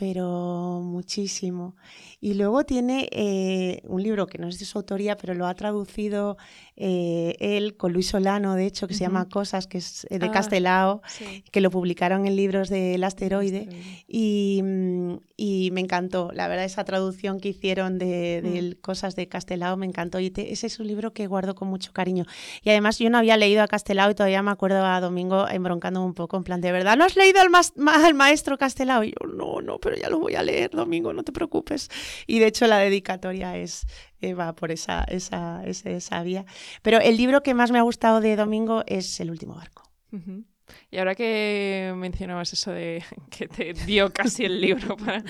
Pero 0.00 0.80
muchísimo. 0.82 1.76
Y 2.22 2.34
luego 2.34 2.64
tiene 2.64 3.08
eh, 3.12 3.82
un 3.86 4.02
libro 4.02 4.26
que 4.26 4.38
no 4.38 4.48
es 4.48 4.58
de 4.58 4.64
su 4.64 4.78
autoría, 4.78 5.16
pero 5.18 5.34
lo 5.34 5.46
ha 5.46 5.54
traducido 5.54 6.36
eh, 6.76 7.34
él 7.40 7.76
con 7.76 7.92
Luis 7.92 8.08
Solano, 8.08 8.54
de 8.54 8.64
hecho, 8.66 8.88
que 8.88 8.94
se 8.94 9.04
Ujú. 9.04 9.12
llama 9.12 9.28
Cosas, 9.28 9.66
que 9.66 9.78
es 9.78 10.06
eh, 10.10 10.18
de 10.18 10.26
Ah. 10.26 10.30
Castelao, 10.30 11.02
Sí. 11.06 11.44
que 11.52 11.60
lo 11.60 11.70
publicaron 11.70 12.26
en 12.26 12.36
libros 12.36 12.70
del 12.70 13.04
asteroide. 13.04 13.60
Asteroide. 13.68 14.04
Y, 14.08 14.60
mm, 14.62 15.16
y 15.36 15.70
me 15.72 15.80
encantó, 15.82 16.30
la 16.32 16.48
verdad, 16.48 16.64
esa 16.64 16.84
traducción 16.84 17.38
que 17.40 17.50
hicieron 17.50 17.98
de, 17.98 18.40
Mm. 18.42 18.48
de 18.52 18.76
Cosas 18.80 19.16
de 19.16 19.28
Castelao 19.28 19.76
me 19.76 19.84
encantó. 19.86 20.18
Y 20.20 20.30
te- 20.30 20.52
ese 20.52 20.66
es 20.66 20.80
un 20.80 20.86
libro 20.86 21.12
que 21.12 21.26
guardo 21.26 21.54
con 21.54 21.68
mucho 21.68 21.92
cariño. 21.92 22.24
Y 22.62 22.70
además 22.70 22.98
yo 22.98 23.10
no 23.10 23.18
había 23.18 23.36
leído 23.36 23.62
a 23.62 23.68
Castelao 23.68 24.10
y 24.10 24.14
todavía 24.14 24.42
me 24.42 24.50
acuerdo 24.50 24.84
a 24.86 25.00
Domingo 25.00 25.46
embroncándome 25.48 26.06
un 26.06 26.14
poco, 26.14 26.38
en 26.38 26.44
plan, 26.44 26.60
¿de 26.62 26.72
verdad 26.72 26.96
no 26.96 27.04
has 27.04 27.16
leído 27.16 27.40
al, 27.42 27.50
ma- 27.50 27.60
al 28.06 28.14
maestro 28.14 28.56
Castelao? 28.56 29.04
Y 29.04 29.10
yo, 29.10 29.26
no, 29.26 29.60
no, 29.60 29.78
pero 29.78 29.89
ya 29.96 30.08
lo 30.10 30.18
voy 30.18 30.34
a 30.34 30.42
leer, 30.42 30.70
Domingo, 30.70 31.12
no 31.12 31.22
te 31.22 31.32
preocupes. 31.32 31.88
Y 32.26 32.38
de 32.38 32.46
hecho 32.46 32.66
la 32.66 32.78
dedicatoria 32.78 33.56
es, 33.56 33.86
va 34.38 34.54
por 34.54 34.70
esa, 34.70 35.04
esa, 35.04 35.62
ese- 35.64 35.96
esa 35.96 36.22
vía. 36.22 36.44
Pero 36.82 36.98
el 37.00 37.16
libro 37.16 37.42
que 37.42 37.54
más 37.54 37.70
me 37.70 37.78
ha 37.78 37.82
gustado 37.82 38.20
de 38.20 38.36
Domingo 38.36 38.82
es 38.86 39.20
El 39.20 39.30
último 39.30 39.54
barco. 39.54 39.90
Y 40.90 40.98
ahora 40.98 41.14
que 41.14 41.92
mencionabas 41.96 42.52
eso 42.52 42.70
de 42.72 43.02
que 43.30 43.48
te 43.48 43.72
dio 43.72 44.12
casi 44.12 44.44
el 44.44 44.60
libro 44.60 44.96
para... 44.96 45.22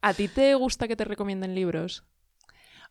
¿A 0.00 0.14
ti 0.14 0.26
te 0.28 0.54
gusta 0.56 0.88
que 0.88 0.96
te 0.96 1.04
recomienden 1.04 1.54
libros? 1.54 2.04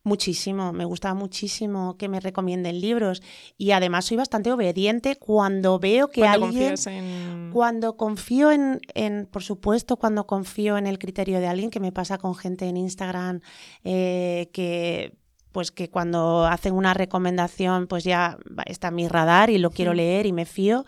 Muchísimo, 0.04 0.74
me 0.74 0.86
gusta 0.86 1.14
muchísimo 1.14 1.96
que 1.98 2.10
me 2.10 2.20
recomienden 2.20 2.82
libros. 2.82 3.22
Y 3.58 3.72
además 3.72 4.06
soy 4.06 4.18
bastante 4.18 4.52
obediente. 4.52 5.16
Cuando 5.16 5.78
veo 5.78 6.10
que 6.10 6.22
Cuando 6.22 6.48
alguien... 6.48 6.74
en... 6.88 7.52
Cuando 7.52 7.98
confío 7.98 8.52
en, 8.52 8.80
en, 8.96 9.28
por 9.28 9.44
supuesto, 9.44 9.98
cuando 9.98 10.26
confío 10.26 10.78
en 10.78 10.88
el 10.88 10.98
criterio 10.98 11.40
de 11.40 11.48
alguien, 11.48 11.70
que 11.70 11.80
me 11.80 11.92
pasa 11.92 12.18
con 12.18 12.34
gente 12.34 12.68
en 12.68 12.78
Instagram 12.78 13.42
eh, 13.84 14.50
que 14.54 15.21
pues 15.52 15.72
que 15.72 15.90
cuando 15.90 16.46
hacen 16.46 16.74
una 16.74 16.94
recomendación, 16.94 17.88
pues 17.88 18.04
ya 18.04 18.38
está 18.66 18.90
en 18.90 18.96
mi 18.96 19.08
radar 19.08 19.50
y 19.50 19.58
lo 19.58 19.72
quiero 19.72 19.94
leer 19.94 20.26
y 20.26 20.34
me 20.34 20.46
fío. 20.46 20.86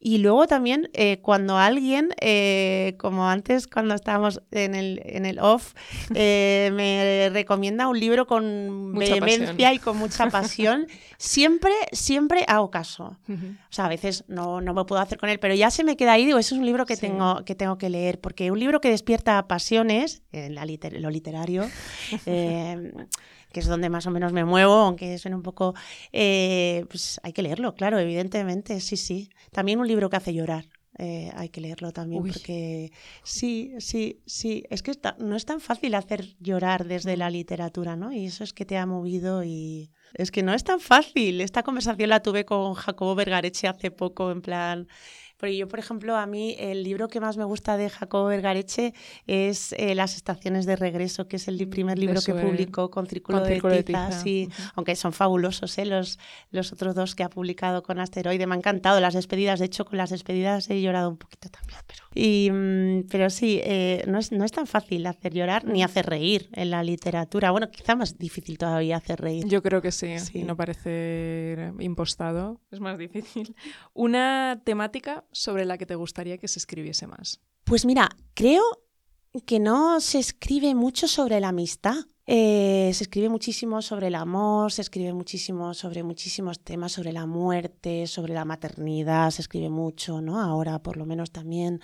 Y 0.00 0.18
luego 0.18 0.46
también 0.46 0.90
eh, 0.92 1.18
cuando 1.22 1.58
alguien, 1.58 2.10
eh, 2.20 2.94
como 2.98 3.28
antes 3.28 3.66
cuando 3.66 3.94
estábamos 3.94 4.40
en 4.52 4.76
el, 4.76 5.00
en 5.04 5.26
el 5.26 5.40
off, 5.40 5.74
eh, 6.14 6.70
me 6.72 7.30
recomienda 7.32 7.88
un 7.88 7.98
libro 7.98 8.26
con 8.26 8.94
vehemencia 8.94 9.72
y 9.72 9.78
con 9.78 9.96
mucha 9.96 10.30
pasión, 10.30 10.86
siempre, 11.16 11.72
siempre 11.92 12.44
hago 12.46 12.70
caso. 12.70 13.16
O 13.28 13.72
sea, 13.72 13.86
a 13.86 13.88
veces 13.88 14.24
no, 14.28 14.60
no 14.60 14.72
me 14.72 14.84
puedo 14.84 15.02
hacer 15.02 15.18
con 15.18 15.30
él, 15.30 15.40
pero 15.40 15.54
ya 15.54 15.70
se 15.70 15.82
me 15.82 15.96
queda 15.96 16.12
ahí, 16.12 16.24
digo, 16.24 16.38
eso 16.38 16.54
es 16.54 16.60
un 16.60 16.66
libro 16.66 16.86
que, 16.86 16.96
tengo, 16.96 17.44
que 17.44 17.56
tengo 17.56 17.76
que 17.76 17.90
leer, 17.90 18.20
porque 18.20 18.50
un 18.52 18.60
libro 18.60 18.80
que 18.80 18.90
despierta 18.90 19.48
pasiones, 19.48 20.22
en 20.30 20.54
la 20.54 20.64
lo 20.64 21.10
literario, 21.10 21.64
que 23.58 23.62
es 23.62 23.66
donde 23.68 23.90
más 23.90 24.06
o 24.06 24.12
menos 24.12 24.32
me 24.32 24.44
muevo, 24.44 24.74
aunque 24.74 25.18
suene 25.18 25.36
un 25.36 25.42
poco, 25.42 25.74
eh, 26.12 26.84
pues 26.88 27.18
hay 27.24 27.32
que 27.32 27.42
leerlo, 27.42 27.74
claro, 27.74 27.98
evidentemente, 27.98 28.78
sí, 28.80 28.96
sí. 28.96 29.30
También 29.50 29.80
un 29.80 29.88
libro 29.88 30.08
que 30.08 30.16
hace 30.16 30.32
llorar. 30.32 30.66
Eh, 31.00 31.30
hay 31.36 31.48
que 31.48 31.60
leerlo 31.60 31.92
también 31.92 32.24
porque 32.24 32.90
sí, 33.22 33.72
sí, 33.78 34.20
sí, 34.26 34.64
es 34.68 34.82
que 34.82 34.92
no 35.18 35.36
es 35.36 35.44
tan 35.44 35.60
fácil 35.60 35.94
hacer 35.94 36.34
llorar 36.40 36.86
desde 36.86 37.16
la 37.16 37.30
literatura, 37.30 37.94
¿no? 37.94 38.12
Y 38.12 38.26
eso 38.26 38.42
es 38.42 38.52
que 38.52 38.64
te 38.64 38.76
ha 38.76 38.84
movido 38.84 39.44
y 39.44 39.92
es 40.14 40.32
que 40.32 40.42
no 40.42 40.54
es 40.54 40.64
tan 40.64 40.80
fácil. 40.80 41.40
Esta 41.40 41.62
conversación 41.62 42.10
la 42.10 42.20
tuve 42.20 42.44
con 42.44 42.74
Jacobo 42.74 43.14
Vergareche 43.14 43.68
hace 43.68 43.92
poco, 43.92 44.32
en 44.32 44.42
plan, 44.42 44.88
porque 45.38 45.56
yo, 45.56 45.68
por 45.68 45.78
ejemplo, 45.78 46.16
a 46.16 46.26
mí 46.26 46.56
el 46.58 46.82
libro 46.82 47.08
que 47.08 47.20
más 47.20 47.36
me 47.36 47.44
gusta 47.44 47.76
de 47.76 47.88
Jacobo 47.88 48.26
Vergareche 48.26 48.92
es 49.26 49.72
eh, 49.78 49.94
Las 49.94 50.16
estaciones 50.16 50.66
de 50.66 50.74
regreso, 50.74 51.28
que 51.28 51.36
es 51.36 51.46
el 51.46 51.68
primer 51.68 51.98
libro 51.98 52.20
que 52.20 52.34
publicó 52.34 52.90
con 52.90 53.06
Círculo, 53.06 53.40
de, 53.40 53.82
Tiza, 53.84 54.10
aunque 54.74 54.96
son 54.96 55.12
fabulosos 55.12 55.78
¿eh? 55.78 55.86
los, 55.86 56.18
los 56.50 56.72
otros 56.72 56.94
dos 56.94 57.14
que 57.14 57.22
ha 57.22 57.30
publicado 57.30 57.82
con 57.84 58.00
Asteroide. 58.00 58.46
Me 58.46 58.54
han 58.54 58.58
encantado 58.60 59.00
las 59.00 59.14
despedidas, 59.14 59.60
de 59.60 59.66
hecho 59.66 59.84
con 59.84 59.96
las 59.96 60.10
despedidas 60.10 60.68
he 60.70 60.82
llorado 60.82 61.08
un 61.08 61.16
poquito 61.16 61.48
también. 61.48 61.78
Pero, 61.86 62.07
y, 62.20 62.50
mm, 62.50 63.04
pero 63.08 63.30
sí, 63.30 63.60
eh, 63.62 64.02
no, 64.08 64.18
es, 64.18 64.32
no 64.32 64.44
es 64.44 64.50
tan 64.50 64.66
fácil 64.66 65.06
hacer 65.06 65.32
llorar 65.32 65.64
ni 65.64 65.84
hacer 65.84 66.06
reír 66.06 66.50
en 66.52 66.70
la 66.70 66.82
literatura. 66.82 67.52
Bueno, 67.52 67.70
quizá 67.70 67.94
más 67.94 68.18
difícil 68.18 68.58
todavía 68.58 68.96
hacer 68.96 69.20
reír. 69.20 69.46
Yo 69.46 69.62
creo 69.62 69.80
que 69.80 69.92
sí, 69.92 70.18
sí. 70.18 70.42
no 70.42 70.56
parece 70.56 71.72
impostado, 71.78 72.60
es 72.72 72.80
más 72.80 72.98
difícil. 72.98 73.54
Una 73.94 74.60
temática 74.64 75.26
sobre 75.30 75.64
la 75.64 75.78
que 75.78 75.86
te 75.86 75.94
gustaría 75.94 76.38
que 76.38 76.48
se 76.48 76.58
escribiese 76.58 77.06
más? 77.06 77.40
Pues 77.62 77.86
mira, 77.86 78.08
creo 78.34 78.64
que 79.46 79.60
no 79.60 80.00
se 80.00 80.18
escribe 80.18 80.74
mucho 80.74 81.06
sobre 81.06 81.38
la 81.38 81.50
amistad. 81.50 81.98
Eh, 82.30 82.90
se 82.92 83.04
escribe 83.04 83.30
muchísimo 83.30 83.80
sobre 83.80 84.08
el 84.08 84.14
amor, 84.14 84.70
se 84.70 84.82
escribe 84.82 85.14
muchísimo 85.14 85.72
sobre 85.72 86.02
muchísimos 86.02 86.60
temas, 86.60 86.92
sobre 86.92 87.10
la 87.10 87.24
muerte, 87.24 88.06
sobre 88.06 88.34
la 88.34 88.44
maternidad, 88.44 89.30
se 89.30 89.40
escribe 89.40 89.70
mucho, 89.70 90.20
¿no? 90.20 90.38
Ahora 90.38 90.78
por 90.78 90.98
lo 90.98 91.06
menos 91.06 91.30
también 91.30 91.80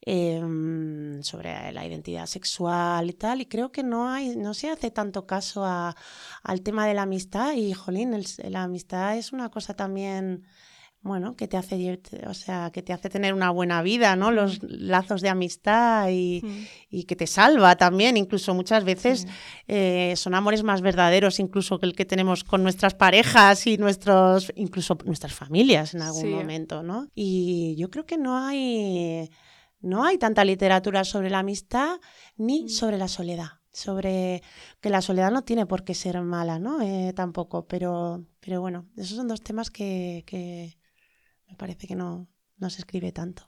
em, 0.00 1.22
sobre 1.22 1.70
la 1.72 1.86
identidad 1.86 2.24
sexual 2.24 3.10
y 3.10 3.12
tal. 3.12 3.42
Y 3.42 3.46
creo 3.46 3.72
que 3.72 3.82
no 3.82 4.08
hay, 4.08 4.36
no 4.36 4.54
se 4.54 4.70
hace 4.70 4.90
tanto 4.90 5.26
caso 5.26 5.66
al 5.66 6.62
tema 6.62 6.86
de 6.86 6.94
la 6.94 7.02
amistad. 7.02 7.52
Y 7.52 7.74
jolín, 7.74 8.18
la 8.48 8.62
amistad 8.62 9.18
es 9.18 9.34
una 9.34 9.50
cosa 9.50 9.74
también 9.74 10.44
bueno, 11.04 11.36
que 11.36 11.46
te 11.46 11.58
hace, 11.58 12.00
o 12.26 12.32
sea, 12.32 12.70
que 12.72 12.82
te 12.82 12.94
hace 12.94 13.10
tener 13.10 13.34
una 13.34 13.50
buena 13.50 13.82
vida, 13.82 14.16
¿no? 14.16 14.30
Los 14.30 14.62
lazos 14.62 15.20
de 15.20 15.28
amistad 15.28 16.08
y, 16.10 16.42
que 17.06 17.14
te 17.14 17.26
salva 17.26 17.76
también, 17.76 18.16
incluso 18.16 18.54
muchas 18.54 18.84
veces 18.84 19.26
eh, 19.68 20.14
son 20.16 20.34
amores 20.34 20.62
más 20.62 20.80
verdaderos 20.80 21.38
incluso 21.38 21.78
que 21.78 21.84
el 21.84 21.94
que 21.94 22.06
tenemos 22.06 22.42
con 22.42 22.62
nuestras 22.62 22.94
parejas 22.94 23.66
y 23.66 23.76
nuestros, 23.76 24.50
incluso 24.56 24.96
nuestras 25.04 25.34
familias 25.34 25.94
en 25.94 26.00
algún 26.00 26.30
momento, 26.30 26.82
¿no? 26.82 27.06
Y 27.14 27.76
yo 27.76 27.90
creo 27.90 28.06
que 28.06 28.16
no 28.16 28.38
hay, 28.38 29.30
no 29.80 30.04
hay 30.04 30.16
tanta 30.16 30.42
literatura 30.42 31.04
sobre 31.04 31.28
la 31.28 31.40
amistad 31.40 32.00
ni 32.38 32.64
mm. 32.64 32.68
sobre 32.70 32.96
la 32.96 33.08
soledad 33.08 33.48
sobre 33.74 34.42
que 34.80 34.88
la 34.88 35.02
soledad 35.02 35.32
no 35.32 35.42
tiene 35.42 35.66
por 35.66 35.84
qué 35.84 35.94
ser 35.94 36.20
mala, 36.22 36.58
¿no? 36.60 36.80
Eh, 36.80 37.12
tampoco, 37.14 37.66
pero, 37.66 38.24
pero 38.40 38.60
bueno, 38.60 38.86
esos 38.96 39.16
son 39.16 39.26
dos 39.28 39.42
temas 39.42 39.70
que, 39.70 40.24
me 41.54 41.56
parece 41.56 41.86
que 41.86 41.94
no, 41.94 42.26
no 42.56 42.68
se 42.68 42.80
escribe 42.80 43.12
tanto. 43.12 43.48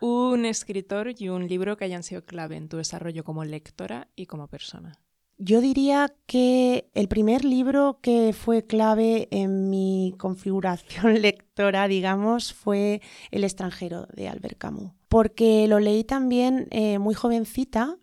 Un 0.00 0.46
escritor 0.46 1.12
y 1.18 1.28
un 1.28 1.48
libro 1.48 1.76
que 1.76 1.84
hayan 1.84 2.04
sido 2.04 2.24
clave 2.24 2.56
en 2.56 2.68
tu 2.68 2.76
desarrollo 2.76 3.24
como 3.24 3.44
lectora 3.44 4.08
y 4.14 4.26
como 4.26 4.46
persona. 4.46 4.92
Yo 5.36 5.60
diría 5.60 6.14
que 6.26 6.88
el 6.94 7.08
primer 7.08 7.44
libro 7.44 7.98
que 8.00 8.32
fue 8.32 8.64
clave 8.64 9.26
en 9.32 9.70
mi 9.70 10.14
configuración 10.18 11.14
lectora, 11.20 11.88
digamos, 11.88 12.52
fue 12.52 13.02
El 13.32 13.42
extranjero 13.42 14.06
de 14.14 14.28
Albert 14.28 14.58
Camus, 14.58 14.92
porque 15.08 15.66
lo 15.66 15.80
leí 15.80 16.04
también 16.04 16.68
eh, 16.70 17.00
muy 17.00 17.14
jovencita 17.14 17.98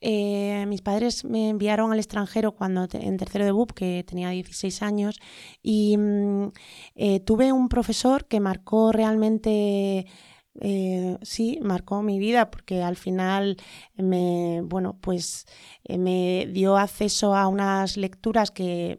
eh, 0.00 0.64
mis 0.68 0.82
padres 0.82 1.24
me 1.24 1.48
enviaron 1.50 1.92
al 1.92 1.98
extranjero 1.98 2.52
cuando 2.52 2.86
en 2.92 3.16
tercero 3.16 3.44
de 3.44 3.52
BUP, 3.52 3.72
que 3.72 4.04
tenía 4.06 4.30
16 4.30 4.82
años, 4.82 5.18
y 5.62 5.96
mm, 5.96 6.52
eh, 6.94 7.20
tuve 7.20 7.52
un 7.52 7.68
profesor 7.68 8.26
que 8.26 8.40
marcó 8.40 8.92
realmente 8.92 10.06
eh, 10.60 11.18
sí, 11.22 11.58
marcó 11.62 12.02
mi 12.02 12.18
vida 12.18 12.50
porque 12.50 12.82
al 12.82 12.96
final 12.96 13.56
me, 13.96 14.60
bueno, 14.64 14.98
pues 15.00 15.46
me 15.88 16.46
dio 16.52 16.76
acceso 16.76 17.34
a 17.34 17.46
unas 17.48 17.96
lecturas 17.96 18.50
que, 18.50 18.98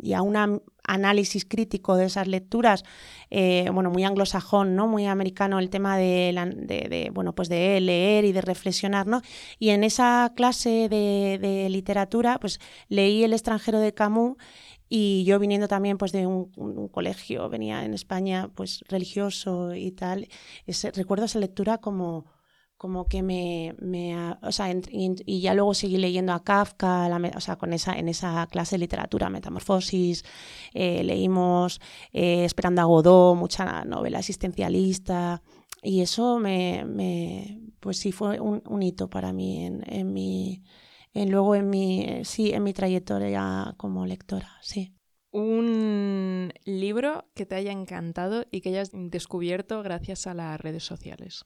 y 0.00 0.12
a 0.14 0.22
una 0.22 0.60
análisis 0.88 1.44
crítico 1.44 1.96
de 1.96 2.06
esas 2.06 2.26
lecturas, 2.26 2.84
eh, 3.30 3.70
bueno, 3.72 3.90
muy 3.90 4.04
anglosajón, 4.04 4.74
¿no? 4.74 4.88
Muy 4.88 5.06
americano 5.06 5.58
el 5.60 5.70
tema 5.70 5.96
de, 5.96 7.10
bueno, 7.12 7.34
pues 7.34 7.48
de 7.48 7.80
leer 7.80 8.24
y 8.24 8.32
de 8.32 8.40
reflexionar, 8.40 9.06
¿no? 9.06 9.22
Y 9.58 9.68
en 9.68 9.84
esa 9.84 10.32
clase 10.34 10.88
de, 10.88 11.68
literatura, 11.70 12.38
pues 12.40 12.60
leí 12.88 13.22
El 13.22 13.32
extranjero 13.32 13.78
de 13.78 13.92
Camus 13.94 14.36
y 14.88 15.24
yo 15.24 15.38
viniendo 15.38 15.68
también 15.68 15.98
pues 15.98 16.12
de 16.12 16.26
un, 16.26 16.88
colegio, 16.88 17.48
venía 17.48 17.84
en 17.84 17.94
España 17.94 18.50
pues 18.54 18.82
religioso 18.88 19.74
y 19.74 19.92
tal, 19.92 20.28
recuerdo 20.94 21.26
esa 21.26 21.38
lectura 21.38 21.78
como 21.78 22.24
como 22.78 23.08
que 23.08 23.22
me, 23.22 23.74
me 23.80 24.16
o 24.40 24.52
sea, 24.52 24.72
y, 24.72 25.40
ya 25.40 25.52
luego 25.52 25.74
seguí 25.74 25.98
leyendo 25.98 26.32
a 26.32 26.44
Kafka, 26.44 27.10
o 27.36 27.40
sea, 27.40 27.56
con 27.56 27.72
esa, 27.72 27.98
en 27.98 28.08
esa 28.08 28.46
clase 28.46 28.76
de 28.76 28.80
literatura, 28.80 29.28
Metamorfosis, 29.28 30.24
eh, 30.72 31.02
leímos 31.02 31.80
eh, 32.12 32.44
Esperando 32.44 32.80
a 32.80 32.84
Godot, 32.84 33.36
mucha 33.36 33.84
novela 33.84 34.20
existencialista, 34.20 35.42
y 35.82 36.00
eso 36.02 36.38
me, 36.38 37.60
pues 37.80 37.98
sí 37.98 38.12
fue 38.12 38.38
un, 38.40 38.62
un, 38.66 38.82
hito 38.82 39.10
para 39.10 39.32
mí 39.32 39.66
en, 39.66 39.82
en 39.92 40.12
mi, 40.12 40.62
en, 41.14 41.32
luego 41.32 41.56
en 41.56 41.68
mi, 41.68 42.24
sí, 42.24 42.52
en 42.52 42.62
mi 42.62 42.72
trayectoria 42.72 43.74
como 43.76 44.06
lectora, 44.06 44.50
sí. 44.62 44.94
Un 45.32 46.52
libro 46.64 47.28
que 47.34 47.44
te 47.44 47.56
haya 47.56 47.72
encantado 47.72 48.46
y 48.52 48.60
que 48.60 48.70
hayas 48.70 48.90
descubierto 48.94 49.82
gracias 49.82 50.28
a 50.28 50.34
las 50.34 50.60
redes 50.60 50.84
sociales 50.84 51.44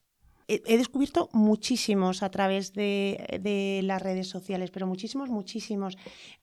he 0.48 0.76
descubierto 0.76 1.28
muchísimos 1.32 2.22
a 2.22 2.30
través 2.30 2.72
de, 2.72 3.80
las 3.84 4.02
redes 4.02 4.28
sociales, 4.28 4.70
pero 4.70 4.86
muchísimos, 4.86 5.28
muchísimos. 5.28 5.96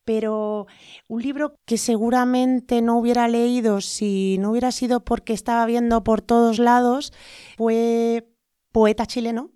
Pero 0.06 0.68
un 1.08 1.22
libro 1.22 1.56
que 1.66 1.78
seguramente 1.78 2.82
no 2.82 2.97
hubiera 2.97 3.28
leído 3.28 3.82
si 3.82 4.38
no 4.39 4.52
hubiera 4.52 4.72
sido 4.72 5.04
porque 5.04 5.34
estaba 5.34 5.66
viendo 5.66 6.04
por 6.04 6.22
todos 6.22 6.60
lados 6.60 7.14
fue 7.58 8.30
Poeta 8.72 9.06
chileno 9.06 9.52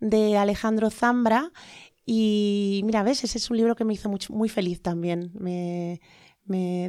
de 0.00 0.36
Alejandro 0.36 0.90
Zambra. 0.90 1.52
Y 2.06 2.82
mira, 2.84 3.02
ves, 3.02 3.24
ese 3.24 3.38
es 3.38 3.50
un 3.50 3.56
libro 3.56 3.76
que 3.76 3.84
me 3.84 3.94
hizo 3.94 4.10
muy 4.30 4.48
feliz 4.48 4.82
también. 4.82 5.32
Me, 5.34 6.00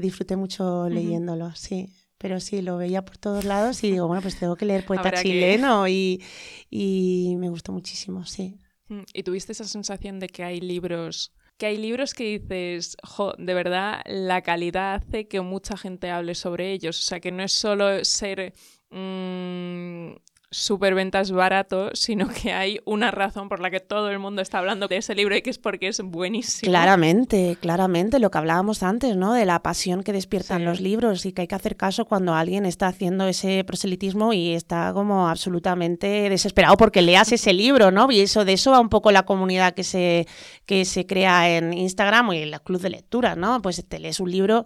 disfruté 0.02 0.36
mucho 0.36 0.90
leyéndolo, 0.90 1.56
sí 1.56 1.90
pero 2.26 2.40
sí, 2.40 2.64
lo 2.64 2.78
veía 2.78 3.06
por 3.06 3.20
todos 3.20 3.46
lados 3.46 3.84
y 3.84 3.92
digo, 3.92 4.08
bueno, 4.08 4.24
pues 4.24 4.36
tengo 4.40 4.56
que 4.56 4.66
leer 4.66 4.84
poeta 4.88 5.12
chileno 5.12 5.88
y, 5.88 6.24
y 6.72 7.36
me 7.38 7.50
gustó 7.50 7.72
muchísimo, 7.72 8.26
sí. 8.26 8.58
Mm, 8.88 9.02
¿Y 9.14 9.22
tuviste 9.22 9.52
esa 9.52 9.66
sensación 9.66 10.20
de 10.20 10.28
que 10.28 10.44
hay 10.44 10.60
libros 10.60 11.36
que 11.60 11.68
hay 11.68 11.78
libros 11.78 12.16
que 12.16 12.40
dices, 12.40 12.98
jo, 13.04 13.34
de 13.38 13.54
verdad, 13.54 14.02
la 14.08 14.42
calidad 14.42 14.96
hace 14.96 15.28
que 15.28 15.40
mucha 15.42 15.78
gente 15.78 16.10
hable 16.10 16.34
sobre 16.34 16.72
ellos. 16.72 16.98
O 16.98 17.04
sea, 17.04 17.20
que 17.20 17.32
no 17.32 17.44
es 17.44 17.54
solo 17.54 18.04
ser 18.04 18.56
mm, 18.90 20.14
superventa 20.56 21.20
es 21.20 21.32
barato, 21.32 21.90
sino 21.94 22.30
que 22.30 22.54
hay 22.54 22.80
una 22.86 23.12
razón 23.12 23.50
por 23.50 23.60
la 23.60 23.70
que 23.70 23.82
todo 23.82 24.10
el 24.10 24.20
mundo 24.20 24.42
está 24.42 24.60
hablando 24.60 24.88
de 24.88 24.98
ese 24.98 25.14
libro 25.14 25.36
y 25.36 25.42
que 25.42 25.50
es 25.50 25.60
porque 25.60 25.90
es 25.90 26.00
buenísimo. 26.02 26.72
Claramente, 26.72 27.58
claramente, 27.60 28.20
lo 28.20 28.32
que 28.32 28.38
hablábamos 28.38 28.82
antes, 28.82 29.18
¿no? 29.18 29.34
De 29.34 29.46
la 29.46 29.62
pasión 29.62 30.02
que 30.02 30.14
despiertan 30.14 30.64
los 30.64 30.80
libros 30.80 31.26
y 31.26 31.34
que 31.34 31.42
hay 31.42 31.48
que 31.48 31.56
hacer 31.56 31.76
caso 31.76 32.06
cuando 32.06 32.34
alguien 32.34 32.66
está 32.66 32.88
haciendo 32.88 33.28
ese 33.28 33.66
proselitismo 33.66 34.32
y 34.32 34.54
está 34.54 34.94
como 34.94 35.28
absolutamente 35.28 36.30
desesperado 36.30 36.78
porque 36.78 37.02
leas 37.02 37.34
ese 37.34 37.52
libro, 37.52 37.92
¿no? 37.92 38.10
Y 38.10 38.22
eso, 38.22 38.46
de 38.46 38.54
eso 38.54 38.72
va 38.72 38.80
un 38.80 38.90
poco 38.90 39.12
la 39.12 39.26
comunidad 39.26 39.74
que 39.74 39.84
se, 39.84 40.26
que 40.66 40.86
se 40.86 41.06
crea 41.06 41.58
en 41.58 41.74
Instagram 41.74 42.32
y 42.32 42.44
en 42.44 42.52
la 42.52 42.60
club 42.60 42.80
de 42.80 42.92
lectura, 42.92 43.36
¿no? 43.36 43.62
Pues 43.62 43.84
te 43.86 44.00
lees 44.00 44.22
un 44.22 44.32
libro 44.32 44.66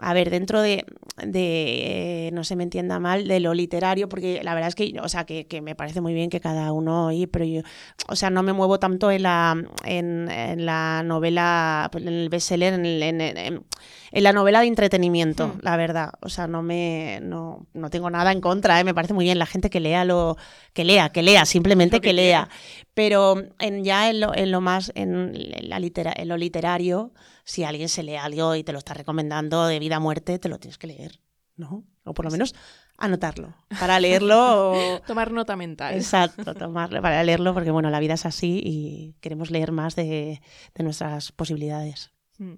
a 0.00 0.14
ver, 0.14 0.30
dentro 0.30 0.62
de, 0.62 0.84
de, 1.24 2.30
no 2.32 2.44
se 2.44 2.56
me 2.56 2.62
entienda 2.62 2.98
mal, 2.98 3.26
de 3.26 3.40
lo 3.40 3.54
literario, 3.54 4.08
porque 4.08 4.40
la 4.42 4.54
verdad 4.54 4.68
es 4.68 4.74
que, 4.74 4.94
o 5.00 5.08
sea, 5.08 5.24
que, 5.24 5.46
que 5.46 5.60
me 5.60 5.74
parece 5.74 6.00
muy 6.00 6.14
bien 6.14 6.30
que 6.30 6.40
cada 6.40 6.72
uno, 6.72 7.10
y, 7.12 7.26
pero 7.26 7.44
yo, 7.44 7.62
o 8.08 8.16
sea, 8.16 8.30
no 8.30 8.42
me 8.42 8.52
muevo 8.52 8.78
tanto 8.78 9.10
en 9.10 9.22
la, 9.22 9.56
en, 9.84 10.30
en 10.30 10.66
la 10.66 11.02
novela, 11.04 11.88
pues, 11.90 12.04
en 12.04 12.12
el 12.12 12.28
bestseller, 12.28 12.74
en, 12.74 12.84
en, 12.84 13.20
en, 13.20 13.64
en 14.12 14.22
la 14.22 14.32
novela 14.32 14.60
de 14.60 14.66
entretenimiento, 14.66 15.48
hmm. 15.48 15.58
la 15.62 15.76
verdad. 15.76 16.12
O 16.20 16.28
sea, 16.28 16.46
no 16.46 16.62
me, 16.62 17.20
no, 17.22 17.66
no 17.74 17.90
tengo 17.90 18.10
nada 18.10 18.32
en 18.32 18.40
contra, 18.40 18.80
¿eh? 18.80 18.84
me 18.84 18.94
parece 18.94 19.14
muy 19.14 19.24
bien 19.24 19.38
la 19.38 19.46
gente 19.46 19.70
que 19.70 19.80
lea 19.80 20.04
lo, 20.04 20.36
que 20.72 20.84
lea, 20.84 21.10
que 21.10 21.22
lea, 21.22 21.44
simplemente 21.44 22.00
que, 22.00 22.12
lea. 22.12 22.48
Pero 22.94 23.42
en, 23.58 23.84
ya 23.84 24.10
en 24.10 24.20
lo, 24.20 24.34
en 24.34 24.50
lo 24.50 24.60
más, 24.60 24.92
en, 24.94 25.32
la 25.68 25.78
litera, 25.78 26.12
en 26.16 26.28
lo 26.28 26.36
literario, 26.36 27.12
si 27.48 27.64
alguien 27.64 27.88
se 27.88 28.02
lee 28.02 28.16
algo 28.16 28.54
y 28.56 28.62
te 28.62 28.72
lo 28.72 28.78
está 28.78 28.92
recomendando 28.92 29.66
de 29.66 29.78
vida 29.78 29.96
a 29.96 30.00
muerte, 30.00 30.38
te 30.38 30.50
lo 30.50 30.58
tienes 30.58 30.76
que 30.76 30.86
leer, 30.86 31.18
¿no? 31.56 31.82
O 32.04 32.12
por 32.12 32.26
lo 32.26 32.30
menos 32.30 32.54
anotarlo 32.98 33.54
para 33.80 33.98
leerlo. 34.00 34.72
O... 34.72 35.00
Tomar 35.06 35.32
nota 35.32 35.56
mental. 35.56 35.94
Exacto, 35.94 36.52
tomarlo 36.54 37.00
para 37.00 37.24
leerlo 37.24 37.54
porque 37.54 37.70
bueno, 37.70 37.88
la 37.88 38.00
vida 38.00 38.14
es 38.14 38.26
así 38.26 38.60
y 38.62 39.14
queremos 39.20 39.50
leer 39.50 39.72
más 39.72 39.96
de, 39.96 40.42
de 40.74 40.84
nuestras 40.84 41.32
posibilidades. 41.32 42.10
Hmm. 42.36 42.56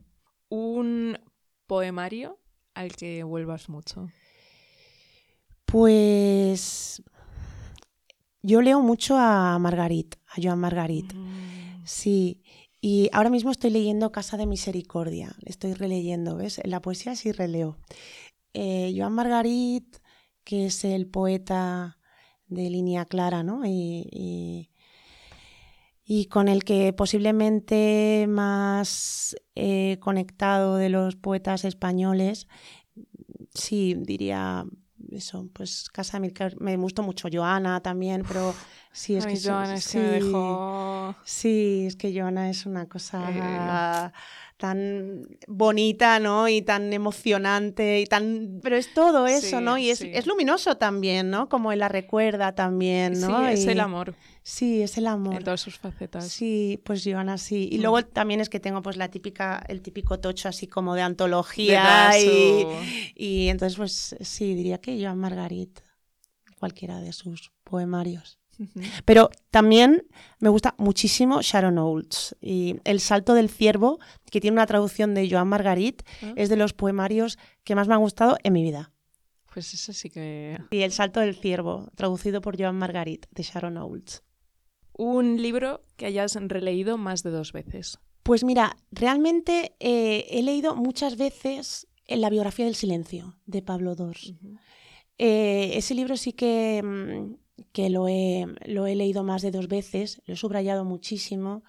Un 0.48 1.18
poemario 1.68 2.40
al 2.74 2.90
que 2.96 3.22
vuelvas 3.22 3.68
mucho. 3.68 4.08
Pues 5.66 7.00
yo 8.42 8.60
leo 8.60 8.80
mucho 8.80 9.16
a 9.16 9.56
Margarit, 9.60 10.16
a 10.26 10.42
Joan 10.42 10.58
Margarit. 10.58 11.14
Mm. 11.14 11.84
Sí, 11.84 12.42
y 12.80 13.10
ahora 13.12 13.30
mismo 13.30 13.50
estoy 13.50 13.70
leyendo 13.70 14.12
Casa 14.12 14.36
de 14.36 14.46
Misericordia, 14.46 15.34
estoy 15.44 15.74
releyendo, 15.74 16.36
¿ves? 16.36 16.60
La 16.64 16.80
poesía 16.80 17.14
sí 17.14 17.32
releo. 17.32 17.76
Eh, 18.54 18.94
Joan 18.96 19.12
Margarit, 19.12 19.96
que 20.44 20.66
es 20.66 20.84
el 20.84 21.06
poeta 21.06 21.98
de 22.46 22.70
línea 22.70 23.04
clara, 23.04 23.42
¿no? 23.42 23.66
Y, 23.66 24.70
y, 26.04 26.26
con 26.26 26.48
el 26.48 26.64
que 26.64 26.92
posiblemente 26.92 28.26
más 28.28 29.36
eh, 29.54 29.98
conectado 30.00 30.76
de 30.76 30.88
los 30.88 31.16
poetas 31.16 31.64
españoles, 31.64 32.48
sí, 33.54 33.94
diría 33.96 34.64
eso, 35.10 35.48
pues 35.52 35.88
Casa 35.90 36.18
de 36.18 36.56
me 36.58 36.76
gustó 36.76 37.02
mucho 37.02 37.28
Joana 37.32 37.80
también, 37.80 38.24
pero 38.26 38.54
sí 38.92 39.16
es 39.16 39.26
que 39.26 39.40
Joana 39.40 39.74
es 39.74 39.84
sí, 39.84 39.98
que 39.98 40.04
me 40.04 40.10
dejó... 40.10 41.14
sí, 41.24 41.84
es 41.86 41.96
que 41.96 42.18
Joana 42.18 42.50
es 42.50 42.66
una 42.66 42.86
cosa 42.86 44.12
tan 44.60 45.26
bonita, 45.48 46.20
¿no? 46.20 46.46
Y 46.46 46.60
tan 46.60 46.92
emocionante 46.92 48.00
y 48.00 48.04
tan 48.04 48.60
pero 48.62 48.76
es 48.76 48.92
todo 48.92 49.26
eso, 49.26 49.60
¿no? 49.62 49.78
Y 49.78 49.88
es, 49.88 50.02
es, 50.02 50.26
luminoso 50.26 50.76
también, 50.76 51.30
¿no? 51.30 51.48
Como 51.48 51.72
él 51.72 51.78
la 51.78 51.88
recuerda 51.88 52.54
también, 52.54 53.18
¿no? 53.18 53.46
Sí, 53.46 53.52
es 53.52 53.66
el 53.66 53.80
amor. 53.80 54.14
Sí, 54.42 54.82
es 54.82 54.98
el 54.98 55.06
amor. 55.06 55.36
En 55.36 55.44
todas 55.44 55.62
sus 55.62 55.78
facetas. 55.78 56.28
Sí, 56.28 56.80
pues 56.84 57.02
Joana 57.04 57.38
sí. 57.38 57.70
Y 57.72 57.78
mm. 57.78 57.82
luego 57.82 58.04
también 58.04 58.40
es 58.40 58.50
que 58.50 58.60
tengo 58.60 58.82
pues 58.82 58.98
la 58.98 59.08
típica, 59.08 59.64
el 59.66 59.80
típico 59.80 60.20
tocho 60.20 60.48
así 60.48 60.66
como 60.66 60.94
de 60.94 61.02
antología. 61.02 62.10
y, 62.20 62.66
y, 63.14 63.48
entonces 63.48 63.78
pues 63.78 64.16
sí, 64.20 64.54
diría 64.54 64.78
que 64.78 65.02
Joan 65.02 65.18
Margarit, 65.18 65.80
cualquiera 66.58 67.00
de 67.00 67.14
sus 67.14 67.50
poemarios. 67.64 68.39
Pero 69.04 69.30
también 69.50 70.06
me 70.38 70.48
gusta 70.48 70.74
muchísimo 70.78 71.42
Sharon 71.42 71.78
Olds. 71.78 72.36
Y 72.40 72.76
El 72.84 73.00
Salto 73.00 73.34
del 73.34 73.50
Ciervo, 73.50 73.98
que 74.30 74.40
tiene 74.40 74.54
una 74.54 74.66
traducción 74.66 75.14
de 75.14 75.28
Joan 75.30 75.48
Margarit, 75.48 76.02
ah. 76.22 76.32
es 76.36 76.48
de 76.48 76.56
los 76.56 76.72
poemarios 76.72 77.38
que 77.64 77.74
más 77.74 77.88
me 77.88 77.94
han 77.94 78.00
gustado 78.00 78.36
en 78.42 78.52
mi 78.52 78.62
vida. 78.62 78.92
Pues 79.52 79.74
eso 79.74 79.92
sí 79.92 80.10
que. 80.10 80.58
Y 80.70 80.82
El 80.82 80.92
Salto 80.92 81.20
del 81.20 81.34
Ciervo, 81.34 81.88
traducido 81.96 82.40
por 82.40 82.60
Joan 82.60 82.76
Margarit, 82.76 83.26
de 83.30 83.42
Sharon 83.42 83.76
Olds 83.76 84.22
un 85.00 85.40
libro 85.40 85.82
que 85.96 86.04
hayas 86.04 86.34
releído 86.34 86.98
más 86.98 87.22
de 87.22 87.30
dos 87.30 87.52
veces. 87.52 87.98
Pues 88.22 88.44
mira, 88.44 88.76
realmente 88.90 89.74
eh, 89.80 90.26
he 90.28 90.42
leído 90.42 90.76
muchas 90.76 91.16
veces 91.16 91.88
en 92.06 92.20
la 92.20 92.28
biografía 92.28 92.66
del 92.66 92.74
silencio 92.74 93.38
de 93.46 93.62
Pablo 93.62 93.94
Dors. 93.94 94.34
Eh, 95.16 95.72
ese 95.74 95.94
libro 95.94 96.18
sí 96.18 96.34
que, 96.34 96.82
mm, 96.82 97.34
que 97.72 97.90
lo, 97.90 98.08
he, 98.08 98.46
lo, 98.66 98.86
he, 98.86 98.94
leído 98.94 99.24
más 99.24 99.42
de 99.42 99.50
dos 99.50 99.68
veces, 99.68 100.22
lo 100.26 100.34
he 100.34 100.36
subrayado 100.36 100.84
muchísimo. 100.84 101.62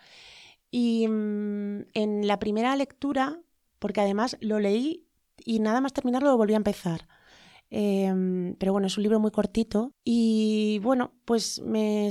Y 0.71 1.07
mm, 1.07 1.87
en 1.93 2.27
la 2.27 2.39
primera 2.39 2.75
lectura, 2.75 3.39
porque 3.79 4.01
además 4.01 4.37
lo 4.41 4.59
leí 4.59 5.05
y 5.45 5.59
nada 5.59 5.81
más 5.81 5.93
terminarlo 5.93 6.29
lo 6.31 6.37
volví 6.37 6.53
a 6.53 6.57
empezar. 6.57 7.07
Em, 7.73 8.55
pero 8.55 8.73
bueno, 8.73 8.87
es 8.87 8.97
un 8.97 9.03
libro 9.03 9.21
muy 9.21 9.31
cortito 9.31 9.93
y 10.03 10.79
bueno, 10.83 11.13
pues 11.23 11.61
me 11.61 12.09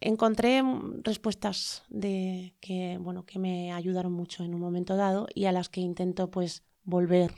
encontré 0.00 0.62
respuestas 1.02 1.82
de 1.88 2.54
que, 2.60 2.96
bueno, 3.00 3.26
que 3.26 3.40
me 3.40 3.72
ayudaron 3.72 4.12
mucho 4.12 4.44
en 4.44 4.54
un 4.54 4.60
momento 4.60 4.94
dado 4.94 5.26
y 5.34 5.46
a 5.46 5.52
las 5.52 5.68
que 5.68 5.80
intento 5.80 6.30
pues 6.30 6.62
volver. 6.88 7.32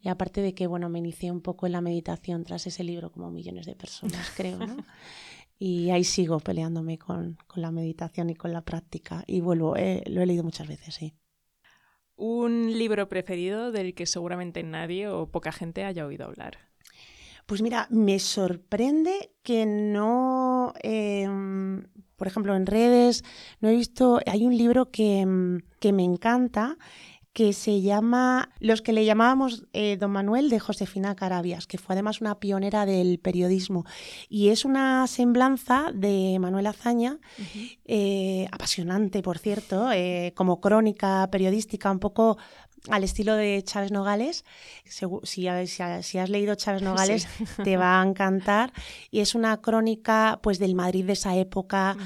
Y 0.00 0.08
aparte 0.08 0.40
de 0.40 0.54
que, 0.54 0.66
bueno, 0.66 0.88
me 0.88 1.00
inicié 1.00 1.30
un 1.32 1.40
poco 1.40 1.66
en 1.66 1.72
la 1.72 1.80
meditación 1.80 2.44
tras 2.44 2.66
ese 2.66 2.84
libro, 2.84 3.10
como 3.10 3.30
millones 3.30 3.66
de 3.66 3.74
personas, 3.74 4.30
creo, 4.36 4.58
¿no? 4.58 4.76
y 5.58 5.90
ahí 5.90 6.04
sigo 6.04 6.40
peleándome 6.40 6.98
con, 6.98 7.36
con, 7.46 7.62
la 7.62 7.70
meditación 7.70 8.30
y 8.30 8.34
con 8.34 8.52
la 8.52 8.62
práctica. 8.62 9.24
Y 9.26 9.40
vuelvo, 9.40 9.76
eh, 9.76 10.02
lo 10.06 10.22
he 10.22 10.26
leído 10.26 10.44
muchas 10.44 10.68
veces, 10.68 10.94
sí. 10.94 11.14
¿Un 12.16 12.78
libro 12.78 13.08
preferido 13.08 13.72
del 13.72 13.94
que 13.94 14.06
seguramente 14.06 14.62
nadie 14.62 15.08
o 15.08 15.26
poca 15.30 15.50
gente 15.50 15.84
haya 15.84 16.06
oído 16.06 16.26
hablar? 16.26 16.58
Pues 17.46 17.60
mira, 17.60 17.88
me 17.90 18.20
sorprende 18.20 19.32
que 19.42 19.66
no, 19.66 20.72
em, 20.82 21.84
por 22.16 22.26
ejemplo, 22.26 22.56
en 22.56 22.66
redes, 22.66 23.24
no 23.60 23.68
he 23.68 23.74
visto, 23.74 24.20
hay 24.24 24.46
un 24.46 24.56
libro 24.56 24.90
que, 24.90 25.20
em, 25.20 25.60
que 25.80 25.92
me 25.92 26.04
encanta 26.04 26.78
que 27.34 27.52
se 27.52 27.82
llama 27.82 28.50
Los 28.60 28.80
que 28.80 28.92
le 28.92 29.04
llamábamos 29.04 29.64
eh, 29.72 29.96
Don 29.98 30.12
Manuel 30.12 30.48
de 30.48 30.60
Josefina 30.60 31.16
Carabias, 31.16 31.66
que 31.66 31.78
fue 31.78 31.94
además 31.94 32.20
una 32.20 32.38
pionera 32.38 32.86
del 32.86 33.18
periodismo. 33.18 33.84
Y 34.28 34.50
es 34.50 34.64
una 34.64 35.06
semblanza 35.08 35.90
de 35.92 36.38
Manuel 36.38 36.68
Azaña, 36.68 37.18
eh, 37.86 38.46
apasionante, 38.52 39.20
por 39.20 39.38
cierto, 39.38 39.90
eh, 39.90 40.32
como 40.36 40.60
crónica 40.60 41.28
periodística, 41.32 41.90
un 41.90 41.98
poco 41.98 42.38
al 42.88 43.02
estilo 43.02 43.34
de 43.34 43.62
Chávez 43.64 43.90
Nogales. 43.90 44.44
Si, 44.84 45.48
has 45.48 46.30
leído 46.30 46.54
Chávez 46.54 46.82
Nogales, 46.82 47.26
te 47.64 47.76
va 47.76 48.00
a 48.00 48.06
encantar. 48.06 48.72
Y 49.10 49.20
es 49.20 49.34
una 49.34 49.60
crónica 49.60 50.38
pues, 50.40 50.60
del 50.60 50.76
Madrid 50.76 51.04
de 51.04 51.14
esa 51.14 51.34
época. 51.36 51.96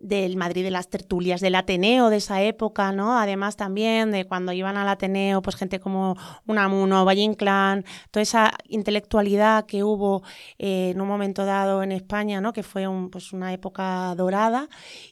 Del 0.00 0.36
Madrid 0.36 0.64
de 0.64 0.70
las 0.70 0.88
tertulias, 0.88 1.40
del 1.40 1.54
Ateneo 1.54 2.08
de 2.08 2.16
esa 2.16 2.42
época, 2.42 2.90
¿no? 2.92 3.18
Además 3.18 3.56
también 3.56 4.10
de 4.10 4.26
cuando 4.26 4.52
iban 4.52 4.76
al 4.76 4.88
Ateneo, 4.88 5.42
pues 5.42 5.56
gente 5.56 5.78
como 5.78 6.16
Unamuno, 6.46 7.04
Valle 7.04 7.22
Inclán, 7.22 7.84
toda 8.10 8.22
esa 8.22 8.52
intelectualidad 8.64 9.66
que 9.66 9.84
hubo 9.84 10.22
eh, 10.58 10.90
en 10.90 11.00
un 11.00 11.08
momento 11.08 11.44
dado 11.44 11.82
en 11.82 11.92
España, 11.92 12.40
¿no? 12.40 12.52
Que 12.52 12.62
fue 12.62 12.88
un, 12.88 13.10
pues 13.10 13.32
una 13.32 13.52
época 13.52 14.14
dorada. 14.16 14.68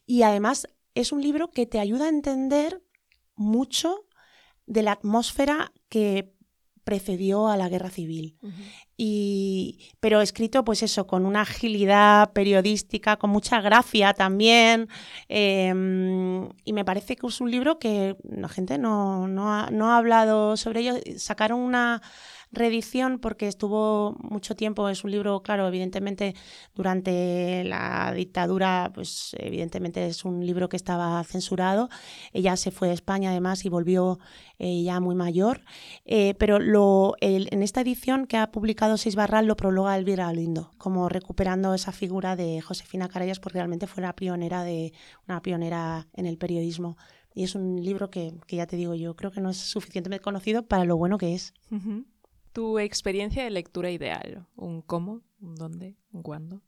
Y 0.07 0.23
además 0.23 0.67
es 0.95 1.13
un 1.13 1.21
libro 1.21 1.51
que 1.51 1.67
te 1.67 1.79
ayuda 1.79 2.07
a 2.07 2.09
entender 2.09 2.83
mucho 3.37 4.07
de 4.67 4.83
la 4.83 4.93
atmósfera 4.93 5.73
que 5.89 6.33
precedió 6.85 7.49
a 7.49 7.57
la 7.59 7.69
guerra 7.69 7.91
civil. 7.91 8.39
Y, 9.01 9.79
pero 10.01 10.21
escrito, 10.21 10.65
pues 10.65 10.83
eso, 10.83 11.07
con 11.07 11.25
una 11.25 11.43
agilidad 11.43 12.33
periodística, 12.33 13.17
con 13.17 13.31
mucha 13.31 13.61
gracia 13.61 14.13
también. 14.13 14.89
Em, 15.29 16.49
y 16.65 16.73
me 16.73 16.85
parece 16.85 17.15
que 17.15 17.25
es 17.29 17.41
un 17.41 17.49
libro 17.49 17.79
que 17.79 18.17
la 18.25 18.49
gente 18.49 18.77
no, 18.77 19.29
no, 19.29 19.71
no 19.71 19.93
ha 19.93 19.99
hablado 19.99 20.57
sobre 20.57 20.81
ello. 20.81 20.95
Sacaron 21.17 21.61
una 21.61 22.03
reedición 22.53 23.19
porque 23.19 23.49
estuvo 23.49 24.17
mucho 24.21 24.57
tiempo, 24.57 24.89
es 24.89 25.05
un 25.05 25.11
libro, 25.11 25.43
claro, 25.43 25.67
evidentemente 25.69 26.35
durante 26.75 27.65
la 27.65 28.13
dictadura, 28.15 28.91
pues 28.95 29.35
evidentemente 29.39 30.07
es 30.07 30.25
un 30.25 30.45
libro 30.45 30.69
que 30.69 30.77
estaba 30.77 31.23
censurado. 31.25 31.89
Ella 32.33 32.57
se 32.57 32.71
fue 32.71 32.91
a 32.91 32.93
España 32.93 33.31
además 33.31 33.65
y 33.65 33.69
volvió 33.69 34.19
eh, 34.59 34.83
ya 34.83 35.01
muy 35.01 35.15
mayor, 35.15 35.63
eh, 36.05 36.35
pero 36.39 36.59
lo, 36.59 37.15
en 37.21 37.63
esta 37.63 37.81
edición 37.81 38.27
que 38.27 38.37
ha 38.37 38.51
publicado 38.51 38.97
Seis 38.97 39.17
Barral 39.17 39.47
lo 39.47 39.57
prologa 39.57 39.97
Elvira 39.97 40.33
Lindo, 40.33 40.71
como 40.79 41.09
recuperando 41.09 41.75
esa 41.75 41.93
figura 41.93 42.37
de 42.37 42.61
Josefina 42.61 43.09
Carayas 43.09 43.41
porque 43.41 43.59
realmente 43.59 43.87
fue 43.87 44.03
una 44.03 44.15
pionera, 44.15 44.65
de, 44.65 44.93
una 45.27 45.43
pionera 45.43 46.09
en 46.15 46.27
el 46.27 46.39
periodismo. 46.39 46.97
Y 47.35 47.45
es 47.45 47.55
un 47.55 47.77
libro 47.85 48.11
que, 48.11 48.35
que, 48.47 48.57
ya 48.57 48.67
te 48.67 48.77
digo 48.77 48.95
yo, 48.95 49.15
creo 49.15 49.31
que 49.31 49.41
no 49.41 49.51
es 49.51 49.59
suficientemente 49.59 50.23
conocido 50.23 50.67
para 50.67 50.85
lo 50.85 50.97
bueno 50.97 51.19
que 51.19 51.35
es. 51.35 51.55
Tu 52.59 52.81
experiencia 52.81 53.45
de 53.45 53.51
lectura 53.51 53.89
ideal, 53.89 54.45
un 54.57 54.83
cómo, 54.83 55.23
un 55.41 55.55
dónde, 55.55 55.95
un 56.11 56.25
cuándo. 56.25 56.61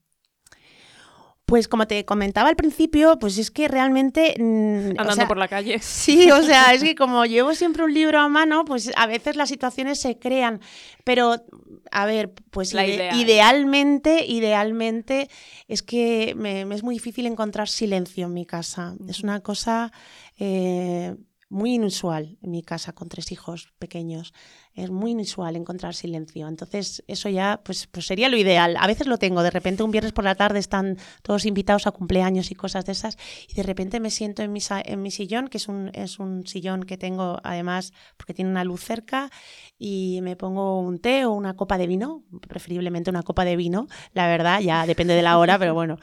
Pues 1.46 1.66
como 1.66 1.88
te 1.88 2.04
comentaba 2.04 2.48
al 2.48 2.54
principio, 2.54 3.18
pues 3.18 3.38
es 3.38 3.50
que 3.50 3.66
realmente... 3.66 4.36
Mm, 4.38 4.90
Andando 4.96 5.26
por 5.26 5.36
la 5.36 5.48
calle. 5.48 5.78
Sí, 5.82 6.30
o 6.30 6.44
sea, 6.44 6.74
es 6.74 6.84
que 6.84 6.94
como 6.94 7.26
llevo 7.26 7.56
siempre 7.56 7.82
un 7.82 7.92
libro 7.92 8.20
a 8.20 8.28
mano, 8.28 8.64
pues 8.64 8.92
a 8.94 9.08
veces 9.08 9.34
las 9.34 9.48
situaciones 9.48 9.98
se 9.98 10.16
crean. 10.16 10.60
Pero, 11.02 11.44
a 11.90 12.06
ver, 12.06 12.32
pues 12.52 12.72
idealmente, 12.72 14.24
idealmente 14.26 15.28
es 15.66 15.82
que 15.82 16.34
me, 16.36 16.60
es 16.72 16.84
muy 16.84 16.94
difícil 16.94 17.26
encontrar 17.26 17.68
silencio 17.68 18.26
en 18.26 18.34
mi 18.34 18.46
casa. 18.46 18.94
Es 19.08 19.24
una 19.24 19.40
cosa... 19.40 19.90
Eh, 20.38 21.16
muy 21.50 21.74
inusual 21.74 22.38
en 22.42 22.52
mi 22.52 22.62
casa 22.62 22.92
con 22.92 23.08
tres 23.08 23.32
hijos 23.32 23.74
pequeños 23.78 24.32
es 24.82 24.90
muy 24.90 25.12
inusual 25.12 25.56
encontrar 25.56 25.94
silencio. 25.94 26.48
Entonces, 26.48 27.02
eso 27.06 27.28
ya 27.28 27.60
pues, 27.64 27.86
pues 27.86 28.06
sería 28.06 28.28
lo 28.28 28.36
ideal. 28.36 28.76
A 28.78 28.86
veces 28.86 29.06
lo 29.06 29.18
tengo, 29.18 29.42
de 29.42 29.50
repente 29.50 29.82
un 29.82 29.90
viernes 29.90 30.12
por 30.12 30.24
la 30.24 30.34
tarde 30.34 30.58
están 30.58 30.96
todos 31.22 31.44
invitados 31.44 31.86
a 31.86 31.90
cumpleaños 31.90 32.50
y 32.50 32.54
cosas 32.54 32.84
de 32.86 32.92
esas, 32.92 33.18
y 33.48 33.54
de 33.54 33.62
repente 33.62 34.00
me 34.00 34.10
siento 34.10 34.42
en 34.42 34.52
mi, 34.52 34.60
en 34.84 35.02
mi 35.02 35.10
sillón, 35.10 35.48
que 35.48 35.58
es 35.58 35.68
un, 35.68 35.90
es 35.94 36.18
un 36.18 36.46
sillón 36.46 36.84
que 36.84 36.96
tengo 36.96 37.38
además 37.42 37.92
porque 38.16 38.34
tiene 38.34 38.50
una 38.50 38.64
luz 38.64 38.82
cerca, 38.82 39.30
y 39.78 40.20
me 40.22 40.36
pongo 40.36 40.78
un 40.80 40.98
té 40.98 41.24
o 41.24 41.32
una 41.32 41.56
copa 41.56 41.78
de 41.78 41.86
vino, 41.86 42.22
preferiblemente 42.46 43.08
una 43.08 43.22
copa 43.22 43.46
de 43.46 43.56
vino, 43.56 43.88
la 44.12 44.26
verdad, 44.26 44.60
ya 44.60 44.86
depende 44.86 45.14
de 45.14 45.22
la 45.22 45.38
hora, 45.38 45.58
pero 45.58 45.74
bueno. 45.74 45.98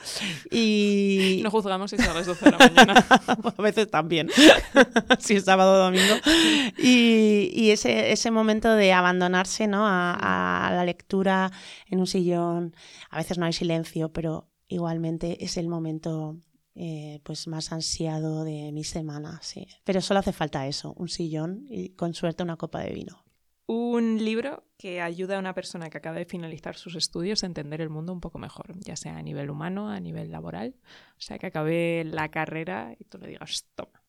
Y... 0.52 1.42
No 1.48 1.52
juzgamos 1.52 1.92
si 1.92 1.98
son 1.98 2.14
las 2.14 2.26
12 2.26 2.46
de 2.46 2.52
la 2.52 2.58
mañana. 2.58 3.06
a 3.58 3.62
veces 3.62 3.90
también, 3.90 4.30
si 5.20 5.36
es 5.36 5.46
sábado 5.46 5.74
o 5.74 5.78
domingo. 5.78 6.16
Y, 6.78 7.52
y 7.54 7.70
ese, 7.70 8.12
ese 8.12 8.32
momento 8.32 8.67
de 8.76 8.94
abandonarse 8.94 9.68
¿no? 9.68 9.84
a, 9.86 10.70
la 10.72 10.86
lectura 10.86 11.52
en 11.88 12.00
un 12.00 12.08
sillón. 12.08 12.76
A 13.10 13.18
veces 13.18 13.38
no 13.38 13.46
hay 13.46 13.54
silencio, 13.54 14.12
pero 14.12 14.50
igualmente 14.68 15.44
es 15.44 15.58
el 15.58 15.68
momento 15.68 16.38
eh, 16.76 17.20
pues 17.24 17.48
más 17.48 17.72
ansiado 17.72 18.44
de 18.44 18.72
mi 18.72 18.84
semana. 18.84 19.40
Sí. 19.42 19.68
Pero 19.84 20.02
solo 20.02 20.20
hace 20.20 20.34
falta 20.34 20.68
eso, 20.68 20.94
un 20.94 21.10
sillón 21.10 21.66
y 21.70 21.90
con 21.90 22.14
suerte 22.14 22.44
una 22.44 22.58
copa 22.58 22.80
de 22.82 22.94
vino. 22.94 23.24
Un 23.70 24.24
libro 24.24 24.64
que 24.78 25.02
ayuda 25.02 25.36
a 25.36 25.40
una 25.40 25.54
persona 25.54 25.90
que 25.90 25.98
acaba 25.98 26.18
de 26.18 26.24
finalizar 26.24 26.78
sus 26.78 26.96
estudios 26.96 27.44
a 27.44 27.48
entender 27.48 27.82
el 27.82 27.90
mundo 27.90 28.14
un 28.14 28.22
poco 28.22 28.40
mejor, 28.40 28.80
ya 28.80 28.96
sea 28.96 29.18
a 29.18 29.22
nivel 29.22 29.50
humano, 29.50 29.90
a 29.90 30.00
nivel 30.00 30.32
laboral. 30.32 30.76
O 31.18 31.22
sea, 31.22 31.38
que 31.38 31.48
acabe 31.48 32.06
la 32.06 32.30
carrera 32.30 32.96
y 32.98 33.04
tú 33.04 33.18
le 33.18 33.28
digas, 33.28 33.66
toma, 33.76 34.02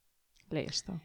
lee 0.51 0.67
esto. 0.69 1.01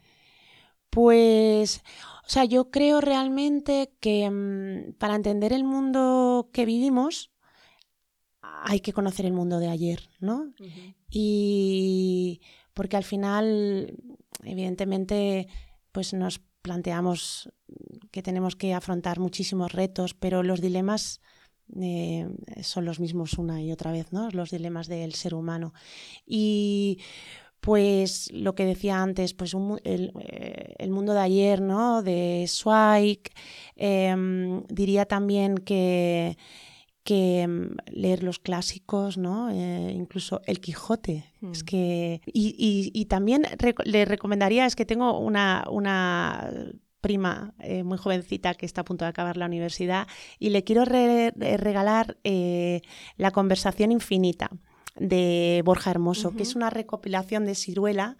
Pues, 0.94 1.82
o 2.24 2.28
sea, 2.28 2.44
yo 2.44 2.70
creo 2.70 3.00
realmente 3.00 3.92
que 3.98 4.30
mm, 4.30 4.92
para 4.92 5.16
entender 5.16 5.52
el 5.52 5.64
mundo 5.64 6.50
que 6.52 6.64
vivimos 6.64 7.32
hay 8.40 8.78
que 8.78 8.92
conocer 8.92 9.26
el 9.26 9.32
mundo 9.32 9.58
de 9.58 9.68
ayer, 9.68 10.08
¿no? 10.20 10.54
Y 11.10 12.40
porque 12.74 12.96
al 12.96 13.02
final, 13.02 13.96
evidentemente, 14.44 15.48
pues 15.90 16.14
nos 16.14 16.40
planteamos 16.62 17.50
que 18.12 18.22
tenemos 18.22 18.54
que 18.54 18.72
afrontar 18.72 19.18
muchísimos 19.18 19.72
retos, 19.72 20.14
pero 20.14 20.44
los 20.44 20.60
dilemas 20.60 21.20
eh, 21.80 22.28
son 22.62 22.84
los 22.84 23.00
mismos 23.00 23.34
una 23.34 23.60
y 23.60 23.72
otra 23.72 23.90
vez, 23.90 24.12
¿no? 24.12 24.30
Los 24.30 24.50
dilemas 24.50 24.86
del 24.86 25.14
ser 25.14 25.34
humano. 25.34 25.74
Y 26.24 27.00
pues 27.64 28.30
lo 28.30 28.54
que 28.54 28.66
decía 28.66 29.00
antes, 29.02 29.32
pues 29.32 29.56
eh, 29.84 30.74
el, 30.78 30.90
mundo 30.90 31.14
de 31.14 31.20
ayer, 31.20 31.62
¿no? 31.62 32.02
De 32.02 32.44
Zweig. 32.46 33.20
Em, 33.74 34.62
diría 34.66 35.06
también 35.06 35.56
que, 35.56 36.36
que 37.04 37.40
em, 37.40 37.74
leer 37.86 38.22
los 38.22 38.38
clásicos, 38.38 39.16
¿no? 39.16 39.48
Eh, 39.48 39.92
incluso 39.96 40.42
El 40.44 40.60
Quijote. 40.60 41.24
Es 41.40 41.62
mm. 41.62 41.64
que, 41.64 42.20
y, 42.26 43.06
también 43.06 43.46
le 43.86 44.04
recomendaría, 44.04 44.66
es 44.66 44.76
que 44.76 44.84
tengo 44.84 45.18
una, 45.18 45.64
una 45.70 46.50
prima 47.00 47.54
eh, 47.60 47.82
muy 47.82 47.96
jovencita 47.96 48.52
que 48.56 48.66
está 48.66 48.82
a 48.82 48.84
punto 48.84 49.06
de 49.06 49.08
acabar 49.08 49.38
la 49.38 49.46
universidad 49.46 50.06
y 50.38 50.50
le 50.50 50.64
quiero 50.64 50.84
regalar 50.84 52.18
La 53.16 53.30
conversación 53.30 53.90
infinita 53.90 54.50
de 54.96 55.62
Borja 55.64 55.90
Hermoso, 55.90 56.32
que 56.32 56.42
es 56.42 56.54
una 56.54 56.70
recopilación 56.70 57.44
de 57.44 57.54
ciruela 57.54 58.16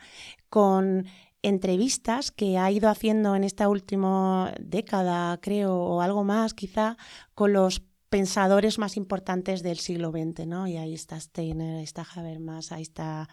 con 0.49 1.07
entrevistas 1.43 2.31
que 2.31 2.59
ha 2.59 2.71
ido 2.71 2.89
haciendo 2.89 3.37
en 3.37 3.45
esta 3.45 3.69
última 3.69 4.55
década, 4.61 5.39
creo, 5.41 5.77
o 5.77 6.01
algo 6.01 6.25
más 6.25 6.55
quizá, 6.55 6.97
con 7.35 7.53
los 7.53 7.83
pensadores 8.09 8.79
más 8.79 8.97
importantes 8.97 9.63
del 9.63 9.79
siglo 9.79 10.11
XX, 10.11 10.47
¿no? 10.47 10.67
Y 10.67 10.77
ahí 10.77 10.95
está 10.95 11.19
Steiner, 11.21 11.79
ahí 11.79 11.85
está 11.85 12.07
Habermas, 12.15 12.73
ahí 12.73 12.83
está, 12.83 13.29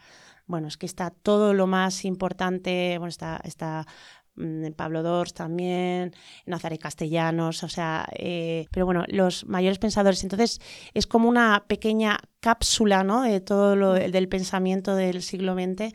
bueno, 0.48 0.68
es 0.68 0.76
que 0.78 0.88
está 0.88 1.12
todo 1.12 1.54
lo 1.54 1.68
más 1.68 2.04
importante, 2.04 2.98
bueno, 2.98 3.10
está, 3.10 3.40
está 3.44 3.86
Pablo 4.76 5.04
Dors 5.04 5.34
también, 5.34 6.14
Nazaret 6.46 6.80
Castellanos, 6.80 7.64
o 7.64 7.70
sea, 7.70 8.08
eh, 8.14 8.68
pero 8.72 8.86
bueno, 8.86 9.04
los 9.08 9.46
mayores 9.46 9.78
pensadores. 9.78 10.24
Entonces 10.24 10.60
es 10.94 11.08
como 11.08 11.30
una 11.30 11.66
pequeña 11.68 12.20
cápsula 12.40 13.04
¿no? 13.04 13.24
de 13.24 13.42
todo 13.42 13.76
lo 13.76 13.94
del 13.94 14.30
pensamiento 14.30 14.96
del 14.96 15.22
siglo 15.22 15.54
XX 15.54 15.94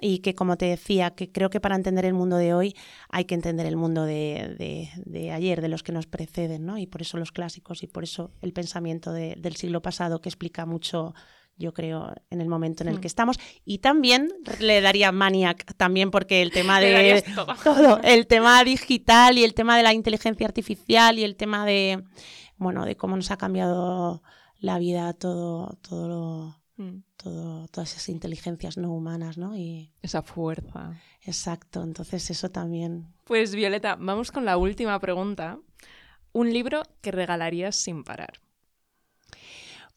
y 0.00 0.18
que 0.18 0.34
como 0.34 0.56
te 0.56 0.66
decía, 0.66 1.10
que 1.10 1.30
creo 1.30 1.50
que 1.50 1.60
para 1.60 1.76
entender 1.76 2.04
el 2.04 2.14
mundo 2.14 2.36
de 2.36 2.54
hoy 2.54 2.74
hay 3.08 3.24
que 3.24 3.34
entender 3.34 3.66
el 3.66 3.76
mundo 3.76 4.04
de, 4.04 4.90
de, 5.04 5.30
ayer, 5.30 5.60
de 5.60 5.68
los 5.68 5.82
que 5.82 5.92
nos 5.92 6.06
preceden, 6.06 6.64
¿no? 6.64 6.78
Y 6.78 6.86
por 6.86 7.02
eso 7.02 7.18
los 7.18 7.30
clásicos 7.30 7.82
y 7.82 7.86
por 7.86 8.04
eso 8.04 8.32
el 8.40 8.52
pensamiento 8.52 9.12
del 9.12 9.56
siglo 9.56 9.82
pasado 9.82 10.20
que 10.20 10.28
explica 10.28 10.66
mucho 10.66 11.14
yo 11.56 11.72
creo, 11.72 12.12
en 12.30 12.40
el 12.40 12.48
momento 12.48 12.82
en 12.82 12.88
el 12.88 12.96
que 12.96 13.06
mm. 13.06 13.14
estamos. 13.14 13.40
Y 13.64 13.78
también 13.78 14.28
le 14.60 14.80
daría 14.80 15.12
Maniac, 15.12 15.74
también 15.76 16.10
porque 16.10 16.42
el 16.42 16.50
tema 16.50 16.80
de 16.80 17.24
todo. 17.64 18.00
el 18.02 18.26
tema 18.26 18.62
digital 18.64 19.38
y 19.38 19.44
el 19.44 19.54
tema 19.54 19.76
de 19.76 19.82
la 19.82 19.92
inteligencia 19.92 20.46
artificial 20.46 21.18
y 21.18 21.24
el 21.24 21.36
tema 21.36 21.64
de, 21.64 22.02
bueno, 22.56 22.84
de 22.84 22.96
cómo 22.96 23.16
nos 23.16 23.30
ha 23.30 23.36
cambiado 23.36 24.22
la 24.58 24.78
vida 24.78 25.12
todo, 25.12 25.78
todo 25.82 26.56
mm. 26.76 26.98
todo, 27.16 27.68
todas 27.68 27.92
esas 27.92 28.08
inteligencias 28.08 28.76
no 28.76 28.92
humanas, 28.92 29.38
¿no? 29.38 29.56
Y 29.56 29.92
esa 30.02 30.22
fuerza. 30.22 31.00
Exacto, 31.22 31.82
entonces 31.82 32.30
eso 32.30 32.50
también. 32.50 33.12
Pues 33.24 33.54
Violeta, 33.54 33.96
vamos 33.98 34.32
con 34.32 34.44
la 34.44 34.56
última 34.56 34.98
pregunta. 35.00 35.58
Un 36.32 36.52
libro 36.52 36.82
que 37.00 37.10
regalarías 37.10 37.76
sin 37.76 38.04
parar. 38.04 38.40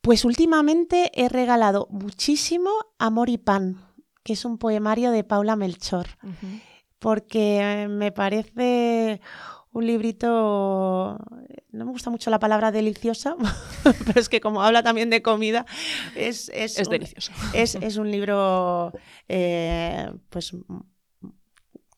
Pues 0.05 0.23
últimamente 0.23 1.09
he 1.15 1.29
regalado 1.29 1.87
muchísimo 1.89 2.69
Amor 2.99 3.27
y 3.29 3.39
Pan, 3.39 3.81
que 4.23 4.33
es 4.33 4.45
un 4.45 4.59
poemario 4.59 5.09
de 5.09 5.23
Paula 5.23 5.55
Melchor, 5.55 6.05
porque 6.99 7.87
me 7.89 8.11
parece 8.11 9.19
un 9.71 9.87
librito, 9.87 11.17
no 11.71 11.85
me 11.85 11.91
gusta 11.91 12.11
mucho 12.11 12.29
la 12.29 12.37
palabra 12.37 12.71
deliciosa, 12.71 13.35
pero 14.05 14.19
es 14.19 14.29
que 14.29 14.41
como 14.41 14.61
habla 14.61 14.83
también 14.83 15.09
de 15.09 15.23
comida, 15.23 15.65
es, 16.15 16.51
es, 16.53 16.77
es 16.77 16.87
delicioso. 16.87 17.31
Es, 17.55 17.97
un 17.97 18.11
libro 18.11 18.91
eh, 19.27 20.11
pues 20.29 20.55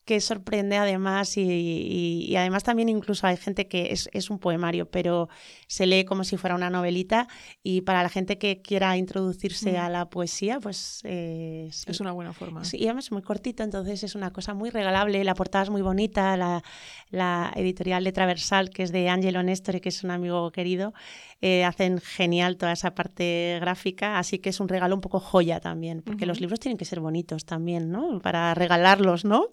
que 0.08 0.22
sorprende 0.22 0.78
además 0.78 1.36
y, 1.36 2.34
además 2.34 2.64
también 2.64 2.88
incluso 2.88 3.26
hay 3.26 3.36
gente 3.36 3.68
que 3.68 3.92
es, 3.92 4.30
un 4.30 4.38
poemario, 4.38 4.90
pero 4.90 5.28
se 5.66 5.84
lee 5.84 6.06
como 6.06 6.24
si 6.24 6.38
fuera 6.38 6.54
una 6.56 6.70
novelita 6.70 7.28
y 7.62 7.82
para 7.82 8.02
la 8.02 8.08
gente 8.08 8.38
que 8.38 8.62
quiera 8.62 8.96
introducirse 8.96 9.72
mm. 9.72 9.76
a 9.76 9.90
la 9.90 10.08
poesía, 10.08 10.60
pues 10.60 11.02
eh, 11.04 11.68
es 11.86 12.00
una 12.00 12.12
buena 12.12 12.32
forma. 12.32 12.64
Sí, 12.64 12.78
y 12.78 12.86
además 12.86 13.04
es 13.04 13.12
muy 13.12 13.20
cortito, 13.20 13.62
entonces 13.62 14.02
es 14.02 14.14
una 14.14 14.32
cosa 14.32 14.54
muy 14.54 14.70
regalable, 14.70 15.22
la 15.24 15.34
portada 15.34 15.64
es 15.64 15.70
muy 15.70 15.82
bonita, 15.82 16.38
la, 16.38 17.52
editorial 17.54 18.02
Letra 18.02 18.24
Versal, 18.24 18.70
que 18.70 18.84
es 18.84 18.92
de 18.92 19.10
Angelo 19.10 19.42
Néstor, 19.42 19.82
que 19.82 19.90
es 19.90 20.04
un 20.04 20.10
amigo 20.10 20.50
querido, 20.52 20.94
eh, 21.42 21.66
hacen 21.66 22.00
genial 22.00 22.56
toda 22.56 22.72
esa 22.72 22.94
parte 22.94 23.58
gráfica, 23.60 24.18
así 24.18 24.38
que 24.38 24.48
es 24.48 24.58
un 24.58 24.68
regalo 24.68 24.94
un 24.94 25.02
poco 25.02 25.20
joya 25.20 25.60
también, 25.60 26.00
porque 26.00 26.24
los 26.24 26.40
libros 26.40 26.60
tienen 26.60 26.78
que 26.78 26.86
ser 26.86 27.00
bonitos 27.00 27.44
también, 27.44 27.90
¿no? 27.90 28.20
Para 28.20 28.54
regalarlos, 28.54 29.26
¿no? 29.26 29.48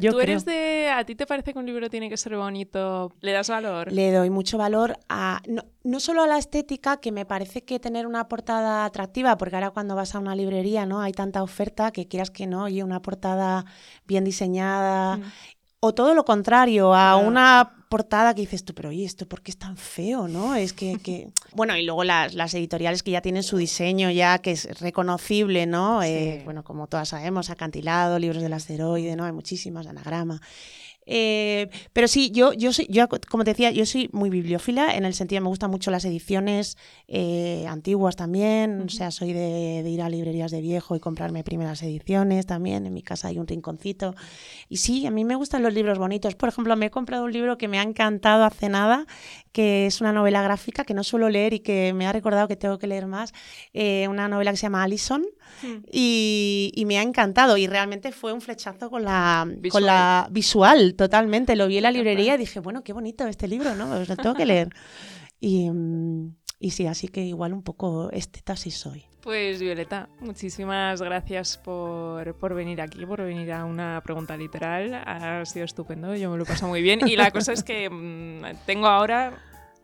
Yo 0.00 0.12
¿Tú 0.12 0.20
eres 0.20 0.44
creo. 0.44 0.56
de... 0.56 0.88
¿A 0.90 1.04
ti 1.04 1.14
te 1.14 1.26
parece 1.26 1.52
que 1.52 1.58
un 1.58 1.66
libro 1.66 1.90
tiene 1.90 2.08
que 2.08 2.16
ser 2.16 2.36
bonito? 2.36 3.12
¿Le 3.20 3.32
das 3.32 3.48
valor? 3.48 3.90
Le 3.90 4.12
doy 4.12 4.30
mucho 4.30 4.56
valor 4.58 4.96
a 5.08 5.40
no, 5.48 5.62
no 5.82 5.98
solo 6.00 6.22
a 6.22 6.26
la 6.26 6.38
estética, 6.38 6.98
que 6.98 7.10
me 7.10 7.24
parece 7.26 7.64
que 7.64 7.80
tener 7.80 8.06
una 8.06 8.28
portada 8.28 8.84
atractiva, 8.84 9.36
porque 9.36 9.56
ahora 9.56 9.70
cuando 9.70 9.96
vas 9.96 10.14
a 10.14 10.18
una 10.20 10.34
librería, 10.34 10.86
¿no? 10.86 11.00
Hay 11.00 11.12
tanta 11.12 11.42
oferta 11.42 11.90
que 11.90 12.06
quieras 12.06 12.30
que 12.30 12.46
no, 12.46 12.68
y 12.68 12.82
una 12.82 13.02
portada 13.02 13.64
bien 14.06 14.24
diseñada. 14.24 15.16
Mm. 15.16 15.22
O 15.80 15.94
todo 15.94 16.14
lo 16.14 16.24
contrario, 16.24 16.94
a 16.94 17.14
Claro. 17.14 17.26
una 17.26 17.79
portada 17.90 18.34
que 18.34 18.42
dices 18.42 18.64
tú, 18.64 18.72
pero 18.72 18.88
oye, 18.90 19.04
¿esto 19.04 19.26
por 19.26 19.42
qué 19.42 19.50
es 19.50 19.58
tan 19.58 19.76
feo, 19.76 20.28
no? 20.28 20.54
Es 20.54 20.72
que... 20.72 20.98
que... 21.02 21.28
Bueno, 21.52 21.76
y 21.76 21.84
luego 21.84 22.04
las, 22.04 22.32
las 22.34 22.54
editoriales 22.54 23.02
que 23.02 23.10
ya 23.10 23.20
tienen 23.20 23.42
su 23.42 23.56
diseño 23.56 24.08
ya, 24.10 24.38
que 24.38 24.52
es 24.52 24.78
reconocible, 24.78 25.66
¿no? 25.66 26.00
Sí. 26.00 26.08
Eh, 26.08 26.42
bueno, 26.44 26.62
como 26.62 26.86
todas 26.86 27.08
sabemos, 27.08 27.50
Acantilado, 27.50 28.20
Libros 28.20 28.40
del 28.40 28.52
Asteroide, 28.52 29.16
¿no? 29.16 29.24
Hay 29.24 29.32
muchísimas, 29.32 29.88
Anagrama. 29.88 30.40
Eh, 31.12 31.68
pero 31.92 32.06
sí, 32.06 32.30
yo, 32.30 32.52
yo 32.52 32.72
soy, 32.72 32.86
yo, 32.88 33.08
como 33.28 33.42
te 33.42 33.50
decía, 33.50 33.72
yo 33.72 33.84
soy 33.84 34.08
muy 34.12 34.30
bibliófila, 34.30 34.94
en 34.94 35.04
el 35.04 35.12
sentido 35.12 35.42
me 35.42 35.48
gustan 35.48 35.68
mucho 35.68 35.90
las 35.90 36.04
ediciones 36.04 36.78
eh, 37.08 37.66
antiguas 37.68 38.14
también, 38.14 38.82
o 38.82 38.88
sea, 38.88 39.10
soy 39.10 39.32
de, 39.32 39.82
de 39.82 39.90
ir 39.90 40.02
a 40.02 40.08
librerías 40.08 40.52
de 40.52 40.60
viejo 40.60 40.94
y 40.94 41.00
comprarme 41.00 41.42
primeras 41.42 41.82
ediciones 41.82 42.46
también, 42.46 42.86
en 42.86 42.94
mi 42.94 43.02
casa 43.02 43.26
hay 43.26 43.40
un 43.40 43.48
rinconcito. 43.48 44.14
Y 44.68 44.76
sí, 44.76 45.04
a 45.04 45.10
mí 45.10 45.24
me 45.24 45.34
gustan 45.34 45.64
los 45.64 45.74
libros 45.74 45.98
bonitos. 45.98 46.36
Por 46.36 46.48
ejemplo, 46.48 46.76
me 46.76 46.86
he 46.86 46.90
comprado 46.90 47.24
un 47.24 47.32
libro 47.32 47.58
que 47.58 47.66
me 47.66 47.80
ha 47.80 47.82
encantado 47.82 48.44
hace 48.44 48.68
nada, 48.68 49.06
que 49.52 49.86
es 49.86 50.00
una 50.00 50.12
novela 50.12 50.42
gráfica 50.42 50.84
que 50.84 50.94
no 50.94 51.04
suelo 51.04 51.28
leer 51.28 51.54
y 51.54 51.60
que 51.60 51.92
me 51.92 52.06
ha 52.06 52.12
recordado 52.12 52.48
que 52.48 52.56
tengo 52.56 52.78
que 52.78 52.86
leer 52.86 53.06
más, 53.06 53.32
eh, 53.72 54.06
una 54.08 54.28
novela 54.28 54.50
que 54.50 54.56
se 54.56 54.62
llama 54.62 54.82
Allison. 54.82 55.24
Mm. 55.62 55.84
Y, 55.92 56.72
y 56.74 56.84
me 56.84 56.98
ha 56.98 57.02
encantado 57.02 57.56
y 57.56 57.66
realmente 57.66 58.12
fue 58.12 58.32
un 58.32 58.40
flechazo 58.40 58.88
con 58.90 59.04
la 59.04 59.44
con 59.46 59.60
Visual. 59.60 59.84
la 59.84 60.28
visual 60.30 60.94
totalmente 60.94 61.56
lo 61.56 61.66
vi 61.66 61.78
en 61.78 61.82
la 61.82 61.90
librería 61.90 62.34
y 62.36 62.38
dije 62.38 62.60
bueno 62.60 62.82
qué 62.82 62.92
bonito 62.92 63.26
este 63.26 63.48
libro 63.48 63.74
no 63.74 63.88
pues 63.88 64.08
lo 64.08 64.16
tengo 64.16 64.34
que 64.34 64.46
leer 64.46 64.70
y, 65.40 65.68
mm, 65.68 66.36
y 66.60 66.70
sí 66.70 66.86
así 66.86 67.08
que 67.08 67.22
igual 67.24 67.52
un 67.52 67.62
poco 67.62 68.10
esteta 68.12 68.56
sí 68.56 68.70
soy 68.70 69.04
Pues 69.22 69.60
Violeta, 69.60 70.08
muchísimas 70.20 71.02
gracias 71.02 71.58
por, 71.58 72.34
por 72.36 72.54
venir 72.54 72.80
aquí, 72.80 73.04
por 73.04 73.22
venir 73.22 73.52
a 73.52 73.66
una 73.66 74.00
pregunta 74.02 74.36
literal. 74.36 74.94
Ha 74.94 75.44
sido 75.44 75.66
estupendo, 75.66 76.14
yo 76.14 76.30
me 76.30 76.38
lo 76.38 76.44
he 76.44 76.46
pasado 76.46 76.68
muy 76.68 76.80
bien. 76.80 77.06
Y 77.06 77.16
la 77.16 77.30
cosa 77.30 77.52
es 77.52 77.62
que 77.62 77.90
mm, 77.90 78.64
tengo 78.64 78.86
ahora 78.86 79.38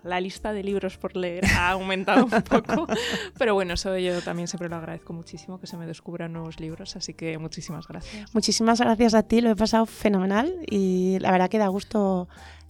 la 0.07 0.21
lista 0.21 0.53
de 0.53 0.63
libros 0.63 0.97
por 0.97 1.17
leer 1.17 1.45
ha 1.47 1.71
aumentado 1.71 2.25
un 2.25 2.43
poco. 2.43 2.87
Pero 3.39 3.55
bueno, 3.55 3.75
eso 3.75 3.97
yo 3.99 4.23
también 4.23 4.49
siempre 4.49 4.69
lo 4.69 4.77
agradezco 4.77 5.13
muchísimo, 5.13 5.61
que 5.61 5.67
se 5.67 5.77
me 5.77 5.87
descubran 5.87 6.33
nuevos 6.33 6.59
libros. 6.61 6.97
Así 6.97 7.13
que 7.13 7.37
muchísimas 7.39 7.87
gracias. 7.87 8.33
muchísimas 8.35 8.81
gracias 8.81 9.15
a 9.15 9.23
ti 9.23 9.41
lo 9.41 9.51
he 9.51 9.57
pasado 9.57 9.85
fenomenal 9.85 10.55
y 10.71 11.19
la 11.21 11.31
verdad 11.31 11.51
que 11.51 11.59
da 11.59 11.69
gusto 11.69 12.29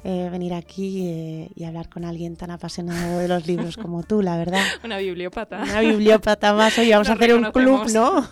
eh, 0.09 0.29
venir 0.31 0.55
aquí 0.55 1.09
eh, 1.09 1.51
y 1.57 1.65
hablar 1.65 1.89
con 1.89 2.05
alguien 2.05 2.37
tan 2.37 2.53
apasionado 2.53 3.19
de 3.19 3.27
los 3.27 3.45
libros 3.49 3.77
como 3.83 4.05
tú 4.05 4.23
la 4.23 4.37
verdad. 4.37 4.63
Una 4.85 4.99
bibliópata. 4.99 5.65
una 5.65 5.81
bibliópata 5.81 6.55
más. 6.55 6.79
Hoy 6.79 6.91
vamos 6.91 7.09
a 7.09 7.15
hacer 7.15 7.35
un 7.35 7.51
club 7.51 7.91
no 7.93 8.25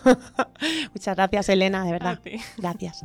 muchas 0.93 1.15
gracias 1.17 1.49
Elena 1.49 1.83
de 1.83 1.91
verdad. 1.91 2.19
Gracias 2.57 3.03